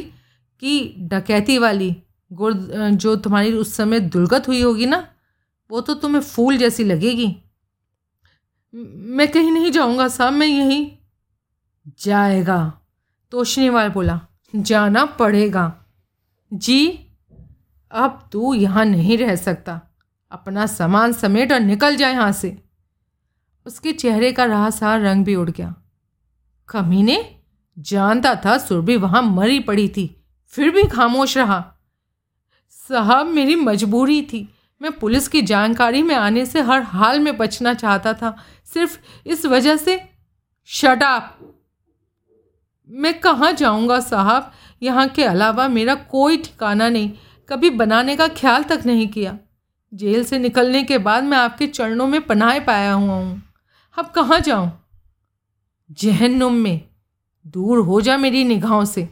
कि 0.60 0.96
डकैती 1.00 1.58
वाली, 1.58 1.96
गुर, 2.32 2.54
जो 2.92 3.16
तुम्हारी 3.16 3.54
उस 3.54 3.74
समय 3.74 4.00
दुर्गत 4.00 4.48
हुई 4.48 4.62
होगी 4.62 4.86
ना, 4.86 5.08
वो 5.72 5.82
तो 5.82 5.94
तुम्हें 5.94 6.22
फूल 6.22 6.58
जैसी 6.58 6.84
लगेगी। 6.84 7.36
मैं 8.76 9.28
कहीं 9.28 9.52
नहीं 9.52 9.72
जाऊँगा 9.72 10.08
साहब, 10.08 10.34
मैं 10.34 10.48
यहीं। 10.48 10.92
जाएगा 12.00 12.82
तोशनीवाल 13.32 13.90
बोला, 13.90 14.20
जाना 14.56 15.06
पड़ेगा। 15.06 15.86
जी, 16.54 16.88
अब 17.92 18.30
तू 18.32 18.54
यहाँ 18.54 18.86
नहीं 18.86 19.18
रह 19.18 19.36
सकता। 19.36 19.82
अपना 20.32 20.66
सामान 20.66 21.14
समेट 21.14 21.52
और 21.52 21.60
निकल 21.60 21.96
जाए 21.96 22.14
यहाँ 22.14 22.32
से। 22.32 22.58
उसके 23.66 23.92
चेहरे 23.92 24.32
का 24.32 24.46
रहा 24.46 24.96
रंग 24.98 25.26
भी 25.26 25.36
उड़ 25.36 25.50
गया। 25.50 25.74
कमीने 26.70 27.18
जानता 27.78 28.34
था 28.36 28.58
सुरभि 28.58 28.96
वहाँ 28.98 29.22
मरी 29.22 29.60
पड़ी 29.60 29.88
थी, 29.88 30.24
फिर 30.54 30.70
भी 30.72 30.84
खामोश 30.84 31.38
रहा। 31.38 31.64
साहब 32.70 33.26
मेरी 33.26 33.56
मजबूरी 33.56 34.22
थी, 34.22 34.48
मैं 34.82 34.92
पुलिस 34.92 35.28
की 35.28 35.42
जानकारी 35.42 36.02
में 36.04 36.16
आने 36.16 36.46
से 36.46 36.62
हर 36.62 36.82
हाल 36.82 37.20
में 37.20 37.38
बचना 37.38 37.74
चाहता 37.74 38.14
था, 38.14 38.36
सिर्फ़ 38.66 38.98
इस 39.26 39.46
वजह 39.46 39.76
से। 39.76 40.00
शटाप 40.70 41.38
मैं 42.90 43.20
कहाँ 43.20 43.52
जाऊँगा 43.52 44.00
साहब? 44.00 44.52
यहाँ 44.82 45.08
के 45.08 45.24
अलावा 45.24 45.68
मेरा 45.68 45.96
कोई 45.96 46.38
ठिकाना 46.38 46.90
नहीं, 46.90 47.12
कभी 47.50 47.70
बनाने 47.70 48.16
का 48.16 48.28
ख्याल 48.28 48.64
तक 48.64 48.86
नहीं 48.86 49.08
किया। 49.08 49.38
जेल 49.94 50.24
से 50.24 50.40
निकलने 50.40 50.84
के 50.84 50.98
बाद 50.98 51.24
मैं 51.24 51.38
आपके 51.38 51.68
चरणों 51.68 52.08
में 52.08 52.22
पनाह 52.22 52.60
पाया 52.60 52.94
हुआ 52.94 53.14
हूँ। 53.14 53.44
अब 54.00 54.08
कहाँ 54.08 54.40
जाऊँ? 54.40 54.88
जहन्नुम 55.92 56.54
में। 56.54 56.90
दूर 57.48 57.80
हो 57.80 58.02
जा 58.02 58.18
मेरी 58.18 58.44
निगाहों 58.44 58.86
से। 58.86 59.10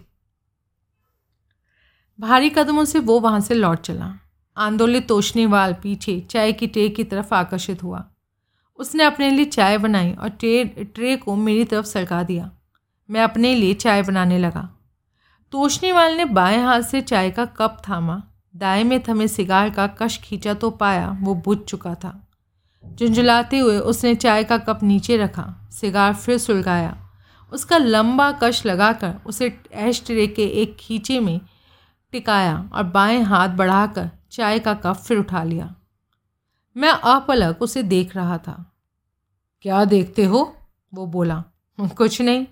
भारी 2.20 2.50
कदमों 2.50 2.86
से 2.86 3.00
वो 3.00 3.20
वहाँ 3.20 3.40
से 3.40 3.54
लौट 3.54 3.82
चला। 3.82 4.20
आंदोलित 4.58 5.08
तोशनी 5.08 5.46
वाल 5.46 5.74
पीछे 5.74 6.20
चाय 6.20 6.54
की 6.54 6.68
ट्रे 6.68 6.90
की 6.90 7.04
तरफ़ 7.04 7.34
आकर्षित 7.34 7.84
हुआ। 7.84 8.06
उसने 8.78 9.04
अपने 9.04 9.30
लिए 9.30 9.46
चाय 9.46 9.78
बनाई 9.78 10.14
और 10.14 10.30
ट्रे 10.30 10.66
ट्रे 10.66 11.18
को 11.18 11.36
मेरी 11.36 11.66
तरफ़ 11.66 11.86
सरका 11.86 12.24
दिया। 12.24 12.52
मैं 13.10 13.22
अपने 13.22 13.56
लिए 13.56 13.74
चाय 13.74 14.02
बनाने 14.04 14.40
लगा। 14.40 14.70
तोशनी 15.52 15.92
वाल 15.92 16.14
ने 16.14 16.26
बाएँ 16.26 16.64
हाथ 16.64 16.82
से 16.82 17.02
चाय 17.02 17.32
का 17.32 17.46
कप 17.46 17.82
थामा। 17.90 18.24
दाएँ 18.56 18.84
में 18.84 19.04
थमे 19.04 19.28
सिगार 19.28 19.70
का 19.70 19.88
कश 19.88 20.18
खींचा 20.18 20.54
तो 20.54 20.70
पाया, 20.70 21.18
वो 21.22 21.36
बुझ 21.36 21.58
चुका 21.58 21.96
था। 21.96 22.28
झुंझुलाते 22.96 23.60
हुए 23.60 23.78
उसने 23.78 24.16
चाय 24.16 24.44
का 24.44 24.58
कप 24.58 24.80
नीचे 24.84 25.18
रखा, 25.18 25.70
सिगार 25.72 26.14
फिर 26.14 26.38
सुलगाया। 26.38 27.10
उसका 27.54 27.78
लंबा 27.78 28.32
कश 28.32 28.66
लगाकर 28.66 29.16
उसे 29.26 29.62
ऐश 29.72 30.04
ट्रे 30.06 30.28
के 30.28 30.46
एक 30.46 30.78
खींचे 30.80 31.20
में 31.20 31.42
टिकाया 32.12 32.70
और 32.74 32.84
बाएँ 32.84 33.22
हाथ 33.22 33.50
बढ़ाकर 33.50 34.10
चाय 34.32 34.60
का 34.60 34.74
कप 34.74 34.96
फिर 34.96 35.18
उठा 35.18 35.44
लिया। 35.44 35.76
मैं 36.78 36.90
अपलक 36.90 37.62
उसे 37.62 37.84
देख 37.84 38.16
रहा 38.16 38.38
था। 38.38 38.72
क्या 39.62 39.86
देखते 39.86 40.24
हो? 40.24 40.56
वो 40.94 41.06
बोला। 41.06 41.44
कुछ 41.80 42.22
नहीं। 42.22 42.46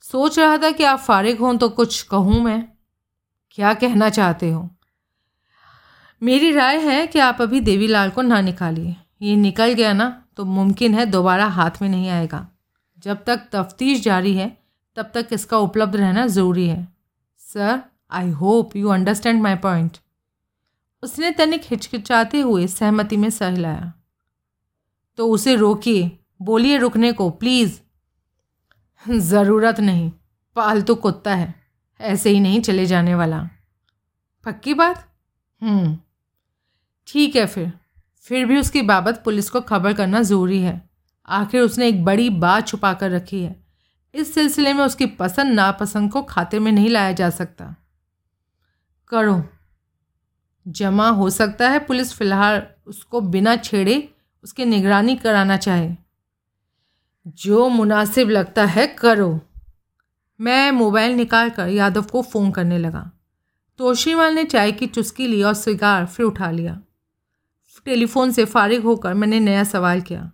सोच 0.00 0.38
रहा 0.38 0.58
था 0.58 0.70
कि 0.70 0.84
आप 0.84 0.98
फारिग 0.98 1.38
हों 1.38 1.56
तो 1.56 1.68
कुछ 1.68 2.02
कहूँ 2.02 2.40
मैं। 2.40 2.68
क्या 3.50 3.74
कहना 3.74 4.10
चाहते 4.10 4.50
हो? 4.50 4.75
मेरी 6.22 6.50
राय 6.52 6.78
है 6.78 7.06
कि 7.06 7.18
आप 7.18 7.40
अभी 7.42 7.60
देवीलाल 7.60 8.10
को 8.10 8.22
ना 8.22 8.40
निकालिए। 8.40 8.94
ये 9.22 9.34
निकल 9.36 9.72
गया 9.72 9.92
ना 9.92 10.08
तो 10.36 10.44
मुमकिन 10.44 10.94
है 10.94 11.04
दोबारा 11.06 11.46
हाथ 11.46 11.82
में 11.82 11.88
नहीं 11.88 12.08
आएगा। 12.08 12.46
जब 12.98 13.22
तक 13.24 13.40
तफ्तीश 13.52 14.00
जारी 14.02 14.34
है, 14.34 14.56
तब 14.96 15.10
तक 15.14 15.28
इसका 15.32 15.58
उपलब्ध 15.58 15.96
रहना 15.96 16.26
ज़रूरी 16.26 16.66
है। 16.68 16.86
Sir 17.40 17.80
I 18.10 18.30
hope 18.30 18.76
you 18.76 18.88
understand 18.88 19.42
my 19.42 19.54
point 19.56 19.96
उसने 21.02 21.30
तनिक 21.30 21.62
हिचकिचाते 21.64 22.40
हुए 22.40 22.66
सहमति 22.66 23.16
में 23.16 23.28
सह 23.30 23.56
लाया 23.56 23.92
तो 25.18 25.28
उसे 25.28 25.54
रोकिए, 25.56 26.10
बोलिए 26.42 26.78
रुकने 26.78 27.12
को 27.12 27.28
प्लीज़ 27.32 27.78
ज़रूरत 29.04 29.80
नहीं, 29.80 30.10
पालतू 30.56 30.94
कुत्ता 30.94 31.34
है, 31.34 31.54
ऐसे 32.00 32.30
ही 32.30 32.40
नहीं 32.40 32.60
चले 32.60 32.86
जाने 32.86 33.14
वाला। 33.14 33.38
पक्की 34.44 34.74
बात? 34.74 35.06
हम्म। 35.62 35.96
ठीक 37.06 37.36
है 37.36 37.46
फिर। 37.46 37.72
फिर 38.20 38.46
भी 38.46 38.60
उसकी 38.60 38.82
बाबत 38.82 39.22
पुलिस 39.24 39.50
को 39.50 39.60
खबर 39.60 39.92
करना 39.92 40.22
ज़रूरी 40.22 40.62
है। 40.62 40.90
आखिर 41.28 41.60
उसने 41.60 41.88
एक 41.88 42.04
बड़ी 42.04 42.30
बात 42.30 42.68
छुपा 42.68 42.94
कर 42.94 43.10
रखी 43.10 43.42
है। 43.42 43.64
इस 44.14 44.34
सिलसिले 44.34 44.72
में 44.72 44.84
उसकी 44.84 45.06
पसंद 45.06 45.52
नापसंद 45.54 46.12
को 46.12 46.22
खाते 46.22 46.58
में 46.58 46.72
नहीं 46.72 46.88
लाया 46.88 47.12
जा 47.12 47.30
सकता। 47.30 47.76
करो। 49.08 49.44
जमा 50.68 51.08
हो 51.08 51.30
सकता 51.30 51.68
है 51.68 51.78
पुलिस 51.78 52.12
फ़िलहाल 52.12 52.62
उसको 52.86 53.20
बिना 53.20 53.56
छेड़े 53.56 54.14
उसकी 54.44 54.64
निगरानी 54.64 55.16
कराना 55.16 55.56
चाहे। 55.56 55.94
जो 57.26 57.68
मुनासिब 57.68 58.30
लगता 58.30 58.64
है 58.64 58.86
करो। 58.86 59.40
मैं 60.40 60.70
मोबाइल 60.70 61.12
निकाल 61.12 61.50
कर 61.50 61.68
यादव 61.68 62.02
को 62.02 62.22
फ़ोन 62.22 62.50
करने 62.50 62.78
लगा। 62.78 63.10
तोशीवाल 63.78 64.34
ने 64.34 64.44
चाय 64.44 64.72
की 64.72 64.86
चुस्की 64.86 65.26
ली 65.26 65.42
और 65.42 65.54
सिगार 65.54 66.06
फिर 66.06 66.26
उठा 66.26 66.50
लिया। 66.50 66.80
टेलीफोन 67.86 68.32
से 68.32 68.44
फारिग 68.44 68.82
होकर 68.82 69.14
मैंने 69.14 69.40
नया 69.40 69.64
सवाल 69.64 70.00
किया। 70.00 70.30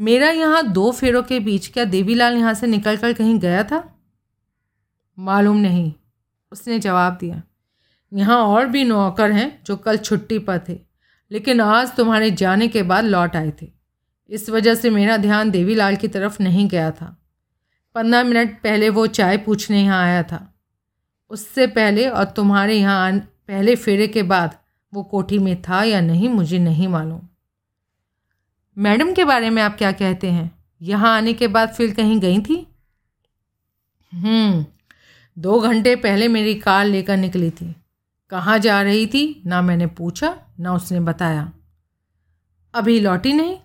मेरा 0.00 0.30
यहाँ 0.30 0.62
दो 0.68 0.90
फेरों 0.92 1.22
के 1.22 1.40
बीच 1.40 1.66
क्या 1.68 1.84
देवीलाल 1.86 2.36
यहाँ 2.36 2.54
से 2.54 2.66
निकल 2.66 2.96
कर 2.96 3.12
कहीं 3.12 3.38
गया 3.38 3.62
था? 3.64 3.82
मालूम 5.18 5.56
नहीं, 5.56 5.92
उसने 6.52 6.78
जवाब 6.78 7.16
दिया। 7.20 7.42
यहाँ 8.12 8.36
और 8.38 8.66
भी 8.66 8.84
नौकर 8.84 9.32
हैं 9.32 9.62
जो 9.66 9.76
कल 9.76 9.96
छुट्टी 9.98 10.38
पर 10.38 10.58
थे, 10.68 10.78
लेकिन 11.30 11.60
आज 11.60 11.94
तुम्हारे 11.96 12.30
जाने 12.32 12.68
के 12.68 12.82
बाद 12.82 13.04
लौट 13.04 13.36
आए 13.36 13.52
थे। 13.62 13.68
इस 14.30 14.48
वजह 14.50 14.74
से 14.74 14.90
मेरा 14.90 15.16
ध्यान 15.16 15.50
देवीलाल 15.50 15.96
की 15.96 16.08
तरफ़ 16.08 16.42
नहीं 16.42 16.68
गया 16.68 16.90
था। 16.90 17.16
पंद्रह 17.94 18.22
मिनट 18.24 18.60
पहले 18.62 18.88
वो 18.90 19.06
चाय 19.06 19.36
पूछने 19.38 19.82
यहाँ 19.82 20.02
आया 20.04 20.22
था। 20.22 20.40
उससे 21.30 21.66
पहले 21.66 22.08
और 22.08 22.24
तुम्हारे 22.26 22.74
यहाँ 22.74 23.18
पहले 23.18 23.74
फेरे 23.76 24.06
के 24.08 24.22
बाद 24.24 24.56
वो 24.94 25.02
कोठी 25.02 25.38
में 25.38 25.62
था 25.62 25.82
या 25.82 26.00
नहीं 26.00 26.28
मुझे 26.28 26.58
नहीं 26.58 26.88
मालूम। 26.88 27.20
मैडम 28.78 29.14
के 29.14 29.24
बारे 29.24 29.50
में 29.50 29.62
आप 29.62 29.76
क्या 29.76 29.92
कहते 29.92 30.30
हैं? 30.30 30.64
यहाँ 30.82 31.16
आने 31.16 31.32
के 31.32 31.48
बाद 31.48 31.68
फिर 31.68 31.94
कहीं 31.94 32.20
गई 32.20 32.38
थी? 32.38 32.66
हम्म 34.12 34.66
दो 35.38 35.60
घंटे 35.60 35.96
पहले 35.96 36.28
मेरी 36.28 36.54
कार 36.54 36.84
लेकर 36.84 37.16
निकली 37.16 37.50
थी। 37.50 37.76
कहाँ 38.30 38.58
जा 38.58 38.82
रही 38.82 39.06
थी? 39.06 39.42
ना 39.46 39.62
मैंने 39.62 39.86
पूछा 39.86 40.38
ना 40.60 40.74
उसने 40.74 41.00
बताया। 41.00 41.52
अभी 42.74 43.00
लौटी 43.00 43.32
नहीं? 43.32 43.56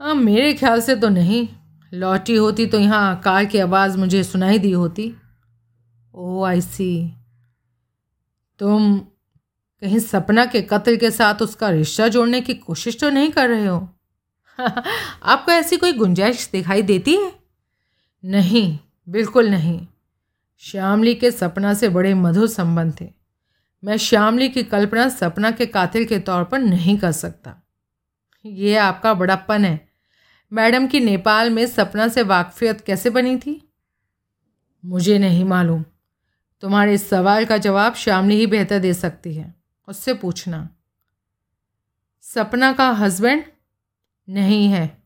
आ, 0.00 0.04
हाँ, 0.04 0.14
मेरे 0.14 0.54
ख्याल 0.54 0.80
से 0.80 0.96
तो 0.96 1.08
नहीं। 1.08 1.48
लौटी 1.94 2.36
होती 2.36 2.66
तो 2.66 2.78
यहाँ 2.78 3.20
कार 3.20 3.44
की 3.44 3.58
आवाज़ 3.58 3.98
मुझे 3.98 4.24
सुनाई 4.24 4.58
दी 4.58 4.72
होती। 4.72 5.14
ओ 6.14 6.42
आई 6.42 6.60
सी 6.60 7.14
तुम 8.58 9.00
कहीं 9.80 9.98
सपना 9.98 10.46
के 10.46 10.62
कत्ल 10.62 10.96
के 10.96 11.10
साथ 11.10 11.34
उसका 11.34 11.70
रिश्ता 11.70 12.08
जोड़ने 12.08 12.40
की 12.40 12.54
कोशिश 12.54 13.00
तो 13.00 13.10
नहीं 13.10 13.30
कर 13.30 13.48
रहे 13.48 13.66
हो? 13.66 13.88
आपको 15.22 15.52
ऐसी 15.52 15.76
कोई 15.76 15.92
गुंजाइश 15.92 16.48
दिखाई 16.52 16.82
देती 16.82 17.16
है? 17.16 17.32
नहीं, 18.24 18.78
बिल्कुल 19.08 19.48
नहीं। 19.48 19.86
श्यामली 20.58 21.14
के 21.14 21.30
सपना 21.30 21.74
से 21.74 21.88
बड़े 21.88 22.14
मधुर 22.14 22.48
संबंध 22.48 23.00
थे। 23.00 23.12
मैं 23.84 23.96
श्यामली 23.96 24.48
की 24.48 24.62
कल्पना 24.62 25.08
सपना 25.08 25.50
के 25.50 25.66
कातिल 25.66 26.04
के 26.04 26.18
तौर 26.18 26.44
पर 26.44 26.58
नहीं 26.58 26.98
कर 26.98 27.12
सकता। 27.12 27.56
ये 28.46 28.76
आपका 28.76 29.14
बड़प्पन 29.14 29.64
है। 29.64 29.88
मैडम 30.52 30.86
की 30.86 31.00
नेपाल 31.00 31.50
में 31.50 31.66
सपना 31.66 32.08
से 32.08 32.22
वाकफियत 32.22 32.80
कैसे 32.80 33.10
बनी 33.10 33.36
थी? 33.36 33.72
मुझे 34.84 35.18
नहीं 35.18 35.44
मालूम। 35.44 35.84
तुम्हारे 36.60 36.94
इस 36.94 37.10
सवाल 37.10 37.44
का 37.44 37.56
जवाब 37.56 37.94
श्यामली 37.94 38.36
ही 38.36 38.46
बेहतर 38.46 38.78
दे 38.78 38.94
सकती 38.94 39.34
है। 39.34 39.57
उससे 39.88 40.14
पूछना। 40.14 40.68
सपना 42.20 42.72
का 42.72 42.90
हस्बैंड? 42.90 43.44
नहीं 44.28 44.68
है। 44.68 45.02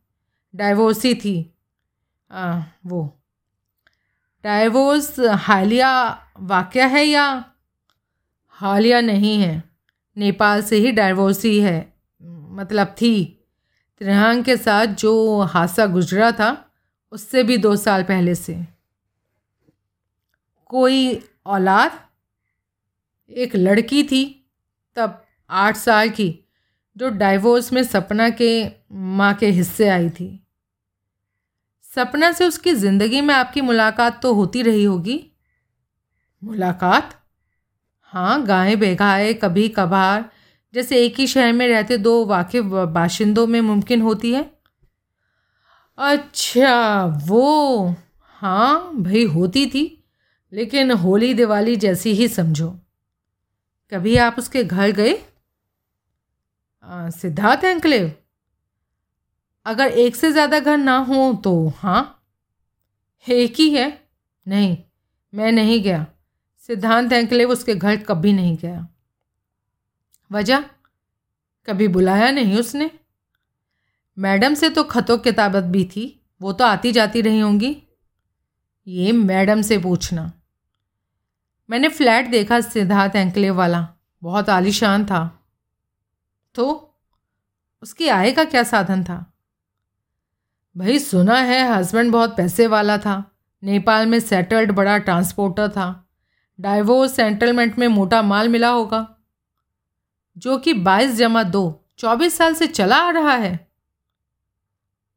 डाइवोर्सी 0.55 1.15
थी। 1.15 1.55
आ, 2.31 2.63
वो। 2.87 3.23
डाइवोर्स 4.45 5.21
हालिया 5.21 6.11
वाक्य 6.39 6.87
है 6.87 7.05
या? 7.05 7.45
हालिया 8.49 9.01
नहीं 9.01 9.43
है। 9.43 9.65
नेपाल 10.17 10.63
से 10.63 10.77
ही 10.77 10.93
डाइवोर्सी 10.93 11.61
है। 11.61 11.93
मतलब 12.23 12.87
थी। 12.87 13.45
त्रिहांग 13.99 14.45
के 14.45 14.57
साथ 14.57 14.87
जो 14.87 15.41
हादसा 15.41 15.87
गुजरा 15.87 16.33
था 16.33 16.71
उससे 17.13 17.43
भी 17.43 17.59
दो 17.59 17.77
साल 17.77 18.03
पहले 18.03 18.35
से। 18.35 18.67
कोई 20.67 21.29
औलाद? 21.47 22.09
एक 23.31 23.57
लड़की 23.57 24.03
थी। 24.03 24.42
तब 24.97 25.23
आठ 25.51 25.77
साल 25.77 26.11
की 26.11 26.29
जो 26.97 27.09
डाइवोर्स 27.11 27.73
में 27.73 27.83
सपना 27.85 28.29
के 28.31 28.53
माँ 28.93 29.33
के 29.35 29.47
हिस्से 29.49 29.89
आई 29.89 30.09
थी। 30.11 30.39
सपना 31.87 32.31
से 32.33 32.47
उसकी 32.47 32.73
ज़िंदगी 32.75 33.21
में 33.21 33.35
आपकी 33.35 33.61
मुलाकात 33.61 34.21
तो 34.23 34.33
होती 34.35 34.63
रही 34.63 34.85
होगी। 34.85 35.21
मुलाकात? 36.43 37.19
हाँ 38.13 38.45
गाय 38.45 38.77
बेगाए 38.77 39.33
कभी 39.35 39.69
कभार। 39.69 40.25
जैसे 40.75 41.05
एक 41.05 41.19
ही 41.21 41.27
शहर 41.27 41.53
में 41.53 41.67
रहते 41.69 41.99
दो 41.99 42.25
वाकिफ 42.25 42.65
बाशिंदों 42.65 43.47
में 43.47 43.61
मुमकिन 43.61 44.03
होती 44.03 44.33
है। 44.33 44.51
अच्छा 45.99 47.05
वो 47.27 47.95
हाँ 48.43 48.93
भाई 48.95 49.25
होती 49.25 49.67
थी, 49.67 50.05
लेकिन 50.53 50.91
होली 50.91 51.33
दिवाली 51.35 51.77
जैसी 51.77 52.13
ही 52.13 52.29
समझो। 52.29 52.75
कभी 53.93 54.17
आप 54.17 54.37
उसके 54.39 54.65
घर 54.65 54.91
गए? 54.91 55.15
सिद्धार्थ 57.11 57.65
एंकलेव 57.65 58.13
अगर 59.67 59.89
एक 59.99 60.17
से 60.17 60.31
ज़्यादा 60.33 60.59
घर 60.59 60.77
ना 60.77 60.97
हो 60.99 61.33
तो 61.45 61.53
हाँ? 61.77 62.23
एक 63.27 63.55
ही 63.57 63.69
है? 63.71 63.87
नहीं, 64.47 64.77
मैं 65.33 65.53
नहीं 65.53 65.83
गया। 65.83 66.07
सिद्धांत 66.69 67.13
एंकलेव 67.13 67.51
उसके 67.51 67.75
घर 67.75 67.97
कभी 67.97 68.33
नहीं 68.33 68.57
गया। 68.57 68.87
वजह? 70.31 70.65
कभी 71.69 71.89
बुलाया 71.89 72.31
नहीं 72.31 72.59
उसने? 72.59 72.91
मैडम 74.17 74.55
से 74.55 74.69
तो 74.71 74.85
खतों 74.85 75.19
किताबत 75.19 75.65
भी 75.65 75.85
थी, 75.87 76.05
वो 76.41 76.53
तो 76.53 76.65
आती 76.65 76.93
जाती 76.93 77.21
रही 77.21 77.41
होंगी। 77.41 77.77
ये 78.87 79.13
मैडम 79.13 79.63
से 79.63 79.79
पूछना। 79.79 80.31
मैंने 81.73 81.89
फ्लैट 81.89 82.31
देखा 82.31 82.61
सिद्धार्थ 82.61 83.17
एंकलेव 83.17 83.55
वाला। 83.55 83.89
बहुत 84.23 84.51
आलीशान 84.51 85.05
था। 85.05 85.47
तो 86.55 86.95
उसकी 87.83 88.09
आय 88.09 88.33
का 88.33 88.45
क्या 88.45 88.63
साधन 88.63 89.05
था? 89.05 89.35
भाई, 90.77 90.99
सुना 90.99 91.35
है 91.35 91.73
हस्बैंड 91.73 92.13
बहुत 92.13 92.37
पैसे 92.37 92.67
वाला 92.67 92.99
था। 92.99 93.37
नेपाल 93.65 94.07
में 94.07 94.21
सेटल्ड 94.21 94.73
बड़ा 94.73 94.99
ट्रांसपोर्टर 94.99 95.69
था। 95.69 96.09
डाइवोर्स 96.61 97.17
सेटलमेंट 97.17 97.79
में 97.79 97.89
मोटा 97.89 98.23
माल 98.23 98.49
मिला 98.49 98.69
होगा। 98.69 99.17
जो 100.39 100.59
कि 100.59 100.73
बाईस 100.73 101.15
जमा 101.15 101.43
दो, 101.43 101.85
चौबीस 101.99 102.37
साल 102.37 102.55
से 102.55 102.67
चला 102.67 102.97
आ 102.97 103.11
रहा 103.11 103.35
है। 103.35 103.73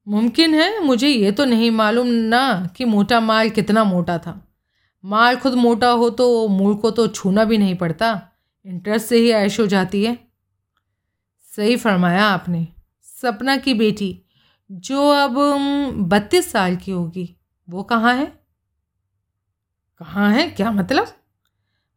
मुमकिन 0.07 0.53
है, 0.53 0.83
मुझे 0.83 1.07
ये 1.07 1.31
तो 1.31 1.45
नहीं 1.45 1.71
मालूम 1.71 2.07
ना 2.07 2.69
कि 2.75 2.85
मोटा 2.85 3.19
माल 3.19 3.49
कितना 3.49 3.83
मोटा 3.83 4.17
था। 4.17 4.44
माल 5.05 5.35
खुद 5.35 5.53
मोटा 5.53 5.89
हो 5.89 6.09
तो 6.09 6.47
मूल 6.47 6.75
को 6.75 6.91
तो 6.91 7.07
छूना 7.07 7.43
भी 7.43 7.57
नहीं 7.57 7.75
पड़ता। 7.75 8.21
इंटरेस्ट 8.65 9.05
से 9.05 9.17
ही 9.17 9.29
ऐश 9.29 9.59
हो 9.59 9.67
जाती 9.67 10.05
है। 10.05 10.19
सही 11.55 11.77
फरमाया 11.77 12.25
आपने। 12.25 12.67
सपना 13.01 13.57
की 13.57 13.73
बेटी, 13.73 14.21
जो 14.71 15.09
अब 15.09 15.35
बत्तीस 15.95 16.51
साल 16.51 16.75
की 16.75 16.91
होगी, 16.91 17.35
वो 17.69 17.83
कहाँ 17.83 18.15
है? 18.15 18.25
कहाँ 19.99 20.31
है? 20.31 20.47
क्या 20.49 20.71
मतलब? 20.71 21.07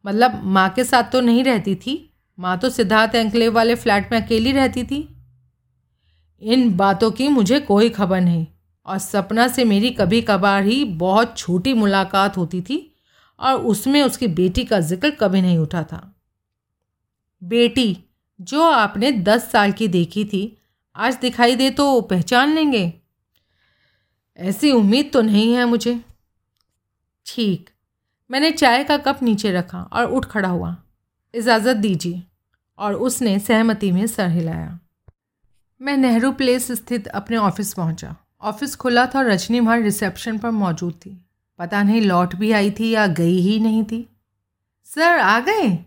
मतलब 0.05 0.41
माँ 0.43 0.69
के 0.69 0.83
साथ 0.83 1.03
तो 1.03 1.21
नहीं 1.21 1.43
रहती 1.43 1.75
थी। 1.75 2.13
माँ 2.39 2.57
तो 2.59 2.69
सिद्धार्थ 2.69 3.15
एंकलेव 3.15 3.53
वाले 3.53 3.75
फ्लैट 3.75 4.11
में 4.11 4.21
अकेली 4.21 4.51
रहती 4.51 4.83
थी। 4.83 5.21
इन 6.41 6.77
बातों 6.77 7.11
की 7.11 7.27
मुझे 7.27 7.59
कोई 7.59 7.89
खबर 7.89 8.21
नहीं। 8.21 8.47
और 8.85 8.97
सपना 8.97 9.47
से 9.47 9.63
मेरी 9.63 9.89
कभी 9.89 10.21
कभार 10.21 10.63
ही 10.63 10.85
बहुत 10.85 11.37
छोटी 11.37 11.73
मुलाकात 11.73 12.37
होती 12.37 12.61
थी। 12.61 12.88
और 13.39 13.55
उसमें 13.55 14.03
उसकी 14.03 14.27
बेटी 14.27 14.65
का 14.65 14.79
ज़िक्र 14.79 15.09
कभी 15.11 15.41
नहीं 15.41 15.57
उठा 15.57 15.83
था। 15.83 16.15
बेटी, 17.43 17.97
जो 18.41 18.63
आपने 18.63 19.11
दस 19.11 19.51
साल 19.51 19.71
की 19.71 19.87
देखी 19.87 20.25
थी, 20.25 20.57
आज 20.95 21.15
दिखाई 21.15 21.55
दे 21.55 21.69
तो 21.69 22.01
पहचान 22.01 22.55
लेंगे। 22.55 22.93
ऐसी 24.37 24.71
उम्मीद 24.71 25.09
तो 25.13 25.21
नहीं 25.21 25.53
है 25.53 25.65
मुझे। 25.65 26.01
ठीक, 27.25 27.69
मैंने 28.31 28.51
चाय 28.51 28.83
का 28.83 28.97
कप 28.97 29.19
नीचे 29.23 29.51
रखा 29.51 29.81
और 29.83 30.05
उठ 30.05 30.25
खड़ा 30.25 30.49
हुआ। 30.49 30.77
इजाज़त 31.33 31.77
दीजिए। 31.77 32.23
और 32.77 32.93
उसने 32.93 33.39
सहमति 33.39 33.91
में 33.91 34.07
सर 34.07 34.27
हिलाया। 34.27 34.79
मैं 35.81 35.97
नेहरू 35.97 36.31
प्लेस 36.31 36.71
स्थित 36.71 37.07
अपने 37.07 37.37
ऑफ़िस 37.37 37.73
पहुँचा। 37.73 38.15
ऑफ़िस 38.41 38.75
खुला 38.75 39.05
था 39.05 39.19
और 39.19 39.25
रजनी 39.25 39.59
वहाँ 39.59 39.79
रिसेप्शन 39.79 40.37
पर 40.37 40.51
मौजूद 40.51 40.93
थी। 40.93 41.28
पता 41.59 41.83
नहीं 41.83 42.01
लौट 42.01 42.35
भी 42.35 42.51
आई 42.51 42.71
थी 42.71 42.89
या 42.89 43.07
गई 43.07 43.39
ही 43.39 43.59
नहीं 43.59 43.83
थी। 43.83 44.07
सर, 44.85 45.19
आ 45.19 45.39
गए। 45.39 45.77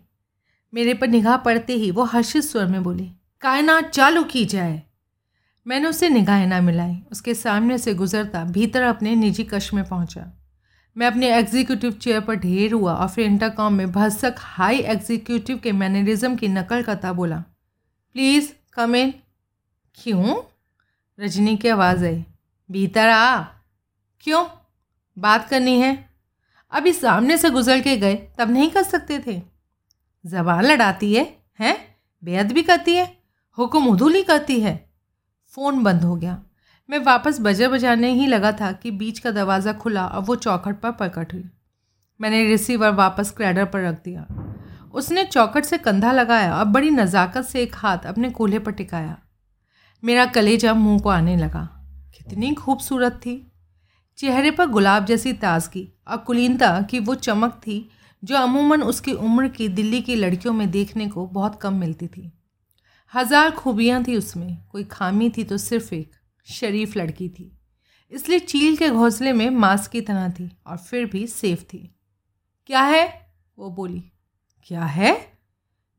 मेरे 0.73 0.93
पर 0.93 1.07
निगाह 1.07 1.37
पड़ते 1.37 1.73
ही 1.73 1.91
वो 1.91 2.03
हर्षित 2.03 2.43
स्वर 2.43 2.65
में 2.65 2.83
बोली, 2.83 3.11
कायनात 3.41 3.89
चालू 3.89 4.23
की 4.23 4.45
जाए 4.45 4.81
मैंने 5.67 5.87
उसे 5.87 6.09
निगाहें 6.09 6.47
ना 6.47 6.61
मिलाई। 6.61 7.01
उसके 7.11 7.33
सामने 7.33 7.77
से 7.77 7.93
गुजरता 7.93 8.43
भीतर 8.43 8.81
अपने 8.81 9.15
निजी 9.15 9.43
कश 9.43 9.73
में 9.73 9.83
पहुँचा। 9.85 10.31
मैं 10.97 11.07
अपने 11.07 11.35
एग्जीक्यूटिव 11.35 11.91
चेयर 11.91 12.19
पर 12.21 12.35
ढेर 12.35 12.73
हुआ 12.73 12.93
और 12.93 13.07
फिर 13.09 13.25
इंटरकॉम 13.25 13.73
में 13.73 13.91
भसक 13.91 14.35
हाई 14.39 14.79
एग्जीक्यूटिव 14.79 15.57
के 15.57 15.71
मैनरिज्म 15.71 16.35
की 16.35 16.47
नकल 16.47 16.83
करता 16.83 17.13
बोला 17.13 17.37
प्लीज़ 18.15 18.51
कम 18.73 18.95
इन 18.95 19.13
क्यों? 19.95 20.41
रजनी 21.19 21.55
की 21.57 21.67
आवाज़ 21.67 22.05
आई, 22.05 22.23
भीतर 22.71 23.09
आ। 23.09 23.43
क्यों? 24.23 24.45
बात 25.17 25.49
करनी 25.49 25.79
है। 25.79 26.09
अभी 26.71 26.93
सामने 26.93 27.37
से 27.37 27.49
गुजर 27.49 27.81
के 27.81 27.97
गए, 27.97 28.15
तब 28.15 28.51
नहीं 28.51 28.69
कर 28.69 28.83
सकते 28.83 29.19
थे। 29.27 29.41
जबान 30.25 30.65
लड़ाती 30.65 31.13
है, 31.13 31.37
हैं? 31.59 31.77
बेहद 32.23 32.51
भी 32.51 32.63
करती 32.63 32.95
है? 32.95 33.17
हुक्म 33.57 33.87
उधूली 33.87 34.23
करती 34.23 34.59
है? 34.61 34.89
फ़ोन 35.53 35.83
बंद 35.83 36.03
हो 36.03 36.15
गया। 36.15 36.43
मैं 36.89 36.99
वापस 36.99 37.37
बजे 37.41 37.67
बजाने 37.67 38.11
ही 38.11 38.27
लगा 38.27 38.51
था 38.51 38.71
कि 38.71 38.91
बीच 38.91 39.19
का 39.19 39.31
दरवाज़ा 39.31 39.73
खुला 39.73 40.07
और 40.07 40.21
वो 40.21 40.35
चौखट 40.35 40.79
पर 40.79 40.91
प्रकट 40.91 41.33
हुई। 41.33 41.43
मैंने 42.21 42.43
रिसीवर 42.43 42.89
वापस 42.89 43.31
क्रैडर 43.31 43.65
पर 43.65 43.81
रख 43.81 44.03
दिया। 44.03 44.27
उसने 44.93 45.25
चौखट 45.25 45.65
से 45.65 45.77
कंधा 45.77 46.11
लगाया 46.11 46.57
और 46.57 46.65
बड़ी 46.65 46.89
नज़ाकत 46.89 47.41
से 47.41 47.61
एक 47.61 47.75
हाथ 47.75 47.97
अपने 47.97 48.29
कोल्हे 48.29 48.59
पर 48.59 48.71
टिकाया। 48.71 49.17
मेरा 50.03 50.25
कलेजा 50.25 50.73
मुँह 50.73 50.99
को 50.99 51.09
आने 51.09 51.37
लगा। 51.37 51.69
कितनी 52.17 52.53
खूबसूरत 52.53 53.11
थी। 53.11 53.52
चेहरे 54.17 54.51
पर 54.51 54.65
गुलाब 54.65 55.05
जैसी 55.05 55.33
ताजगी 55.33 55.87
और 56.07 56.17
कुलीनता 56.17 56.81
की 56.81 56.99
वो 56.99 57.15
चमक 57.15 57.53
थी, 57.53 57.89
जो 58.23 58.35
अमूमन 58.37 58.83
उसकी 58.83 59.13
उम्र 59.13 59.47
की 59.47 59.67
दिल्ली 59.67 60.01
की 60.01 60.15
लड़कियों 60.15 60.53
में 60.53 60.71
देखने 60.71 61.07
को 61.07 61.25
बहुत 61.27 61.61
कम 61.61 61.73
मिलती 61.73 62.07
थी। 62.07 62.31
हज़ार 63.13 63.51
खूबियाँ 63.51 64.03
थी 64.03 64.15
उसमें, 64.17 64.57
कोई 64.71 64.83
खामी 64.83 65.29
थी 65.29 65.43
तो 65.43 65.57
सिर्फ़ 65.57 65.93
एक, 65.95 66.11
शरीफ 66.47 66.97
लड़की 66.97 67.29
थी। 67.29 67.51
इसलिए 68.11 68.39
चील 68.39 68.75
के 68.77 68.89
घोंसले 68.89 69.33
में 69.33 69.49
मांस 69.49 69.87
की 69.87 70.01
तरह 70.01 70.29
थी 70.29 70.51
और 70.67 70.77
फिर 70.77 71.05
भी 71.05 71.27
सेफ़ 71.27 71.63
थी। 71.63 71.95
क्या 72.65 72.81
है? 72.81 73.27
वो 73.57 73.69
बोली। 73.69 74.03
क्या 74.63 74.85
है? 74.85 75.33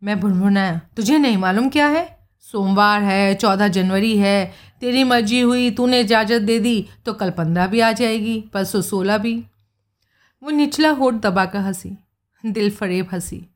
मैं 0.03 0.21
भुनभुनाया। 0.21 0.81
तुझे 0.97 1.19
नहीं 1.19 1.37
मालूम 1.37 1.69
क्या 1.69 1.87
है? 1.87 2.29
सोमवार 2.41 3.03
है, 3.03 3.35
चौदह 3.35 3.69
जनवरी 3.69 4.17
है 4.19 4.53
तेरी 4.85 5.05
मर्ज़ी 5.05 5.41
हुई, 5.41 5.71
तूने 5.71 6.01
इजाज़त 6.01 6.43
दे 6.43 6.59
दी 6.59 6.89
तो 7.07 7.13
कल 7.13 7.31
पंद्रह 7.31 7.67
भी 7.67 7.81
आ 7.81 7.93
जाएगी, 7.93 8.41
परसों 8.41 8.83
सोलह 8.83 9.19
भी। 9.19 9.45
वो 10.43 10.51
निचला 10.51 10.91
होठ 10.91 11.15
दबाकर 11.15 11.59
हँसी, 11.59 11.97
दिल 12.47 12.71
फरेब 12.71 13.09
हँसी। 13.13 13.49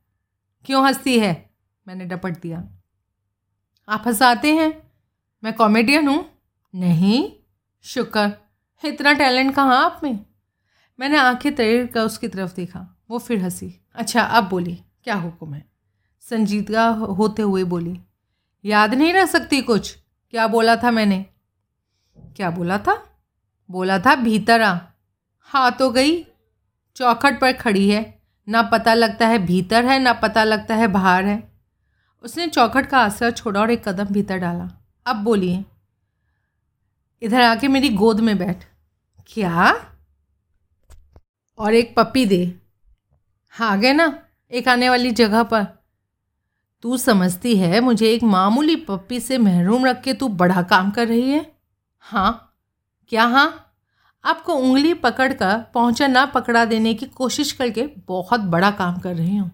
क्यों 0.65 0.85
हंसती 0.85 1.19
है? 1.19 1.49
मैंने 1.87 2.05
डपट 2.05 2.41
दिया। 2.41 2.63
आप 3.89 4.03
हंसाते 4.07 4.55
हैं? 4.55 4.91
मैं 5.43 5.53
कॉमेडियन 5.53 6.07
हूँ? 6.07 6.25
नहीं। 6.75 7.31
शुक्र। 7.81 8.31
इतना 8.85 9.13
टैलेंट 9.13 9.55
कहाँ 9.55 9.85
आप 9.85 10.01
में? 10.03 10.25
मैंने 10.99 11.17
आँखें 11.17 11.55
तैर 11.55 11.85
कर 11.87 12.01
उसकी 12.01 12.27
तरफ़ 12.27 12.55
देखा। 12.55 12.97
वो 13.09 13.17
फिर 13.17 13.39
हँसी। 13.39 13.81
अच्छा 13.95 14.21
अब 14.21 14.49
बोली, 14.49 14.75
क्या 15.03 15.15
हुक्म 15.15 15.53
है? 15.53 15.65
संजीदगा 16.21 16.87
होते 16.87 17.41
हुए 17.41 17.63
बोली, 17.63 17.99
याद 18.65 18.93
नहीं 18.93 19.13
रह 19.13 19.25
सकती 19.25 19.61
कुछ? 19.61 19.97
क्या 20.31 20.47
बोला 20.47 20.75
था 20.75 20.91
मैंने? 20.91 21.25
क्या 22.17 22.49
बोला 22.49 22.77
था? 22.77 23.21
बोला 23.71 23.99
था 23.99 24.15
भीतर 24.15 24.61
आ। 24.61 24.79
हाँ 25.39 25.71
तो 25.71 25.89
गई। 25.89 26.23
चौखट 26.95 27.41
पर 27.41 27.53
खड़ी 27.53 27.89
है। 27.89 28.21
ना 28.49 28.61
पता 28.61 28.93
लगता 28.93 29.27
है 29.27 29.39
भीतर 29.39 29.85
है, 29.85 29.99
ना 29.99 30.13
पता 30.13 30.43
लगता 30.43 30.75
है 30.75 30.87
बाहर 30.87 31.25
है। 31.25 31.51
उसने 32.23 32.47
चौखट 32.47 32.85
का 32.85 32.99
आसरा 32.99 33.31
छोड़ा 33.31 33.61
और 33.61 33.71
एक 33.71 33.89
कदम 33.89 34.05
भीतर 34.05 34.37
डाला। 34.37 34.85
अब 35.05 35.15
बोलिए। 35.15 35.65
इधर 37.21 37.41
आके 37.41 37.67
मेरी 37.67 37.89
गोद 37.89 38.19
में 38.19 38.37
बैठ। 38.37 38.63
क्या? 39.27 39.91
और 41.57 41.73
एक 41.73 41.95
पप्पी 41.95 42.25
दे। 42.25 42.59
हाँ 43.49 43.79
गए 43.79 43.93
ना? 43.93 44.19
एक 44.51 44.67
आने 44.67 44.89
वाली 44.89 45.11
जगह 45.11 45.43
पर। 45.43 45.78
तू 46.81 46.97
समझती 46.97 47.57
है, 47.57 47.79
मुझे 47.81 48.11
एक 48.11 48.23
मामूली 48.23 48.75
पप्पी 48.75 49.19
से 49.19 49.37
महरूम 49.37 49.85
रख 49.85 50.01
के 50.01 50.13
तू 50.13 50.27
बड़ा 50.27 50.61
काम 50.61 50.91
कर 50.91 51.07
रही 51.07 51.29
है? 51.31 51.51
हाँ। 51.99 52.57
क्या 53.09 53.23
हाँ? 53.23 53.65
आपको 54.25 54.53
उंगली 54.53 54.93
पकड़ 54.93 55.33
कर 55.33 55.57
पहुँचा 55.73 56.07
ना 56.07 56.25
पकड़ा 56.25 56.65
देने 56.65 56.93
की 56.93 57.05
कोशिश 57.05 57.51
करके 57.51 57.87
बहुत 58.07 58.39
बड़ा 58.39 58.71
काम 58.71 58.99
कर 58.99 59.15
रही 59.15 59.37
हूँ। 59.37 59.51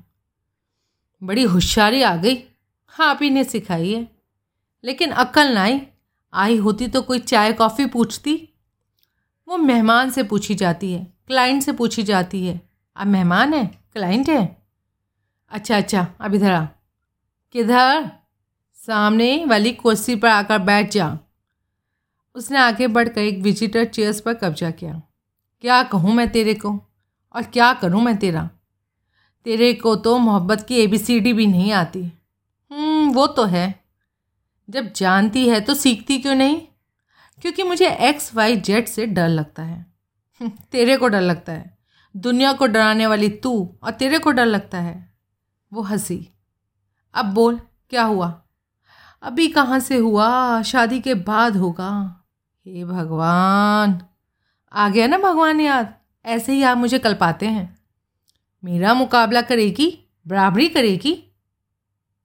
बड़ी 1.24 1.44
होशियारी 1.44 2.02
आ 2.02 2.16
गई। 2.16 2.44
हाँ 2.88 3.10
आप 3.10 3.20
ही 3.22 3.30
ने 3.30 3.44
सिखाई 3.44 3.94
है। 3.94 4.08
लेकिन 4.84 5.12
अक्ल 5.12 5.48
ना 5.48 5.62
आई। 5.62 5.82
आई 6.34 6.58
होती 6.58 6.88
तो 6.88 7.02
कोई 7.02 7.20
चाय 7.20 7.54
कॉफ़ी 7.54 7.86
पूछती। 7.86 8.50
वो 9.48 9.58
मेहमान 9.58 10.10
से 10.10 10.24
पूछी 10.24 10.56
जाती 10.56 10.94
है, 10.94 11.14
क्लाइंट 11.28 11.64
से 11.64 11.72
पूछी 11.72 12.04
जाती 12.04 12.48
है। 12.48 12.62
अब 12.96 13.08
मेहमान 13.08 13.54
है? 13.54 13.66
क्लाइंट 13.94 14.30
है? 14.30 14.64
अच्छा 15.52 15.78
अच्छा 15.78 16.08
अब 16.22 16.36
इधर 16.36 16.52
आ। 16.52 16.68
किधर? 17.56 18.12
सामने 18.74 19.46
वाली 19.46 19.74
कुर्सी 19.74 20.16
पर 20.16 20.28
आकर 20.28 20.60
बैठ 20.60 20.92
जा। 20.92 21.20
उसने 22.36 22.58
आगे 22.58 22.88
बढ़कर 22.88 23.22
एक 23.22 23.40
विजिटर 23.40 23.86
चेयर्स 23.86 24.22
पर 24.22 24.34
कब्जा 24.34 24.72
किया। 24.72 25.02
क्या 25.62 25.84
कहूँ 25.84 26.14
मैं 26.14 26.32
तेरे 26.32 26.54
को? 26.54 26.86
और 27.36 27.44
क्या 27.44 27.74
करूँ 27.74 28.02
मैं 28.02 28.18
तेरा? 28.18 28.50
तेरे 29.44 29.74
को 29.74 29.96
तो 29.96 30.18
मोहब्बत 30.18 30.66
की 30.68 30.76
एबीसीडी 30.76 31.34
भी 31.34 31.48
नहीं 31.48 31.72
आती। 31.72 32.04
हम्म, 32.72 33.14
वो 33.14 33.28
तो 33.28 33.46
है। 33.46 33.86
जब 34.70 34.94
जानती 34.94 35.50
है 35.50 35.62
तो 35.62 35.74
सीखती 35.74 36.20
क्यों 36.20 36.36
नहीं? 36.36 36.58
क्योंकि 37.42 37.64
मुझे 37.64 37.90
एक्स 37.90 38.36
वाई 38.36 38.56
जेड 38.56 38.88
से 38.88 39.06
डर 39.06 39.28
लगता 39.28 39.64
है। 39.64 39.94
हम्म, 40.42 40.52
तेरे 40.72 40.98
को 40.98 41.08
डर 41.08 41.22
लगता 41.22 41.54
है। 41.54 41.78
दुनिया 42.18 42.54
को 42.54 42.68
डराने 42.68 43.08
वाली 43.08 43.30
तू 43.30 43.78
और 43.84 43.92
तेरे 43.92 44.20
को 44.20 44.32
डर 44.32 44.46
लगता 44.46 44.80
है। 44.80 45.14
वो 45.74 45.82
हँसी। 45.82 46.30
अब 47.16 47.26
बोल, 47.26 47.62
क्या 47.90 48.04
हुआ? 48.04 48.42
अभी 49.22 49.48
कहाँ 49.48 49.80
से 49.80 49.98
हुआ? 49.98 50.62
शादी 50.62 51.00
के 51.00 51.14
बाद 51.14 51.58
होगा। 51.58 52.24
हे 52.68 52.86
भगवान! 52.86 54.02
आ 54.74 54.90
गया 54.90 55.08
ना 55.08 55.18
भगवान 55.18 55.62
याद? 55.62 55.94
ऐसे 56.26 56.54
ही 56.54 56.64
आप 56.64 56.78
मुझे 56.78 57.00
कल 57.00 57.14
पाते 57.14 57.46
हैं। 57.46 57.78
मेरा 58.64 58.94
मुकाबला 58.94 59.42
करेगी, 59.42 60.12
बराबरी 60.28 60.70
करेगी? 60.70 61.34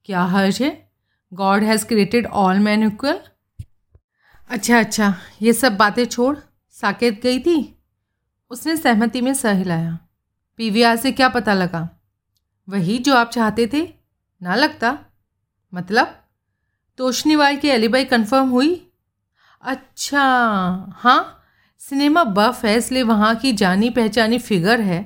क्या 0.05 0.22
हर्ज 0.22 0.62
है? 0.62 0.93
God 1.32 1.62
has 1.62 1.86
created 1.86 2.26
all 2.26 2.59
man 2.59 2.82
equal? 2.82 3.20
अच्छा 4.51 4.78
अच्छा 4.78 5.14
ये 5.43 5.53
सब 5.53 5.76
बातें 5.76 6.05
छोड़। 6.05 6.36
साकेत 6.70 7.22
गई 7.22 7.38
थी? 7.38 7.82
उसने 8.51 8.76
सहमति 8.76 9.20
में 9.20 9.34
सह 9.34 9.53
हिलाया। 9.53 9.99
पीवीआर 10.57 10.97
से 10.97 11.12
क्या 11.12 11.28
पता 11.28 11.55
लगा? 11.55 12.01
वही 12.68 12.99
जो 12.99 13.14
आप 13.14 13.30
चाहते 13.30 13.66
थे। 13.66 13.99
ना 14.43 14.55
लगता? 14.55 14.99
मतलब? 15.72 16.14
तोशनीवाल 16.99 17.57
की 17.57 17.70
अलीबाई 17.70 18.05
कंफर्म 18.05 18.49
हुई? 18.49 18.74
अच्छा 19.62 20.22
हाँ 20.97 21.36
सिनेमा 21.80 22.24
बफ 22.24 22.64
है, 22.64 22.76
इसलिए 22.76 23.03
वहाँ 23.03 23.34
की 23.34 23.53
जानी 23.53 23.91
पहचानी 23.91 24.38
फिगर 24.38 24.80
है। 24.80 25.01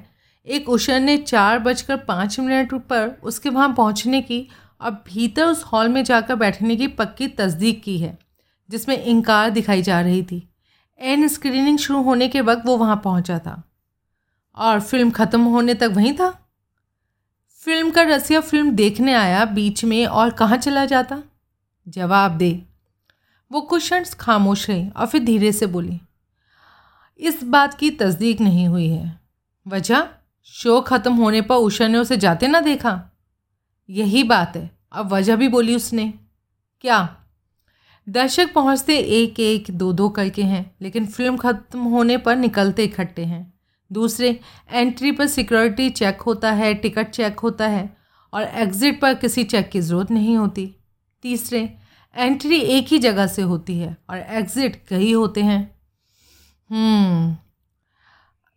एक 0.47 0.69
उषर 0.69 1.01
ने 1.01 1.17
चार 1.19 1.59
बजकर 1.59 1.97
पाँच 1.97 2.39
मिनट 2.41 2.75
पर 2.75 3.09
उसके 3.23 3.49
वहाँ 3.49 3.73
पहुँचने 3.75 4.21
की 4.23 4.47
और 4.81 4.91
भीतर 4.91 5.47
उस 5.47 5.65
हॉल 5.65 5.89
में 5.89 6.03
जाकर 6.05 6.35
बैठने 6.35 6.77
की 6.77 6.87
पक्की 6.89 7.29
तस्दीक 7.29 7.83
की 7.83 7.99
है, 7.99 8.19
जिसमें 8.69 8.97
इनकार 8.99 9.51
दिखाई 9.51 9.83
जा 9.83 10.01
रही 10.01 10.23
थी। 10.23 10.49
एन 11.01 11.29
स्क्रीनिंग 11.29 11.79
शुरू 11.79 12.03
होने 12.03 12.29
के 12.29 12.41
वक्त 12.41 12.67
वो 12.67 12.77
वहाँ 12.77 13.01
पहुँचा 13.05 13.39
था। 13.39 13.63
और 14.57 14.81
फ़िल्म 14.81 15.11
ख़त्म 15.11 15.45
होने 15.45 15.75
तक 15.75 15.91
वहीं 15.93 16.13
था? 16.15 16.44
फ़िल्म 17.67 17.91
का 17.91 18.03
रसिया 18.03 18.41
फ़िल्म 18.41 18.71
देखने 18.71 19.13
आया 19.15 19.45
बीच 19.45 19.85
में 19.85 20.07
और 20.07 20.31
कहाँ 20.31 20.57
चला 20.57 20.85
जाता? 20.85 21.23
जवाब 21.87 22.37
दे। 22.39 22.63
वो 23.51 23.61
कुछ 23.61 23.83
क्षण 23.83 24.05
खामोश 24.21 24.71
रही 24.71 24.89
और 24.89 25.07
फिर 25.07 25.25
धीरे 25.25 25.53
से 25.53 25.67
बोली, 25.67 26.01
इस 27.21 27.45
बात 27.45 27.75
की 27.75 27.91
तस्दीक 27.91 28.41
नहीं 28.41 28.69
हुई 28.69 28.89
है। 28.89 29.21
वजह? 29.67 30.07
शो 30.43 30.81
ख़त्म 30.81 31.15
होने 31.15 31.41
पर 31.41 31.55
उषा 31.55 31.89
ने 31.89 31.99
उसे 31.99 32.17
जाते 32.17 32.49
ना 32.49 32.61
देखा? 32.61 33.11
यही 33.89 34.25
बात 34.25 34.57
है। 34.57 34.71
अब 34.93 35.13
वजह 35.13 35.37
भी 35.37 35.49
बोली 35.49 35.77
उसने। 35.77 36.13
क्या? 36.81 37.17
दर्शक 38.09 38.53
पहुँचते 38.55 38.99
एक 38.99 39.41
एक 39.41 39.71
दो 39.71 39.93
दो 39.93 40.09
करके 40.09 40.43
हैं, 40.43 40.75
लेकिन 40.83 41.07
फ़िल्म 41.07 41.37
ख़त्म 41.37 41.81
होने 41.81 42.19
पर 42.19 42.37
निकलते 42.37 42.85
इकट्ठे 42.85 43.25
हैं। 43.25 43.54
दूसरे 43.95 44.39
एंट्री 44.71 45.13
पर 45.13 45.27
सिक्योरिटी 45.29 45.89
चेक 45.93 46.21
होता 46.23 46.53
है 46.53 46.73
टिकट 46.77 47.11
चेक 47.11 47.41
होता 47.41 47.67
है 47.69 47.89
और 48.33 48.43
एग्ज़िट 48.43 49.01
पर 49.01 49.15
किसी 49.15 49.45
चेक 49.45 49.69
की 49.71 49.81
ज़रूरत 49.81 50.11
नहीं 50.11 50.37
होती। 50.37 50.67
तीसरे 51.25 51.69
एंट्री 52.17 52.59
एक 52.59 52.87
ही 52.87 52.99
जगह 52.99 53.27
से 53.27 53.43
होती 53.43 53.79
है 53.79 53.97
और 54.11 54.19
एग्ज़िट 54.19 54.77
कई 54.89 55.13
होते 55.13 55.43
हैं। 55.43 55.63
हम्म, 56.71 57.37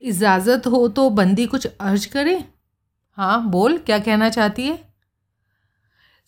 इजाज़त 0.01 0.67
हो 0.67 0.87
तो 0.87 1.09
बंदी 1.11 1.45
कुछ 1.45 1.67
अर्ज़ 1.67 2.07
करे? 2.09 2.43
हाँ 3.17 3.49
बोल 3.49 3.77
क्या 3.77 3.99
कहना 3.99 4.29
चाहती 4.29 4.63
है? 4.63 4.77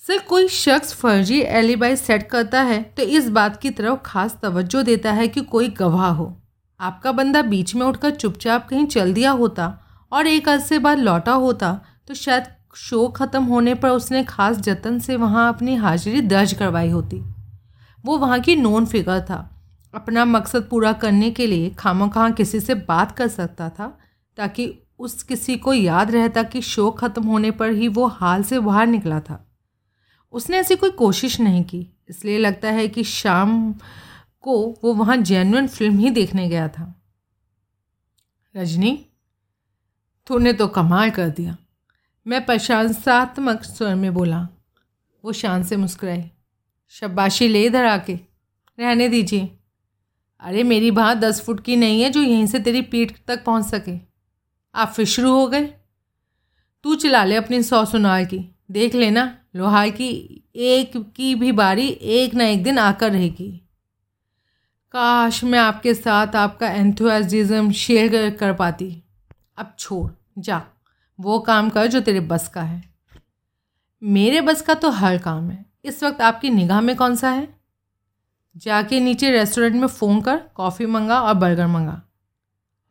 सर 0.03 0.19
कोई 0.19 0.47
शख्स 0.47 0.93
फर्जी 0.93 1.39
एलिबाई 1.41 1.95
सेट 1.95 2.29
करता 2.29 2.61
है 2.63 2.81
तो 2.97 3.03
इस 3.03 3.29
बात 3.29 3.59
की 3.61 3.69
तरफ़ 3.71 3.99
खास 4.05 4.37
तवज्जो 4.43 4.81
देता 4.83 5.11
है 5.13 5.27
कि 5.27 5.41
कोई 5.43 5.67
गवाह 5.69 6.09
हो। 6.09 6.35
आपका 6.79 7.11
बंदा 7.11 7.41
बीच 7.41 7.75
में 7.75 7.85
उठकर 7.85 8.11
चुपचाप 8.11 8.67
कहीं 8.67 8.85
चल 8.85 9.13
दिया 9.13 9.31
होता 9.31 9.73
और 10.11 10.27
एक 10.27 10.49
अरसे 10.49 10.79
बाद 10.79 10.99
लौटा 10.99 11.33
होता 11.33 11.79
तो 12.07 12.13
शायद 12.13 12.47
शो 12.75 13.07
ख़त्म 13.07 13.43
होने 13.43 13.73
पर 13.75 13.89
उसने 13.89 14.23
खास 14.23 14.57
जतन 14.57 14.99
से 14.99 15.15
वहाँ 15.15 15.47
अपनी 15.53 15.75
हाजिरी 15.75 16.21
दर्ज 16.21 16.53
करवाई 16.53 16.89
होती। 16.89 17.21
वो 18.05 18.17
वहाँ 18.17 18.39
की 18.39 18.55
नोन 18.55 18.85
फिगर 18.85 19.21
था। 19.21 19.37
अपना 19.93 20.25
मकसद 20.25 20.67
पूरा 20.69 20.91
करने 20.93 21.29
के 21.31 21.47
लिए 21.47 21.69
खामो 21.69 22.07
खां 22.07 22.31
किसी 22.33 22.59
से 22.59 22.73
बात 22.75 23.11
कर 23.11 23.27
सकता 23.27 23.69
था, 23.69 23.87
ताकि 24.37 24.73
उस 24.99 25.23
किसी 25.23 25.55
को 25.57 25.73
याद 25.73 26.11
रहता 26.11 26.43
कि 26.43 26.61
शो 26.61 26.89
ख़त्म 26.91 27.23
होने 27.23 27.51
पर 27.51 27.71
ही 27.71 27.87
वो 27.87 28.07
हाल 28.07 28.43
से 28.43 28.59
बाहर 28.59 28.87
निकला 28.87 29.19
था। 29.19 29.45
उसने 30.33 30.57
ऐसी 30.57 30.75
कोई 30.75 30.89
कोशिश 30.89 31.39
नहीं 31.39 31.63
की, 31.63 31.87
इसलिए 32.09 32.37
लगता 32.37 32.69
है 32.69 32.87
कि 32.87 33.03
शाम 33.03 33.73
को 34.41 34.79
वो 34.83 34.93
वहाँ 34.93 35.17
जेन्युइन 35.17 35.67
फ़िल्म 35.67 35.99
ही 35.99 36.09
देखने 36.09 36.49
गया 36.49 36.67
था। 36.67 37.01
रजनी, 38.55 39.05
तूने 40.27 40.53
तो 40.53 40.67
कमाल 40.67 41.09
कर 41.09 41.29
दिया। 41.29 41.57
मैं 42.27 42.45
प्रशंसात्मक 42.45 43.63
स्वर 43.63 43.95
में 43.95 44.13
बोला, 44.13 44.47
वो 45.25 45.33
शान 45.33 45.63
से 45.63 45.77
मुस्कुराई। 45.77 46.31
शबाशी 46.89 47.47
ले 47.47 47.65
इधर 47.65 47.85
आके, 47.85 48.13
रहने 48.79 49.09
दीजिए। 49.09 49.57
अरे, 50.39 50.63
मेरी 50.63 50.91
बात 50.91 51.17
दस 51.17 51.41
फुट 51.41 51.63
की 51.63 51.75
नहीं 51.75 52.01
है 52.01 52.09
जो 52.09 52.21
यहीं 52.21 52.47
से 52.47 52.59
तेरी 52.59 52.81
पीठ 52.81 53.17
तक 53.27 53.43
पहुँच 53.45 53.65
सके। 53.65 53.99
आप 54.75 54.87
फिर 54.87 55.05
शुरू 55.05 55.31
हो 55.31 55.47
गए। 55.47 55.73
तू 56.83 56.95
चला 56.95 57.23
ले 57.23 57.35
अपनी 57.35 57.63
सौ 57.63 57.85
सुनार 57.85 58.25
की। 58.25 58.55
देख 58.71 58.95
लेना, 58.95 59.37
लोहार 59.55 59.89
की 59.89 60.43
एक 60.55 61.13
की 61.15 61.35
भी 61.35 61.51
बारी 61.51 61.87
एक 61.87 62.33
ना 62.33 62.45
एक 62.45 62.63
दिन 62.63 62.77
आकर 62.77 63.11
रहेगी। 63.11 63.68
काश 64.91 65.43
मैं 65.43 65.59
आपके 65.59 65.93
साथ 65.93 66.35
आपका 66.35 66.69
एंथुआजिज्म 66.69 67.71
शेयर 67.71 68.35
कर 68.35 68.53
पाती। 68.53 69.03
अब 69.57 69.75
छोड़, 69.79 70.11
जा। 70.41 70.65
वो 71.19 71.39
काम 71.39 71.69
कर 71.69 71.87
जो 71.87 71.99
तेरे 71.99 72.19
बस 72.19 72.47
का 72.47 72.61
है। 72.61 72.93
मेरे 74.03 74.41
बस 74.41 74.61
का 74.61 74.73
तो 74.73 74.89
हर 74.89 75.17
काम 75.17 75.51
है। 75.51 75.65
इस 75.85 76.03
वक्त 76.03 76.21
आपकी 76.21 76.49
निगाह 76.49 76.81
में 76.81 76.95
कौन 76.95 77.15
सा 77.15 77.29
है? 77.29 77.59
जाके 78.57 78.99
नीचे 78.99 79.31
रेस्टोरेंट 79.31 79.75
में 79.75 79.87
फ़ोन 79.87 80.21
कर 80.21 80.37
कॉफ़ी 80.37 80.85
मंगा 80.85 81.21
और 81.21 81.33
बर्गर 81.33 81.67
मंगा। 81.67 82.01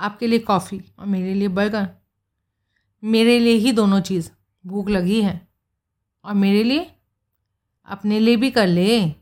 आपके 0.01 0.27
लिए 0.27 0.39
कॉफ़ी 0.39 0.85
और 0.99 1.07
मेरे 1.07 1.35
लिए 1.35 1.49
बर्गर 1.49 1.89
मेरे 3.05 3.39
लिए 3.39 3.55
ही 3.55 3.73
दोनों 3.73 4.01
चीज़। 4.01 4.31
भूख 4.67 4.89
लगी 4.89 5.23
है। 5.23 5.49
और 6.25 6.35
मेरे 6.35 6.63
लिए? 6.63 6.91
अपने 7.87 8.21
लिए 8.21 8.37
भी 8.37 8.51
कर 8.51 8.67
ले। 8.67 9.18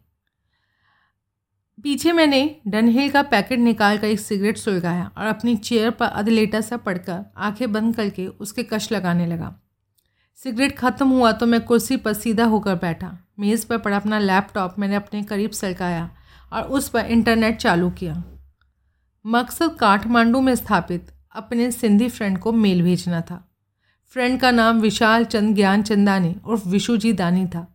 पीछे 1.87 2.13
मैंने 2.13 2.39
डनहिल 2.67 3.11
का 3.11 3.23
पैकेट 3.23 3.59
निकाल 3.59 3.99
कर 3.99 4.07
एक 4.07 4.21
सिगरेट 4.21 4.57
सुलगाया 4.57 5.11
और 5.19 5.27
अपनी 5.27 5.57
चेयर 5.57 5.91
पर 5.91 6.07
अधलेटा 6.07 6.61
सा 6.61 6.77
पड़कर 6.77 7.25
आँखें 7.37 7.73
बंद 7.73 7.97
करके 7.97 8.27
उसके 8.27 8.63
कश 8.63 8.93
लगाने 8.93 9.27
लगा। 9.27 9.55
सिगरेट 10.39 10.77
ख़त्म 10.79 11.09
हुआ 11.09 11.33
तो 11.33 11.47
मैं 11.47 11.61
कुर्सी 11.61 11.97
पर 11.97 12.13
सीधा 12.13 12.45
होकर 12.45 12.75
बैठा। 12.75 13.19
मेज़ 13.39 13.67
पर 13.67 13.79
पड़ा 13.79 13.97
अपना 13.97 14.19
लैपटॉप 14.19 14.75
मैंने 14.79 14.95
अपने 14.95 15.23
करीब 15.23 15.51
सरकाया 15.51 16.11
और 16.53 16.63
उस 16.63 16.89
पर 16.89 17.05
इंटरनेट 17.05 17.57
चालू 17.57 17.91
किया। 17.91 18.23
मकसद 19.25 19.77
काठमांडू 19.81 20.41
में 20.41 20.55
स्थापित 20.55 21.13
अपने 21.35 21.71
सिंधी 21.73 22.09
फ्रेंड 22.09 22.39
को 22.39 22.53
मेल 22.53 22.83
भेजना 22.83 23.21
था। 23.21 23.43
फ्रेंड 24.07 24.41
का 24.41 24.51
नाम 24.51 24.81
विशाल 24.81 25.25
चंद 25.25 25.57
ज्ञान 25.57 25.83
चंदानी 25.83 26.37
उर्फ़ 26.47 26.69
विशुजी 26.69 27.13
दानी 27.13 27.47
था। 27.47 27.69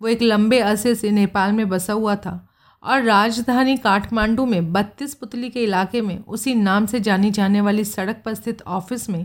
वो 0.00 0.08
एक 0.08 0.22
लंबे 0.22 0.58
अरसे 0.58 0.94
से 0.94 1.10
नेपाल 1.10 1.52
में 1.52 1.68
बसा 1.68 1.92
हुआ 1.92 2.16
था 2.16 2.48
और 2.84 3.02
राजधानी 3.02 3.76
काठमांडू 3.76 4.44
में 4.46 4.72
बत्तीस 4.72 5.14
पुतली 5.14 5.50
के 5.50 5.62
इलाके 5.64 6.00
में 6.00 6.18
उसी 6.18 6.54
नाम 6.54 6.86
से 6.86 7.00
जानी 7.00 7.30
जाने 7.30 7.60
वाली 7.60 7.84
सड़क 7.84 8.22
पर 8.24 8.34
स्थित 8.34 8.62
ऑफ़िस 8.62 9.08
में 9.10 9.24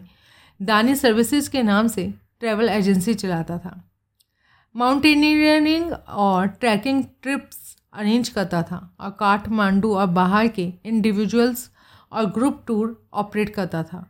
दानी 0.59 0.95
सर्विसेज़ 0.95 1.49
के 1.49 1.63
नाम 1.63 1.87
से 1.87 2.13
ट्रैवल 2.39 2.69
एजेंसी 2.69 3.13
चलाता 3.13 3.57
था। 3.57 3.81
माउंटेनियरिंग 4.75 5.91
और 6.09 6.47
ट्रैकिंग 6.49 7.03
ट्रिप्स 7.23 7.75
अरेंज 7.93 8.29
करता 8.29 8.61
था 8.63 8.77
और 8.99 9.09
काठमांडू 9.09 9.93
और 9.95 10.05
बाहर 10.07 10.47
के 10.47 10.71
इंडिविजुअल्स 10.85 11.69
और 12.11 12.25
ग्रुप 12.25 12.63
टूर 12.67 13.09
ऑपरेट 13.13 13.49
करता 13.49 13.83
था। 13.83 14.05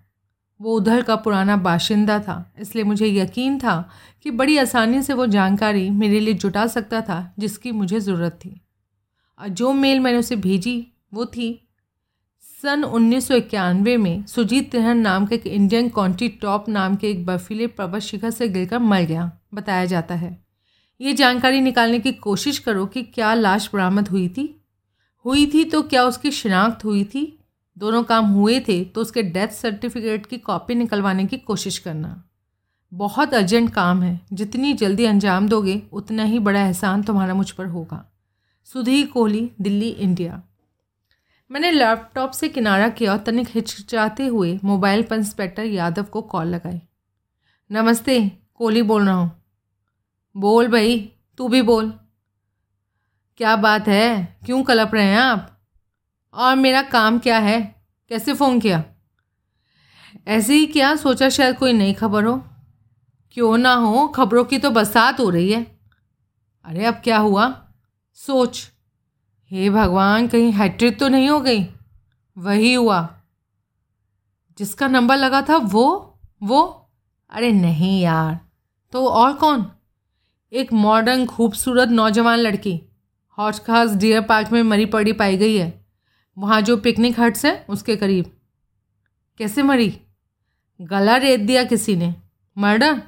वो 0.59 0.75
उधर 0.75 1.01
का 1.01 1.15
पुराना 1.15 1.55
बाशिंदा 1.57 2.19
था, 2.19 2.53
इसलिए 2.59 2.83
मुझे 2.83 3.07
यकीन 3.07 3.57
था 3.59 3.89
कि 4.25 4.31
बड़ी 4.31 4.57
आसानी 4.57 5.01
से 5.03 5.13
वो 5.13 5.25
जानकारी 5.27 5.89
मेरे 5.89 6.19
लिए 6.19 6.33
जुटा 6.35 6.65
सकता 6.67 7.01
था 7.01 7.33
जिसकी 7.39 7.71
मुझे 7.71 7.99
ज़रूरत 7.99 8.39
थी। 8.45 8.59
जो 9.39 9.71
मेल 9.73 9.99
मैंने 9.99 10.17
उसे 10.17 10.35
भेजी 10.35 10.87
वो 11.13 11.25
थी। 11.25 11.63
सन 12.63 12.83
उन्नीस 12.83 13.27
सौ 13.27 13.35
इक्यानवे 13.35 13.97
में 13.97 14.25
सुजीत 14.25 14.71
तिहन 14.71 14.97
नाम 14.97 15.25
के 15.25 15.35
एक 15.35 15.45
इंडियन 15.47 15.89
कॉन्टी 15.89 16.29
टॉप 16.41 16.69
नाम 16.69 16.95
के 16.95 17.09
एक 17.09 17.25
बर्फीले 17.25 17.67
पर्वत 17.67 18.01
शिखर 18.01 18.29
से 18.29 18.47
गिरकर 18.49 18.79
मर 18.79 19.01
गया, 19.01 19.31
बताया 19.53 19.85
जाता 19.85 20.15
है। 20.15 20.37
ये 21.01 21.13
जानकारी 21.13 21.61
निकालने 21.61 21.99
की 21.99 22.11
कोशिश 22.11 22.59
करो 22.59 22.85
कि 22.85 23.03
क्या 23.03 23.33
लाश 23.33 23.69
बरामद 23.73 24.07
हुई 24.07 24.27
थी। 24.29 24.63
हुई 25.25 25.45
थी 25.45 25.63
तो 25.63 25.81
क्या 25.81 26.03
उसकी 26.03 26.31
शिनाख्त 26.31 26.85
हुई 26.85 27.03
थी? 27.03 27.39
दोनों 27.77 28.03
काम 28.03 28.25
हुए 28.25 28.59
थे 28.59 28.83
तो 28.85 29.01
उसके 29.01 29.23
डेथ 29.23 29.47
सर्टिफिकेट 29.47 30.25
की 30.25 30.37
कॉपी 30.37 30.75
निकलवाने 30.75 31.25
की 31.25 31.37
कोशिश 31.37 31.77
करना। 31.77 32.23
बहुत 32.91 33.33
अर्जेंट 33.33 33.73
काम 33.73 34.01
है। 34.03 34.19
जितनी 34.33 34.73
जल्दी 34.73 35.05
अंजाम 35.05 35.47
दोगे, 35.47 35.81
उतना 35.93 36.23
ही 36.23 36.39
बड़ा 36.39 36.61
एहसान 36.61 37.03
तुम्हारा 37.03 37.33
मुझ 37.33 37.49
पर 37.51 37.65
होगा। 37.65 38.05
सुधीर 38.73 39.07
कोहली, 39.07 39.51
दिल्ली, 39.61 39.89
इंडिया। 39.89 40.43
मैंने 41.51 41.71
लैपटॉप 41.71 42.31
से 42.31 42.49
किनारा 42.49 42.89
किया 42.89 43.11
और 43.11 43.17
तनिक 43.17 43.47
हिचकिचाते 43.49 44.27
हुए 44.27 44.59
मोबाइल 44.63 45.03
पर 45.03 45.15
इंस्पेक्टर 45.15 45.63
यादव 45.63 46.03
को 46.03 46.21
कॉल 46.21 46.47
लगाई। 46.47 46.81
नमस्ते, 47.71 48.31
कोहली 48.55 48.81
बोल 48.81 49.05
रहा 49.05 49.15
हूँ। 49.15 49.43
बोल 50.37 50.67
भाई, 50.67 51.11
तू 51.37 51.47
भी 51.47 51.61
बोल। 51.61 51.93
क्या 53.37 53.55
बात 53.55 53.87
है? 53.87 54.37
क्यों 54.45 54.63
कलप 54.63 54.91
रहे 54.93 55.05
हैं 55.05 55.17
आप? 55.17 55.61
और 56.33 56.55
मेरा 56.55 56.81
काम 56.81 57.19
क्या 57.19 57.37
है? 57.37 57.85
कैसे 58.09 58.33
फ़ोन 58.33 58.59
किया? 58.59 58.83
ऐसे 60.27 60.53
ही 60.53 60.65
क्या? 60.65 60.95
सोचा 60.95 61.29
शायद 61.29 61.57
कोई 61.57 61.73
नई 61.73 61.93
खबर 61.93 62.23
हो। 62.23 62.47
क्यों 63.31 63.57
ना 63.57 63.73
हो? 63.73 64.07
खबरों 64.07 64.43
की 64.43 64.57
तो 64.57 64.69
बरसात 64.69 65.19
हो 65.19 65.29
रही 65.29 65.51
है। 65.51 65.79
अरे, 66.65 66.85
अब 66.85 66.93
क्या 66.93 67.17
हुआ? 67.17 67.63
सोच, 68.17 68.71
हे 69.51 69.69
भगवान, 69.69 70.27
कहीं 70.27 70.51
हैट्रिक 70.51 70.99
तो 70.99 71.07
नहीं 71.07 71.29
हो 71.29 71.39
गई? 71.41 71.63
वही 72.37 72.73
हुआ। 72.73 73.21
जिसका 74.57 74.87
नंबर 74.87 75.17
लगा 75.17 75.41
था 75.41 75.57
वो 75.57 76.19
वो, 76.43 76.89
अरे 77.29 77.51
नहीं 77.51 78.01
यार 78.01 78.39
तो 78.91 79.07
और 79.07 79.33
कौन? 79.33 79.71
एक 80.53 80.73
मॉडर्न 80.73 81.25
खूबसूरत 81.25 81.89
नौजवान 81.89 82.39
लड़की 82.39 82.81
हॉर्स 83.37 83.59
खास 83.59 83.91
डियर 83.91 84.21
पार्क 84.21 84.51
में 84.51 84.63
मरी 84.63 84.85
पड़ी 84.85 85.13
पाई 85.13 85.37
गई 85.37 85.57
है। 85.57 85.85
वहाँ 86.37 86.61
जो 86.61 86.77
पिकनिक 86.77 87.19
हट्स 87.19 87.45
है, 87.45 87.65
उसके 87.69 87.95
करीब। 87.95 88.37
कैसे 89.37 89.63
मरी? 89.63 90.01
गला 90.81 91.17
रेत 91.17 91.39
दिया 91.39 91.63
किसी 91.63 91.95
ने। 91.95 92.15
मर्डर? 92.57 93.01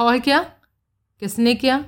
और 0.00 0.18
क्या? 0.18 0.42
किसने 1.20 1.54
किया? 1.54 1.84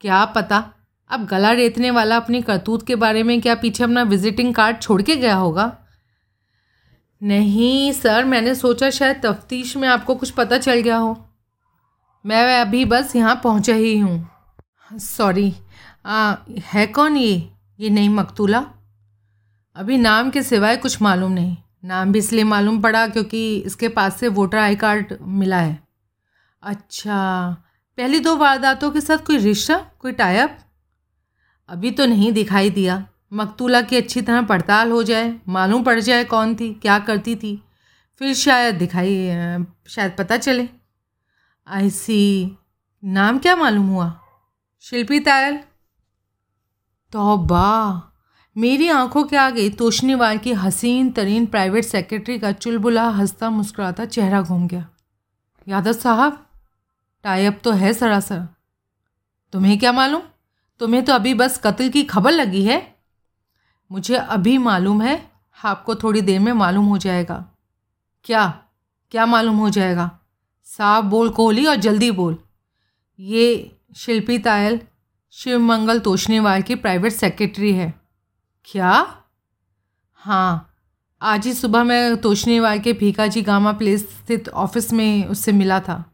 क्या 0.00 0.24
पता? 0.24 0.74
अब 1.10 1.24
गला 1.26 1.52
रेतने 1.52 1.90
वाला 1.90 2.16
अपनी 2.16 2.40
करतूत 2.42 2.86
के 2.86 2.96
बारे 2.96 3.22
में 3.22 3.40
क्या 3.40 3.54
पीछे 3.54 3.84
अपना 3.84 4.02
विजिटिंग 4.02 4.54
कार्ड 4.54 4.80
छोड़ 4.82 5.00
के 5.02 5.16
गया 5.16 5.34
होगा? 5.34 5.76
नहीं 7.22 7.92
सर 7.92 8.24
मैंने 8.24 8.54
सोचा 8.54 8.90
शायद 8.90 9.20
तफ्तीश 9.24 9.76
में 9.76 9.88
आपको 9.88 10.14
कुछ 10.14 10.30
पता 10.30 10.58
चल 10.58 10.80
गया 10.80 10.96
हो। 10.96 11.16
मैं 12.24 12.60
अभी 12.60 12.84
बस 12.84 13.16
यहाँ 13.16 13.40
पहुँचा 13.44 13.74
ही 13.74 13.98
हूँ। 13.98 14.98
सॉरी 14.98 15.52
है 16.64 16.86
कौन 16.86 17.16
ये? 17.16 17.50
ये 17.78 17.90
नहीं 17.90 18.08
मकतूला? 18.08 18.64
अभी 19.76 19.98
नाम 19.98 20.30
के 20.30 20.42
सिवाय 20.42 20.76
कुछ 20.76 21.00
मालूम 21.02 21.32
नहीं। 21.32 21.56
नाम 21.84 22.12
भी 22.12 22.18
इसलिए 22.18 22.44
मालूम 22.44 22.80
पड़ा 22.82 23.06
क्योंकि 23.08 23.56
इसके 23.56 23.88
पास 23.88 24.18
से 24.20 24.28
वोटर 24.28 24.58
आई 24.58 24.76
कार्ड 24.76 25.16
मिला 25.20 25.58
है। 25.58 25.78
अच्छा 26.62 27.50
पहली 27.98 28.18
दो 28.20 28.36
वारदातों 28.36 28.90
के 28.90 29.00
साथ 29.00 29.18
कोई 29.18 29.36
रिश्ता, 29.36 29.76
कोई 29.98 30.12
टाइप 30.12 30.58
अभी 31.70 31.90
तो 31.90 32.06
नहीं 32.06 32.32
दिखाई 32.32 32.70
दिया। 32.70 33.04
मकतूला 33.32 33.80
की 33.82 33.96
अच्छी 33.96 34.20
तरह 34.22 34.42
पड़ताल 34.42 34.90
हो 34.90 35.02
जाए, 35.02 35.34
मालूम 35.48 35.82
पड़ 35.84 35.98
जाए 36.00 36.24
कौन 36.24 36.54
थी, 36.54 36.72
क्या 36.74 36.98
करती 36.98 37.34
थी। 37.36 37.62
फिर 38.20 38.34
शायद 38.34 38.74
दिखाई 38.74 39.14
शायद 39.88 40.14
पता 40.18 40.36
चले। 40.36 40.68
आई 41.66 41.90
सी, 41.90 42.56
नाम 43.04 43.38
क्या 43.38 43.54
मालूम 43.56 43.86
हुआ? 43.86 44.12
शिल्पी 44.80 45.20
तायल? 45.20 45.58
तौबा, 47.12 48.02
मेरी 48.56 48.88
आँखों 48.88 49.24
के 49.24 49.36
आगे 49.36 49.68
तोशनीवाल 49.70 50.38
की 50.38 50.52
हसीन 50.52 51.10
तरीन 51.10 51.46
प्राइवेट 51.46 51.84
सेक्रेटरी 51.84 52.38
का 52.38 52.52
चुलबुला 52.52 53.08
हंसता 53.08 53.50
मुस्कुराता 53.50 54.04
चेहरा 54.04 54.42
घूम 54.42 54.66
गया। 54.66 54.88
यादव 55.68 55.92
साहब 55.92 56.46
टाइप 57.24 57.60
तो 57.64 57.70
है 57.72 57.92
सरासर। 57.92 58.46
तुम्हें 59.52 59.78
क्या 59.78 59.92
मालूम? 59.92 60.22
तुम्हें 60.80 61.04
तो 61.04 61.12
अभी 61.12 61.34
बस 61.34 61.60
कत्ल 61.64 61.88
की 61.88 62.02
खबर 62.02 62.30
लगी 62.30 62.64
है। 62.64 62.96
मुझे 63.92 64.14
अभी 64.14 64.58
मालूम 64.58 65.02
है, 65.02 65.30
आपको 65.64 65.94
थोड़ी 65.94 66.20
देर 66.20 66.40
में 66.40 66.52
मालूम 66.52 66.84
हो 66.84 66.98
जाएगा। 66.98 67.52
क्या? 68.24 68.62
क्या 69.10 69.26
मालूम 69.26 69.56
हो 69.56 69.70
जाएगा? 69.70 70.18
साफ़ 70.64 71.04
बोल 71.04 71.30
कोहली 71.30 71.66
और 71.66 71.76
जल्दी 71.76 72.10
बोल। 72.10 72.38
ये 73.20 73.76
शिल्पी 73.96 74.38
तायल 74.38 74.80
शिवमंगल 75.30 75.98
तोशनीवाल 75.98 76.62
की 76.62 76.74
प्राइवेट 76.74 77.12
सेक्रेटरी 77.12 77.74
है। 77.74 78.00
क्या? 78.64 79.22
हाँ 80.14 80.74
आज 81.22 81.46
ही 81.46 81.54
सुबह 81.54 81.84
मैं 81.84 82.16
तोशनीवाल 82.16 82.78
के 82.78 82.92
भीकाजी 82.92 83.42
गामा 83.42 83.72
प्लेस 83.72 84.02
स्थित 84.02 84.48
ऑफ़िस 84.48 84.92
में 84.92 85.26
उससे 85.26 85.52
मिला 85.52 85.80
था। 85.80 86.04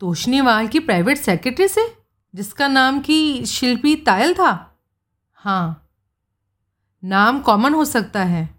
तोशनीवाल 0.00 0.68
की 0.68 0.80
प्राइवेट 0.80 1.16
सेक्रेटरी 1.16 1.68
से? 1.68 1.99
जिसका 2.34 2.68
नाम 2.68 3.00
की 3.00 3.46
शिल्पी 3.46 3.96
तायल 3.96 4.34
था? 4.34 4.80
हाँ। 5.32 5.90
नाम 7.04 7.40
कॉमन 7.40 7.74
हो 7.74 7.84
सकता 7.84 8.24
है। 8.24 8.58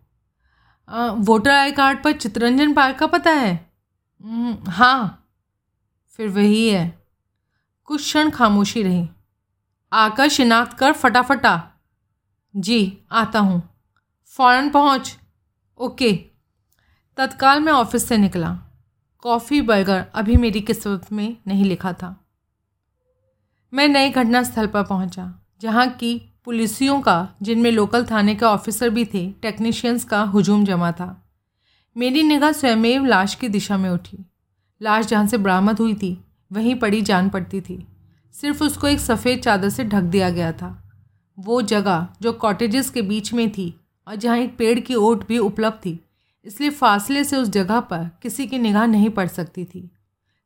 आ, 0.89 1.07
वोटर 1.07 1.51
आई 1.51 1.71
कार्ड 1.71 2.03
पर 2.03 2.11
चितरंजन 2.11 2.73
पार्क 2.73 2.97
का 2.97 3.07
पता 3.07 3.31
है? 3.31 3.71
हाँ। 4.67 5.27
फिर 6.09 6.29
वही 6.29 6.69
है। 6.69 7.03
कुछ 7.85 8.01
क्षण 8.01 8.29
खामोशी 8.29 8.83
रही। 8.83 9.09
आकर 9.93 10.27
शिनाख्त 10.27 10.77
कर 10.77 10.91
फटाफटा। 10.91 11.71
जी 12.55 12.97
आता 13.11 13.39
हूँ। 13.39 13.69
फ़ौरन 14.25 14.69
पहुँच। 14.69 15.17
ओके। 15.77 16.13
तत्काल 17.17 17.59
मैं 17.59 17.73
ऑफ़िस 17.73 18.07
से 18.07 18.17
निकला। 18.17 18.59
कॉफ़ी 19.19 19.61
बर्गर 19.61 20.05
अभी 20.15 20.35
मेरी 20.35 20.61
किस्मत 20.61 21.11
में 21.11 21.37
नहीं 21.47 21.65
लिखा 21.65 21.93
था। 21.93 22.25
मैं 23.73 23.87
नए 23.87 24.09
घटना 24.09 24.43
स्थल 24.43 24.67
पर 24.67 24.83
पहुँचा, 24.83 25.39
जहाँ 25.61 25.87
की 25.89 26.31
पुलिसियों 26.45 27.01
का, 27.01 27.35
जिनमें 27.41 27.71
लोकल 27.71 28.05
थाने 28.05 28.35
के 28.35 28.45
ऑफिसर 28.45 28.89
भी 28.89 29.05
थे 29.05 29.31
टेक्नीशियंस 29.31 30.03
का 30.03 30.21
हुजूम 30.21 30.65
जमा 30.65 30.91
था। 30.91 31.29
मेरी 31.97 32.23
निगाह 32.23 32.51
स्वयमेव 32.51 33.05
लाश 33.05 33.35
की 33.35 33.49
दिशा 33.49 33.77
में 33.77 33.89
उठी। 33.89 34.17
लाश 34.81 35.05
जहाँ 35.05 35.27
से 35.27 35.37
बरामद 35.37 35.79
हुई 35.79 35.93
थी, 35.93 36.25
वहीं 36.51 36.75
पड़ी 36.75 37.01
जान 37.01 37.29
पड़ती 37.29 37.61
थी। 37.61 37.87
सिर्फ़ 38.35 38.63
उसको 38.63 38.87
एक 38.87 38.99
सफ़ेद 38.99 39.39
चादर 39.39 39.69
से 39.69 39.83
ढक 39.83 40.01
दिया 40.01 40.29
गया 40.29 40.51
था। 40.51 40.93
वो 41.39 41.61
जगह, 41.61 42.07
जो 42.21 42.33
कॉटेजेस 42.33 42.89
के 42.89 43.01
बीच 43.01 43.33
में 43.33 43.51
थी, 43.51 43.79
और 44.07 44.15
जहाँ 44.15 44.37
एक 44.37 44.57
पेड़ 44.57 44.79
की 44.79 44.95
ओट 44.95 45.27
भी 45.27 45.37
उपलब्ध 45.37 45.75
थी, 45.75 45.99
इसलिए 46.45 46.69
फासले 46.69 47.23
से 47.23 47.37
उस 47.37 47.49
जगह 47.49 47.79
पर 47.79 48.09
किसी 48.21 48.47
की 48.47 48.57
निगाह 48.57 48.85
नहीं 48.85 49.09
पड़ 49.09 49.27
सकती 49.27 49.65
थी। 49.65 49.91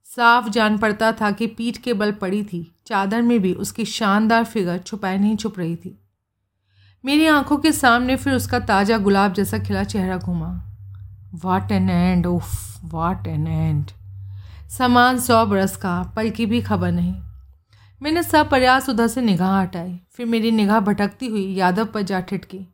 साफ़ 0.07 0.49
जान 0.49 0.77
पड़ता 0.77 1.11
था 1.11 1.31
कि 1.31 1.47
पीठ 1.47 1.77
के 1.77 1.93
बल 1.93 2.11
पड़ी 2.11 2.43
थी। 2.43 2.75
चादर 2.87 3.21
में 3.21 3.39
भी 3.39 3.53
उसकी 3.53 3.85
शानदार 3.85 4.43
फिगर 4.43 4.77
छुपाए 4.77 5.17
नहीं 5.17 5.35
छुप 5.35 5.59
रही 5.59 5.75
थी। 5.75 5.99
मेरी 7.03 7.25
आँखों 7.27 7.57
के 7.57 7.71
सामने 7.71 8.15
फिर 8.15 8.33
उसका 8.33 8.59
ताज़ा 8.59 8.97
गुलाब 8.97 9.33
जैसा 9.33 9.59
खिला 9.59 9.83
चेहरा 9.83 10.17
घूमा। 10.17 10.49
What 11.43 11.71
an 11.71 11.89
end 11.89 12.25
of 12.25 12.79
what 12.85 13.27
an 13.27 13.47
end 13.47 13.91
समान 14.69 15.19
सौ 15.19 15.45
बरस 15.45 15.75
का, 15.77 16.01
पल 16.15 16.29
की 16.29 16.45
भी 16.45 16.61
खबर 16.61 16.91
नहीं। 16.91 17.13
मैंने 18.01 18.23
सब 18.23 18.49
प्रयास 18.49 18.89
उधर 18.89 19.07
से 19.07 19.21
निगाह 19.21 19.59
हटाई। 19.61 19.99
फिर 20.11 20.25
मेरी 20.25 20.51
निगाह 20.51 20.79
भटकती 20.79 21.27
हुई 21.27 21.45
यादव 21.53 21.85
पर 21.85 22.01
जा 22.01 22.19
ठिटकी 22.21 22.67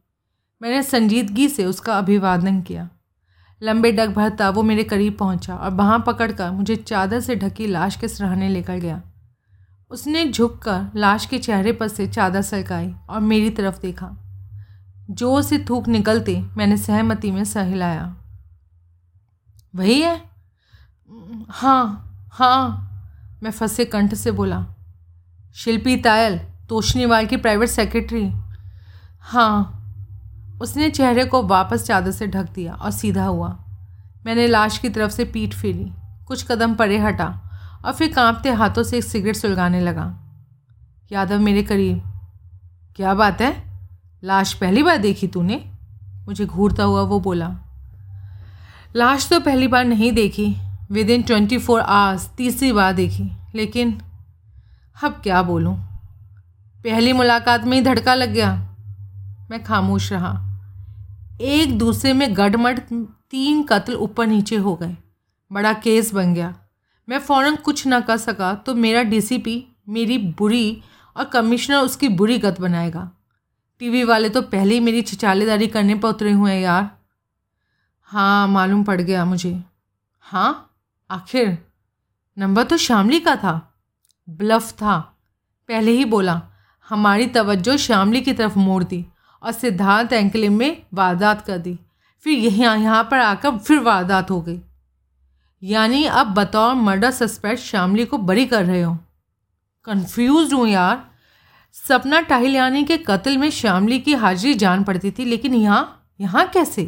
मैंने 0.62 0.84
संजीदगी 0.84 1.48
से 1.50 1.66
उसका 1.66 1.98
अभिवादन 1.98 2.62
किया। 2.62 2.90
लंबे 3.62 3.92
डग 3.92 4.14
भरता 4.14 4.50
वो 4.50 4.64
मेरे 4.64 4.84
करीब 4.84 5.18
पहुँचा 5.18 5.56
और 5.56 5.70
बाहाँ 5.70 6.04
पकड़कर 6.08 6.52
मुझे 6.52 6.76
चादर 6.76 7.20
से 7.20 7.36
ढकी 7.36 7.68
लाश 7.68 7.96
के 7.96 8.08
सराहने 8.08 8.50
लेकर 8.50 8.78
गया। 8.78 9.02
उसने 9.92 10.26
झुककर 10.26 10.92
लाश 10.96 11.26
के 11.26 11.38
चेहरे 11.40 11.72
पर 11.72 11.88
से 11.88 12.08
चादर 12.08 12.42
सरकाई 12.42 12.94
और 13.10 13.20
मेरी 13.20 13.50
तरफ़ 13.50 13.80
देखा। 13.82 14.10
ज़ोर 15.12 15.42
से 15.42 15.58
थूक 15.60 15.88
निकलते 15.88 16.40
मैंने 16.58 16.78
सहमति 16.78 17.32
में 17.32 17.44
सह 17.44 17.64
हिलाया 17.64 18.16
वही 19.74 20.02
है? 20.02 20.16
हाँ 21.50 22.30
हाँ 22.34 22.88
मैं 23.44 23.52
फंसे 23.52 23.86
कंठ 23.86 24.14
से 24.14 24.32
बोला। 24.32 24.66
शिल्पी 25.56 25.96
तायल, 25.98 26.38
तोशनीवाल 26.70 27.26
की 27.26 27.38
प्राइवेट 27.38 27.70
सेक्रेटरी? 27.70 28.26
हाँ। 29.22 29.78
उसने 30.62 30.90
चेहरे 30.90 31.26
को 31.26 31.42
वापस 31.44 31.86
चादर 31.86 32.12
से 32.12 32.28
ढक 32.28 32.52
दिया 32.54 32.74
और 32.74 32.92
सीधा 32.92 33.26
हुआ। 33.26 33.50
मैंने 34.26 34.48
लाश 34.48 34.78
की 34.78 34.90
तरफ़ 34.90 35.12
से 35.12 35.26
पीठ 35.26 35.54
फेरी 35.54 35.92
कुछ 36.28 36.46
कदम 36.50 36.76
परे 36.76 36.98
हटा 36.98 37.28
और 37.86 37.94
फिर 37.94 38.12
कांपते 38.14 38.52
हाथों 38.52 38.84
से 38.84 38.98
एक 38.98 39.04
सिगरेट 39.04 39.36
सुलगाने 39.36 39.80
लगा। 39.82 40.06
यादव 41.12 41.40
मेरे 41.40 41.64
करीब, 41.64 42.02
क्या 42.96 43.14
बात 43.14 43.42
है? 43.42 43.52
लाश 44.24 44.54
पहली 44.54 44.84
बार 44.84 44.98
देखी 44.98 45.28
तूने? 45.28 45.64
मुझे 46.28 46.46
घूरता 46.46 46.84
हुआ 46.84 47.02
वो 47.02 47.20
बोला। 47.20 47.50
लाश 48.96 49.30
तो 49.30 49.40
पहली 49.40 49.68
बार 49.68 49.86
नहीं 49.86 50.12
देखी 50.12 50.56
with 50.92 51.10
in 51.10 51.22
twenty 51.24 51.58
four 51.58 51.80
hours 51.80 52.30
तीसरी 52.38 52.72
बार 52.72 52.94
देखी, 52.94 53.30
लेकिन 53.56 54.00
अब 54.96 55.20
क्या 55.24 55.42
बोलूँ? 55.42 55.76
पहली 56.86 57.14
मुलाकात 57.14 57.64
में 57.64 57.78
ही 57.78 57.84
धड़का 57.84 58.16
लग 58.16 58.34
गया। 58.34 58.54
मैं 59.52 59.64
खामोश 59.64 60.12
रहा। 60.14 60.51
एक 61.42 61.78
दूसरे 61.78 62.14
में 62.14 62.38
गड़मड़ 62.38 62.80
तीन 63.32 63.64
कत्ल 63.64 63.94
ऊपर 63.94 64.28
नीचे 64.28 64.56
हो 64.56 64.76
गए। 64.76 64.98
बड़ा 65.52 65.74
केस 65.74 66.14
बन 66.14 66.34
गया। 66.34 66.56
मैं 67.10 67.20
फ़ौरन 67.20 67.56
कुछ 67.56 67.88
ना 67.88 68.00
कर 68.00 68.18
सका 68.18 68.54
तो 68.56 68.76
मेरा 68.76 69.04
डीसीपी 69.04 69.68
मेरी 69.90 70.18
बुरी 70.18 70.84
और 71.18 71.26
कमिश्नर 71.26 71.78
उसकी 71.78 72.08
बुरी 72.10 72.38
गत 72.38 72.62
बनाएगा। 72.62 73.12
टीवी 73.80 74.04
वाले 74.04 74.30
तो 74.30 74.42
पहले 74.42 74.74
ही 74.74 74.80
मेरी 74.80 75.02
छिचालेदारी 75.02 75.68
करने 75.68 75.96
पर 75.96 76.10
उतरे 76.10 76.32
हुए 76.32 76.54
हैं 76.54 76.62
यार। 76.62 77.00
हाँ 78.02 78.48
मालूम 78.48 78.84
पड़ 78.84 79.02
गया 79.02 79.26
मुझे। 79.26 79.64
हाँ? 80.20 80.76
आखिर? 81.12 81.68
नंबर 82.38 82.64
तो 82.64 82.78
शामली 82.78 83.20
का 83.20 83.36
था। 83.36 83.74
ब्लफ 84.30 84.72
था। 84.72 85.00
पहले 85.68 85.92
ही 85.92 86.06
बोला, 86.06 86.42
हमारी 86.90 87.28
तवज्जो 87.28 87.78
शामली 87.78 88.22
की 88.22 88.34
तरफ़ 88.34 88.60
मोड़ 88.60 88.84
दी। 88.84 89.06
और 89.44 89.52
सिद्धार्थ 89.52 90.14
एंकलिम 90.14 90.58
में 90.58 90.82
वारदात 90.94 91.42
कर 91.42 91.58
दी। 91.58 91.78
फिर 92.26 92.38
यहाँ 92.38 92.78
यहाँ 92.78 93.04
पर 93.04 93.20
आकर 93.20 93.58
फिर 93.58 93.80
वारदात 93.80 94.32
हो 94.32 94.42
गई। 94.42 94.60
यानी 95.64 96.04
अब 96.06 96.28
बतौर 96.28 96.74
मर्डर 96.74 97.12
सस्पेक्ट 97.12 97.62
शामली 97.62 98.06
को 98.06 98.18
बरी 98.18 98.46
कर 98.46 98.66
रहे 98.66 98.82
हो। 98.82 98.98
कंफ्यूज 99.86 100.54
हूँ 100.54 100.68
यार। 100.68 101.10
सपना 101.76 102.20
टाहिलियानी 102.22 102.84
के 102.84 102.98
कत्ल 102.98 103.38
में 103.38 103.50
शामली 103.50 104.00
की 104.00 104.14
हाजिरी 104.14 104.54
जान 104.54 104.84
पड़ती 104.84 105.12
थी, 105.12 105.26
लेकिन 105.26 105.54
यहाँ 105.56 106.14
यहाँ 106.22 106.48
कैसे? 106.48 106.84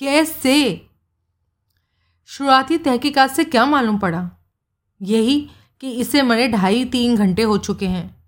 कैसे? 0.00 0.86
शुरुआती 2.26 2.78
तहकीकात 2.78 3.30
से 3.30 3.44
क्या 3.44 3.64
मालूम 3.66 3.98
पड़ा? 3.98 4.30
यही 5.00 5.40
कि 5.80 5.90
इसे 5.90 6.22
मरे 6.22 6.48
ढाई 6.48 6.84
तीन 6.84 7.16
घंटे 7.16 7.42
हो 7.42 7.58
चुके 7.58 7.86
हैं। 7.86 8.24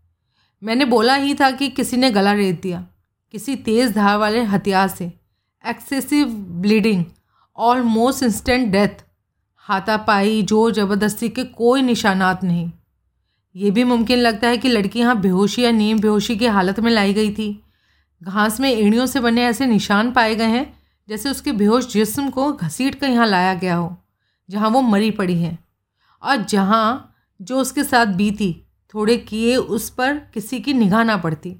मैंने 0.62 0.84
बोला 0.84 1.14
ही 1.14 1.34
था 1.34 1.50
कि 1.50 1.68
किसी 1.68 1.96
ने 1.96 2.10
गला 2.10 2.32
रेत 2.32 2.62
दिया। 2.62 2.86
किसी 3.34 3.54
तेज़ 3.56 3.92
धार 3.94 4.16
वाले 4.18 4.42
हथियार 4.44 4.88
से। 4.88 5.12
Excessive 5.64 6.28
bleeding 6.60 7.04
almost 7.58 8.22
instant 8.22 8.70
death 8.72 9.04
हाथापाई, 9.66 10.42
ज़ोर 10.42 10.72
ज़बरदस्ती 10.72 11.28
के 11.28 11.44
कोई 11.44 11.82
निशानात 11.82 12.44
नहीं। 12.44 12.70
ये 13.54 13.70
भी 13.70 13.84
मुमकिन 13.84 14.18
लगता 14.18 14.48
है 14.48 14.58
कि 14.58 14.68
लड़की 14.68 14.98
यहाँ 14.98 15.20
बेहोशी 15.20 15.62
या 15.64 15.70
नीम 15.72 16.00
बेहोशी 16.00 16.36
की 16.36 16.46
हालत 16.48 16.80
में 16.80 16.90
लाई 16.90 17.14
गई 17.14 17.32
थी। 17.34 17.48
घास 18.22 18.58
में 18.60 18.70
एड़ियों 18.70 19.06
से 19.06 19.20
बने 19.20 19.44
ऐसे 19.44 19.66
निशान 19.66 20.10
पाए 20.12 20.34
गए 20.34 20.44
हैं, 20.46 20.72
जैसे 21.08 21.30
उसके 21.30 21.52
बेहोश 21.52 21.92
जिस्म 21.92 22.30
को 22.30 22.52
घसीट 22.52 22.94
कर 22.94 23.08
यहाँ 23.08 23.26
लाया 23.26 23.54
गया 23.54 23.74
हो, 23.74 23.96
जहाँ 24.48 24.70
वो 24.70 24.80
मरी 24.82 25.10
पड़ी 25.10 25.40
है। 25.42 25.58
और 26.22 26.44
जहाँ 26.44 27.14
जो 27.40 27.58
उसके 27.58 27.84
साथ 27.84 28.06
बीती, 28.16 28.52
थोड़े 28.94 29.16
किए 29.18 29.56
उस 29.56 29.88
पर 29.90 30.14
किसी 30.34 30.60
की 30.60 30.72
निगाह 30.72 31.04
ना 31.04 31.16
पड़ती। 31.16 31.56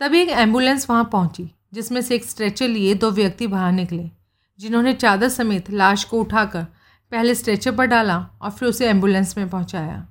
तभी 0.00 0.20
एक 0.20 0.28
एंबुलेंस 0.28 0.88
वहाँ 0.90 1.04
पहुँची, 1.12 1.50
जिसमें 1.74 2.00
से 2.00 2.14
एक 2.14 2.24
स्ट्रेचर 2.24 2.68
लिए 2.68 2.94
दो 2.94 3.10
व्यक्ति 3.10 3.46
बाहर 3.46 3.72
निकले, 3.72 4.10
जिन्होंने 4.58 4.92
चादर 4.94 5.28
समेत 5.28 5.70
लाश 5.70 6.04
को 6.04 6.20
उठाकर 6.20 6.64
पहले 7.12 7.34
स्ट्रेचर 7.34 7.74
पर 7.76 7.86
डाला 7.86 8.18
और 8.42 8.50
फिर 8.50 8.68
उसे 8.68 8.88
एंबुलेंस 8.88 9.36
में 9.38 9.48
पहुँचाया। 9.50 10.06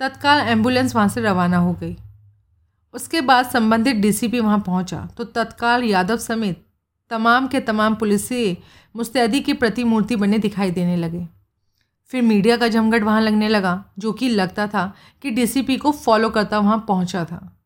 तत्काल 0.00 0.40
एंबुलेंस 0.40 0.94
वहाँ 0.94 1.08
से 1.08 1.20
रवाना 1.20 1.56
हो 1.56 1.72
गई। 1.72 1.96
उसके 2.94 3.20
बाद 3.20 3.46
संबंधित 3.46 3.96
डीसीपी 3.96 4.40
वहाँ 4.40 4.58
पहुँचा 4.58 5.08
तो 5.18 5.24
तत्काल 5.26 5.84
यादव 5.84 6.16
समेत 6.18 6.64
तमाम 7.10 7.46
के 7.48 7.60
तमाम 7.60 7.94
पुलिस 7.94 8.30
मुस्तैदी 8.94 9.40
की 9.40 9.52
प्रतिमूर्ति 9.52 10.16
बने 10.16 10.38
दिखाई 10.38 10.70
देने 10.70 10.96
लगे। 10.96 11.26
फिर 12.10 12.22
मीडिया 12.22 12.56
का 12.56 12.68
जमघट 12.68 13.02
वहाँ 13.02 13.20
लगने 13.20 13.48
लगा, 13.48 13.84
जो 13.98 14.12
कि 14.12 14.28
लगता 14.28 14.66
था 14.66 14.92
कि 15.22 15.30
डीसीपी 15.30 15.76
को 15.76 15.90
फॉलो 15.92 16.30
करता 16.30 16.58
वहाँ 16.58 16.84
पहुँचा 16.88 17.24
था। 17.24 17.56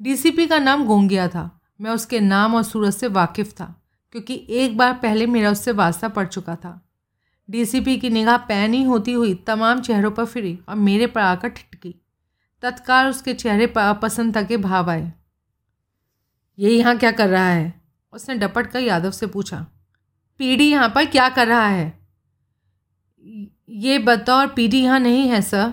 डीसीपी 0.00 0.46
का 0.46 0.58
नाम 0.58 0.84
गोंगिया 0.86 1.28
था। 1.28 1.60
मैं 1.80 1.90
उसके 1.90 2.20
नाम 2.20 2.54
और 2.54 2.62
सूरत 2.62 2.94
से 2.94 3.08
वाकिफ़ 3.08 3.52
था, 3.52 3.74
क्योंकि 4.12 4.46
एक 4.50 4.76
बार 4.76 4.92
पहले 4.92 5.26
मेरा 5.26 5.50
उससे 5.50 5.72
वास्ता 5.72 6.08
पड़ 6.08 6.26
चुका 6.26 6.56
था। 6.56 6.80
डीसीपी 7.48 7.96
की 7.96 8.10
निगाह 8.10 8.36
पैनी 8.36 8.82
होती 8.82 9.12
हुई 9.12 9.34
तमाम 9.34 9.80
चेहरों 9.80 10.10
पर 10.10 10.24
फिरी 10.24 10.58
और 10.68 10.74
मेरे 10.74 11.06
पर 11.06 11.20
आकर 11.20 11.48
ठिटकी 11.48 11.94
तत्काल 12.62 13.08
उसके 13.08 13.34
चेहरे 13.34 13.66
पर 13.66 13.80
अपसंदता 13.80 14.42
के 14.42 14.56
भाव 14.56 14.90
आए। 14.90 15.12
ये 16.58 16.70
यहाँ 16.70 16.96
क्या 16.98 17.12
कर 17.12 17.28
रहा 17.28 17.48
है? 17.48 17.80
उसने 18.12 18.34
डपट 18.34 18.66
कर 18.66 18.80
यादव 18.80 19.10
से 19.10 19.26
पूछा। 19.26 19.66
पीडी 20.40 20.70
यहाँ 20.70 20.88
पर 20.88 21.04
क्या 21.04 21.28
कर 21.28 21.48
रहा 21.48 21.66
है? 21.66 22.00
ये 23.68 23.98
बतौर 23.98 24.46
पीडी 24.46 24.80
यहाँ 24.80 25.00
नहीं 25.00 25.28
है, 25.28 25.40
सर। 25.42 25.72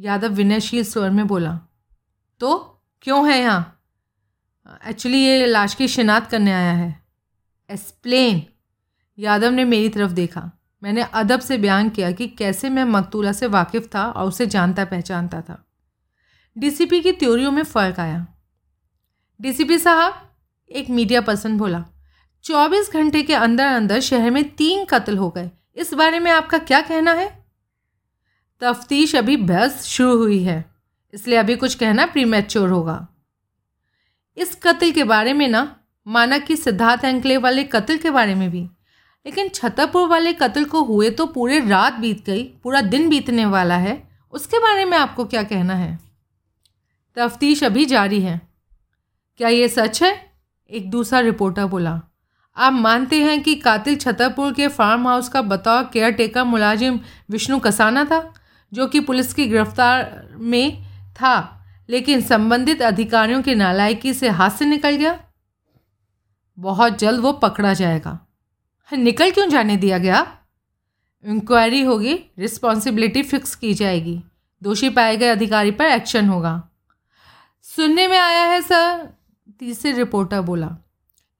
यादव 0.00 0.28
विनयशील 0.28 0.84
स्वर 0.84 1.10
में 1.10 1.26
बोला। 1.26 1.60
तो? 2.40 2.75
क्यों 3.06 3.30
है 3.30 3.40
यहाँ? 3.40 3.82
एक्चुअली 4.86 5.18
ये 5.18 5.46
लाश 5.46 5.74
की 5.74 5.88
शिनात 5.88 6.30
करने 6.30 6.52
आया 6.52 6.72
है। 6.72 7.04
एक्सप्लेन 7.70 8.42
यादव 9.18 9.50
ने 9.50 9.64
मेरी 9.64 9.88
तरफ़ 9.88 10.12
देखा। 10.12 10.50
मैंने 10.82 11.02
अदब 11.02 11.40
से 11.40 11.58
बयान 11.58 11.88
किया 11.88 12.10
कि 12.10 12.28
कैसे 12.28 12.70
मैं 12.70 12.84
मकतूला 12.84 13.32
से 13.32 13.46
वाकिफ़ 13.46 13.84
था 13.94 14.10
और 14.10 14.28
उसे 14.28 14.46
जानता 14.46 14.84
पहचानता 14.84 15.40
था। 15.40 15.64
डीसीपी 16.58 17.00
की 17.00 17.12
त्योरियों 17.12 17.50
में 17.50 17.62
फ़र्क 17.62 18.00
आया। 18.00 18.26
डीसीपी 19.40 19.78
साहब, 19.78 20.34
एक 20.70 20.90
मीडिया 20.90 21.20
पर्सन 21.20 21.58
बोला, 21.58 21.84
चौबीस 22.44 22.90
घंटे 22.92 23.22
के 23.22 23.34
अंदर 23.34 23.66
अंदर 23.66 24.00
शहर 24.00 24.30
में 24.30 24.56
तीन 24.56 24.84
कत्ल 24.84 25.16
हो 25.16 25.30
गए। 25.30 25.50
इस 25.76 25.94
बारे 25.94 26.18
में 26.18 26.30
आपका 26.30 26.58
क्या 26.58 26.80
कहना 26.80 27.12
है? 27.12 27.46
तफ्तीश 28.60 29.16
अभी 29.16 29.36
बहस 29.36 29.84
शुरू 29.84 30.16
हुई 30.16 30.42
है। 30.42 30.75
इसलिए 31.14 31.38
अभी 31.38 31.56
कुछ 31.56 31.74
कहना 31.74 32.06
प्रीमेच्योर 32.06 32.68
होगा। 32.68 33.06
इस 34.36 34.54
कत्ल 34.62 34.90
के 34.90 35.04
बारे 35.04 35.32
में 35.32 35.46
ना, 35.48 35.76
माना 36.06 36.38
कि 36.38 36.56
सिद्धार्थ 36.56 37.04
एंकले 37.04 37.36
वाले 37.36 37.64
कत्ल 37.64 37.96
के 37.96 38.10
बारे 38.10 38.34
में 38.34 38.50
भी, 38.50 38.60
लेकिन 39.26 39.48
छतरपुर 39.48 40.08
वाले 40.08 40.32
कत्ल 40.32 40.64
को 40.64 40.82
हुए 40.84 41.10
तो 41.10 41.26
पूरे 41.26 41.58
रात 41.60 41.92
बीत 41.92 42.24
गई, 42.26 42.42
पूरा 42.64 42.80
दिन 42.80 43.08
बीतने 43.08 43.46
वाला 43.46 43.76
है। 43.76 44.02
उसके 44.32 44.58
बारे 44.58 44.84
में 44.84 44.96
आपको 44.98 45.24
क्या 45.24 45.42
कहना 45.42 45.74
है? 45.74 45.98
तफ्तीश 47.16 47.64
अभी 47.64 47.84
जारी 47.84 48.20
है। 48.20 48.40
क्या 49.40 49.48
ये 49.48 49.68
सच 49.68 50.02
है? 50.02 50.14
एक 50.70 50.90
दूसरा 50.90 51.20
रिपोर्टर 51.20 51.64
बोला, 51.66 52.00
आप 52.56 52.72
मानते 52.72 53.22
हैं 53.24 53.42
कि 53.42 53.54
कातिल 53.56 53.96
छतरपुर 53.96 54.52
के 54.52 54.68
फार्म 54.68 55.06
हाउस 55.08 55.28
का 55.28 55.42
बतौर 55.42 55.82
केयर 55.92 56.10
टेकर 56.12 56.44
मुलाजिम 56.44 57.00
विष्णु 57.30 57.58
कसाना 57.58 58.04
था, 58.04 58.32
जो 58.72 58.86
कि 58.86 59.00
पुलिस 59.00 59.32
की 59.34 59.46
गिरफ़्तार 59.46 60.28
में 60.32 60.85
था, 61.16 61.64
लेकिन 61.88 62.20
संबंधित 62.20 62.82
अधिकारियों 62.82 63.42
की 63.42 63.54
नालायकी 63.54 64.14
से 64.14 64.28
हाथ 64.28 64.50
से 64.50 64.64
निकल 64.64 64.96
गया। 64.96 65.20
बहुत 66.58 66.98
जल्द 66.98 67.20
वो 67.20 67.32
पकड़ा 67.32 67.74
जाएगा। 67.74 68.18
निकल 68.92 69.30
क्यों 69.30 69.48
जाने 69.48 69.76
दिया 69.76 69.98
गया? 69.98 70.38
इंक्वायरी 71.24 71.82
होगी, 71.82 72.14
रिस्पॉन्सिबिलिटी 72.38 73.22
फिक्स 73.22 73.54
की 73.54 73.74
जाएगी। 73.74 74.22
दोषी 74.62 74.90
पाए 74.90 75.16
गए 75.16 75.28
अधिकारी 75.28 75.70
पर 75.70 75.84
एक्शन 75.84 76.28
होगा। 76.28 76.68
सुनने 77.62 78.08
में 78.08 78.18
आया 78.18 78.44
है 78.44 78.60
सर, 78.62 79.08
तीसरे 79.58 79.92
रिपोर्टर 79.92 80.40
बोला 80.40 80.76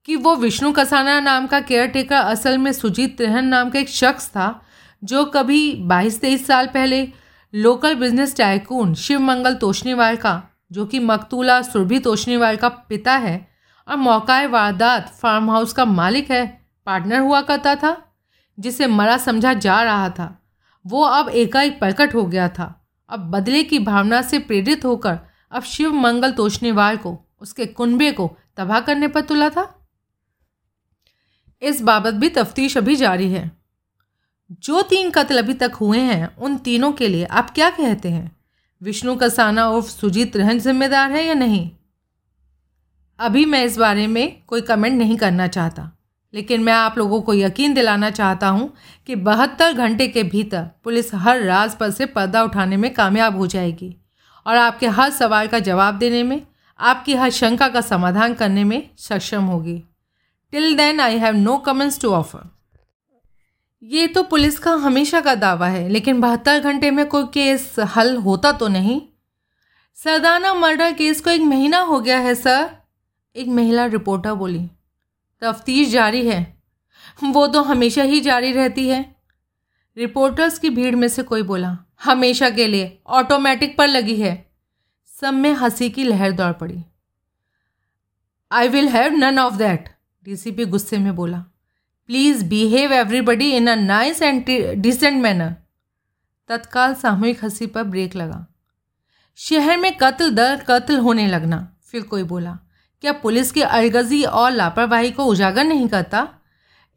कि 0.05 0.17
वो 0.17 0.37
विष्णु 0.37 0.73
कसाना 0.73 1.21
नाम 1.21 1.47
का 1.47 1.61
केयर 1.61 1.87
टेकर 1.87 2.17
असल 2.17 2.59
में 2.59 2.73
सुजीत 2.73 3.17
त्रिहन 3.17 3.45
नाम 3.45 3.71
का 3.71 3.79
एक 3.79 3.89
शख्स 3.89 4.29
था, 4.29 4.63
जो 5.05 5.25
कभी 5.25 5.75
बाईस 5.75 6.21
तेईस 6.21 6.47
साल 6.47 6.67
पहले 6.67 7.13
local 7.55 7.95
business 7.95 8.37
tycoon 8.37 8.95
Shiv 8.95 9.21
Mangal 9.21 9.55
Toshniwal 9.55 10.17
का, 10.17 10.43
जो 10.73 10.87
कि 10.87 10.99
मकतूला 10.99 11.63
सुरभि 11.63 11.99
तोशनीवाल 11.99 12.57
का 12.57 12.69
पिता 12.69 13.13
है, 13.13 13.49
और 13.89 13.97
मौका 13.97 14.47
वारदात 14.47 15.09
फार्म 15.09 15.51
हाउस 15.51 15.73
का 15.73 15.85
मालिक 15.85 16.31
है, 16.31 16.67
पार्टनर 16.87 17.19
हुआ 17.19 17.41
करता 17.41 17.75
था, 17.75 18.15
जिसे 18.59 18.87
मरा 18.87 19.19
समझा 19.19 19.55
जा 19.55 19.83
रहा 19.83 20.11
था। 20.11 20.43
वो 20.87 21.03
अब 21.03 21.29
एकाएक 21.29 21.79
प्रकट 21.79 22.15
हो 22.15 22.25
गया 22.25 22.49
था। 22.49 22.89
अब 23.09 23.21
बदले 23.21 23.63
की 23.63 23.79
भावना 23.79 24.23
से 24.23 24.39
प्रेरित 24.39 24.85
होकर 24.85 25.19
अब 25.51 25.63
शिव 25.63 25.93
मंगल 25.93 26.33
तोशनीवाल 26.33 26.97
को, 26.97 27.19
उसके 27.41 27.67
कुनबे 27.67 28.13
को 28.13 28.37
तबाह 28.57 28.81
करने 28.81 29.09
पर 29.09 29.21
तुला 29.21 29.51
था। 29.51 29.89
इस 31.63 31.83
बाबत 31.83 32.15
भी 32.15 32.29
तफ्तीश 32.29 32.77
अभी 32.77 32.97
जारी 32.97 33.33
है। 33.33 33.56
जो 34.51 34.83
तीन 34.83 35.11
कत्ल 35.11 35.39
अभी 35.39 35.55
तक 35.55 35.73
हुए 35.81 35.99
हैं, 35.99 36.37
उन 36.37 36.57
तीनों 36.57 36.93
के 36.93 37.09
लिए 37.09 37.25
आप 37.25 37.51
क्या 37.51 37.71
कहते 37.71 38.09
हैं? 38.09 38.37
विष्णु 38.83 39.15
कसाना 39.17 39.69
उर्फ़ 39.69 39.87
सुजीत 39.87 40.37
रहन 40.37 40.59
जिम्मेदार 40.59 41.13
है 41.13 41.25
या 41.27 41.35
नहीं? 41.35 41.71
अभी 43.19 43.45
मैं 43.45 43.65
इस 43.65 43.77
बारे 43.77 44.07
में 44.07 44.43
कोई 44.47 44.61
कमेंट 44.61 44.99
नहीं 44.99 45.17
करना 45.17 45.47
चाहता, 45.47 45.91
लेकिन 46.35 46.63
मैं 46.63 46.73
आप 46.73 46.99
लोगों 46.99 47.21
को 47.21 47.35
यकीन 47.35 47.75
दिलाना 47.75 48.11
चाहता 48.11 48.49
हूँ 48.49 48.73
कि 49.07 49.15
बहत्तर 49.17 49.73
घंटे 49.73 50.09
के 50.09 50.23
भीतर 50.23 50.69
पुलिस 50.85 51.15
हर 51.15 51.43
राज 51.43 51.75
पर 51.75 51.91
से 51.91 52.07
पर्दा 52.07 52.43
उठाने 52.43 52.77
में 52.77 52.93
कामयाब 52.95 53.37
हो 53.37 53.47
जाएगी। 53.47 53.95
और 54.47 54.57
आपके 54.57 54.87
हर 54.89 55.11
सवाल 55.11 55.47
का 55.47 55.59
जवाब 55.59 55.95
देने 55.95 56.23
में, 56.23 56.41
आपकी 56.81 57.15
हर 57.15 57.31
शंका 57.31 57.69
का 57.69 57.81
समाधान 57.81 58.35
करने 58.35 58.65
में 58.65 58.91
सक्षम 58.99 59.45
होगी। 59.45 59.83
Till 60.53 60.77
then 60.77 61.01
I 61.01 61.19
have 61.19 61.35
no 61.35 61.57
comments 61.59 62.01
to 62.01 62.11
offer 62.11 62.56
ये 63.87 64.07
तो 64.07 64.23
पुलिस 64.23 64.59
का 64.59 64.73
हमेशा 64.73 65.21
का 65.21 65.35
दावा 65.35 65.69
है, 65.69 65.89
लेकिन 65.89 66.21
बहत्तर 66.21 66.61
घंटे 66.61 66.91
में 66.91 67.07
कोई 67.07 67.25
केस 67.25 67.75
हल 67.79 68.17
होता 68.17 68.53
तो 68.53 68.69
नहीं? 68.69 69.03
सरदाना 69.95 70.55
मर्डर 70.55 70.93
केस 70.93 71.21
को 71.21 71.31
एक 71.31 71.41
महीना 71.41 71.79
हो 71.79 72.01
गया 72.01 72.19
है, 72.19 72.35
सर। 72.35 72.77
एक 73.37 73.49
महिला 73.49 73.87
रिपोर्टर 73.87 74.33
बोली, 74.33 74.71
तफ्तीश 75.41 75.89
जारी 75.89 76.27
है। 76.27 76.63
वो 77.25 77.47
तो 77.47 77.63
हमेशा 77.63 78.03
ही 78.03 78.21
जारी 78.21 78.53
रहती 78.53 78.89
है। 78.89 79.17
रिपोर्टर्स 79.97 80.59
की 80.59 80.71
भीड़ 80.71 80.97
में 80.97 81.09
से 81.09 81.23
कोई 81.23 81.43
बोला, 81.43 81.79
हमेशा 82.05 82.51
के 82.51 82.67
लिए, 82.67 83.03
ऑटोमेटिक 83.07 83.79
पर 83.79 83.89
लगी 83.89 84.17
है। 84.17 84.51
सब 85.21 85.35
में 85.35 85.53
हँसी 85.53 85.91
की 85.91 86.05
लहर 86.05 86.33
दौड़ 86.33 86.53
पड़ी। 86.53 86.85
I 88.53 88.69
will 88.69 88.89
have 88.89 89.13
none 89.13 89.39
of 89.39 89.55
that 89.55 89.95
DCP 90.25 90.65
गुस्से 90.65 90.99
में 90.99 91.15
बोला। 91.17 91.45
Please 92.09 92.45
behave 92.45 92.93
everybody 92.93 93.51
in 93.53 93.67
a 93.67 93.75
nice 93.75 94.23
and 94.23 94.45
decent 94.83 95.23
manner 95.23 95.55
तत्काल 96.51 96.95
सामूहिक 96.95 97.45
हँसी 97.45 97.67
पर 97.67 97.83
ब्रेक 97.85 98.15
लगा। 98.17 98.47
शहर 99.39 99.77
में 99.77 99.97
कत्ल 99.97 100.31
दर 100.31 100.65
कत्ल 100.69 100.99
होने 100.99 101.27
लगना, 101.27 101.59
फिर 101.83 102.03
कोई 102.03 102.23
बोला, 102.23 102.59
क्या 103.03 103.13
पुलिस 103.13 103.51
की 103.53 103.63
अलगजी 103.63 104.23
और 104.25 104.51
लापरवाही 104.53 105.11
को 105.11 105.25
उजागर 105.25 105.65
नहीं 105.65 105.89
करता? 105.89 106.29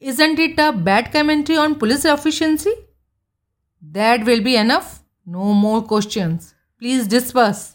Isn't 0.01 0.39
it 0.39 0.59
a 0.59 0.69
bad 0.71 1.11
commentary 1.11 1.55
on 1.55 1.73
police 1.73 2.05
efficiency 2.05 2.73
that 3.83 4.23
will 4.23 4.43
be 4.43 4.53
enough 4.55 4.93
no 5.27 5.53
more 5.53 5.81
question 5.89 6.35
please 6.81 7.09
disperse 7.09 7.67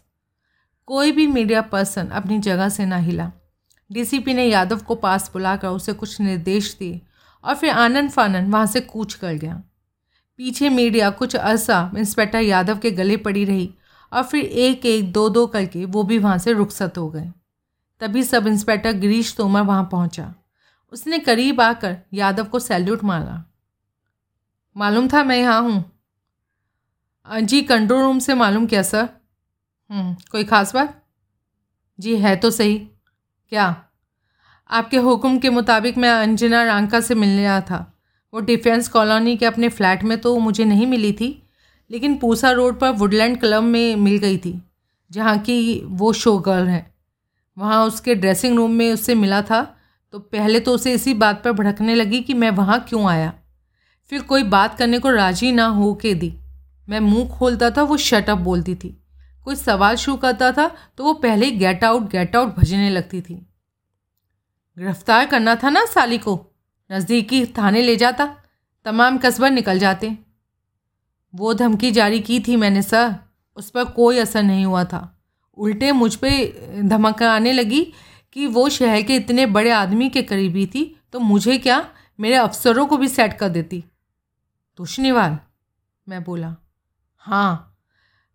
कोई 0.88 1.12
भी 1.12 1.26
मीडिया 1.26 1.60
पर्सन 1.64 2.06
अपनी 2.10 2.38
जगह 2.40 2.68
से 2.68 2.86
ना 2.86 2.96
हिला। 2.98 3.30
डीसीपी 3.90 4.34
ने 4.34 4.46
यादव 4.46 4.78
को 4.78 4.94
पास 4.96 5.30
बुलाकर 5.32 5.68
उसे 5.68 5.92
कुछ 5.92 6.20
निर्देश 6.20 6.74
दिए। 6.78 7.00
और 7.44 7.54
फिर 7.54 7.70
आनंद 7.70 8.10
फानन 8.10 8.50
वहाँ 8.50 8.66
से 8.66 8.80
कूच 8.80 9.14
कर 9.14 9.32
गया। 9.34 9.62
पीछे 10.38 10.68
मीडिया 10.68 11.10
कुछ 11.10 11.36
अरसा 11.36 11.90
इंस्पेक्टर 11.98 12.40
यादव 12.40 12.78
के 12.78 12.90
गले 12.90 13.16
पड़ी 13.16 13.44
रही 13.44 13.70
और 14.12 14.22
फिर 14.22 14.44
एक 14.44 14.86
एक 14.86 15.12
दो 15.12 15.28
दो 15.28 15.46
करके 15.46 15.84
वो 15.84 16.02
भी 16.02 16.18
वहाँ 16.18 16.38
से 16.38 16.52
रुखसत 16.52 16.98
हो 16.98 17.08
गए। 17.10 17.30
तभी 18.00 18.22
सब 18.22 18.46
इंस्पेक्टर 18.46 18.92
गिरीश 18.92 19.34
तोमर 19.36 19.62
वहाँ 19.62 19.88
पहुँचा। 19.92 20.34
उसने 20.92 21.18
करीब 21.18 21.60
आकर 21.60 21.96
यादव 22.14 22.44
को 22.44 22.58
सैल्यूट 22.58 23.04
मारा। 23.04 23.44
मालूम 24.76 25.08
था 25.08 25.22
मैं 25.24 25.36
यहाँ 25.36 25.60
हूँ? 25.62 25.84
जी 27.28 27.62
कंट्रोल 27.62 28.02
रूम 28.02 28.18
से 28.18 28.34
मालूम 28.34 28.66
क्या 28.66 28.82
सर। 28.82 29.08
हम्म, 29.90 30.14
कोई 30.30 30.44
ख़ास 30.44 30.74
बात? 30.74 31.02
जी 31.98 32.16
है 32.16 32.34
तो 32.36 32.50
सही। 32.50 32.78
क्या? 33.52 33.90
आपके 34.70 34.96
हुक्म 34.98 35.38
के 35.38 35.50
मुताबिक 35.50 35.98
मैं 35.98 36.10
अंजना 36.10 36.62
रांका 36.64 37.00
से 37.00 37.14
मिलने 37.14 37.44
आया 37.46 37.60
था। 37.60 37.78
वो 38.32 38.40
डिफेंस 38.40 38.88
कॉलोनी 38.88 39.36
के 39.36 39.46
अपने 39.46 39.68
फ्लैट 39.68 40.04
में 40.04 40.16
तो 40.18 40.38
मुझे 40.38 40.64
नहीं 40.64 40.86
मिली 40.86 41.12
थी, 41.12 41.42
लेकिन 41.90 42.16
पूसा 42.18 42.50
रोड 42.50 42.78
पर 42.80 42.90
वुडलैंड 42.92 43.38
क्लब 43.40 43.62
में 43.62 43.96
मिल 43.96 44.18
गई 44.18 44.38
थी, 44.38 44.60
जहाँ 45.10 45.38
की 45.38 45.80
वो 45.84 46.12
शो 46.14 46.36
गर्ल 46.38 46.66
है। 46.66 46.94
वहाँ 47.56 47.84
उसके 47.86 48.14
ड्रेसिंग 48.14 48.56
रूम 48.56 48.70
में 48.70 48.92
उससे 48.92 49.14
मिला 49.14 49.42
था 49.42 49.62
तो 50.14 50.18
पहले 50.18 50.60
तो 50.60 50.72
उसे 50.74 50.92
इसी 50.92 51.14
बात 51.14 51.42
पर 51.44 51.52
भड़कने 51.52 51.94
लगी 51.94 52.20
कि 52.20 52.34
मैं 52.34 52.50
वहाँ 52.52 52.78
क्यों 52.88 53.06
आया। 53.06 53.32
फिर 54.12 54.22
कोई 54.22 54.42
बात 54.44 54.76
करने 54.78 54.98
को 54.98 55.10
राज़ी 55.10 55.52
ना 55.52 55.66
हो 55.68 55.94
के 55.94 56.14
दी। 56.14 56.34
मैं 56.88 57.00
मुँह 57.00 57.28
खोलता 57.28 57.70
था, 57.70 57.82
वो 57.82 57.96
शटअप 57.96 58.38
बोलती 58.40 58.74
थी। 58.74 58.96
कोई 59.46 59.56
सवाल 59.56 59.96
शुरू 59.96 60.16
करता 60.16 60.50
था 60.52 60.70
तो 60.98 61.04
वो 61.04 61.12
पहले 61.14 61.50
गेट 61.52 61.84
आउट 61.84 62.10
गेट 62.10 62.36
आउट 62.36 62.56
भजने 62.56 62.90
लगती 62.90 63.20
थी। 63.20 63.46
गिरफ़्तार 64.78 65.26
करना 65.26 65.54
था 65.54 65.70
ना 65.70 65.84
साली 65.84 66.18
को? 66.18 66.40
नज़दीकी 66.90 67.44
थाने 67.58 67.82
ले 67.82 67.96
जाता, 67.96 68.26
तमाम 68.86 69.18
कस्बर 69.18 69.50
निकल 69.50 69.78
जाते। 69.78 70.16
वो 71.34 71.54
धमकी 71.54 71.90
जारी 71.90 72.20
की 72.20 72.40
थी 72.40 72.56
मैंने, 72.56 72.82
सर। 72.82 73.14
उस 73.56 73.70
पर 73.70 73.84
कोई 73.84 74.18
असर 74.18 74.42
नहीं 74.42 74.64
हुआ 74.66 74.84
था। 74.84 75.10
उल्टे 75.58 75.92
मुझ 75.92 76.14
पर 76.14 76.80
धमकाने 76.82 77.52
लगी 77.52 77.82
कि 78.32 78.46
वो 78.46 78.68
शहर 78.68 79.02
के 79.02 79.16
इतने 79.16 79.46
बड़े 79.46 79.70
आदमी 79.70 80.08
के 80.10 80.22
करीबी 80.22 80.66
थी 80.66 80.84
तो 81.12 81.20
मुझे 81.20 81.58
क्या 81.58 81.78
मेरे 82.18 82.36
अफसरों 82.36 82.86
को 82.86 82.96
भी 82.96 83.08
सेट 83.08 83.38
कर 83.38 83.48
देती? 83.48 83.84
तुशनीवाल 84.78 85.38
मैं 86.06 86.22
बोला। 86.24 86.54
हाँ 87.16 87.76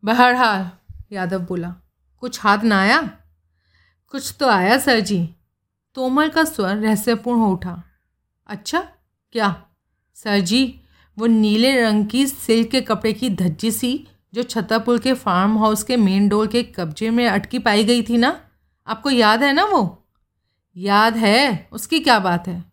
बहरहाल, 0.04 0.70
यादव 1.12 1.40
बोला। 1.40 1.76
कुछ 2.20 2.40
हाथ 2.42 2.64
ना 2.64 2.80
आया? 2.82 3.02
कुछ 4.14 4.36
तो 4.40 4.48
आया, 4.48 4.78
सर 4.78 5.00
जी। 5.00 5.20
तोमर 5.96 6.30
का 6.30 6.44
स्वर 6.44 6.76
रहस्यपूर्ण 6.76 7.40
हो 7.40 7.52
उठा। 7.52 7.84
अच्छा 8.48 8.80
क्या? 9.32 9.64
सर 10.14 10.40
जी, 10.40 10.82
वो 11.18 11.26
नीले 11.26 11.82
रंग 11.82 12.06
की 12.08 12.28
सिल्क 12.28 12.70
के 12.70 12.82
कपड़े 12.82 13.14
की 13.14 13.30
धज्जी 13.30 13.72
सी, 13.72 14.08
जो 14.34 14.44
छतरपुर 14.44 15.00
के 15.00 15.14
फार्म 15.14 15.58
हाउस 15.58 15.84
के 15.84 15.98
मेन 15.98 16.30
डोर 16.30 16.48
के 16.48 16.64
कब्जे 16.64 17.10
में 17.10 17.28
अटकी 17.28 17.60
पाई 17.60 17.84
गई 17.84 18.02
थी 18.02 18.18
ना? 18.18 18.42
आपको 18.88 19.10
याद 19.10 19.44
है 19.44 19.54
ना 19.54 19.66
वो? 19.66 20.08
याद 20.78 21.16
है? 21.16 21.70
उसकी 21.72 22.00
क्या 22.00 22.20
बात 22.20 22.48
है? 22.48 22.64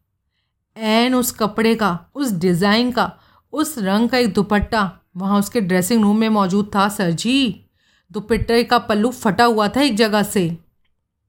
एन 0.76 1.14
उस 1.14 1.32
कपड़े 1.32 1.74
का, 1.74 1.98
उस 2.14 2.32
डिज़ाइन 2.32 2.90
का, 2.92 3.12
उस 3.52 3.78
रंग 3.78 4.08
का 4.08 4.18
एक 4.18 4.32
दुपट्टा, 4.32 5.00
वहाँ 5.16 5.38
उसके 5.38 5.60
ड्रेसिंग 5.60 6.02
रूम 6.02 6.18
में 6.18 6.28
मौजूद 6.28 6.70
था, 6.74 6.88
सर 6.88 7.10
जी। 7.10 7.64
दुपट्टे 8.12 8.64
का 8.64 8.78
पल्लू 8.78 9.10
फटा 9.10 9.44
हुआ 9.44 9.68
था 9.68 9.80
एक 9.80 9.96
जगह 9.96 10.22
से। 10.22 10.58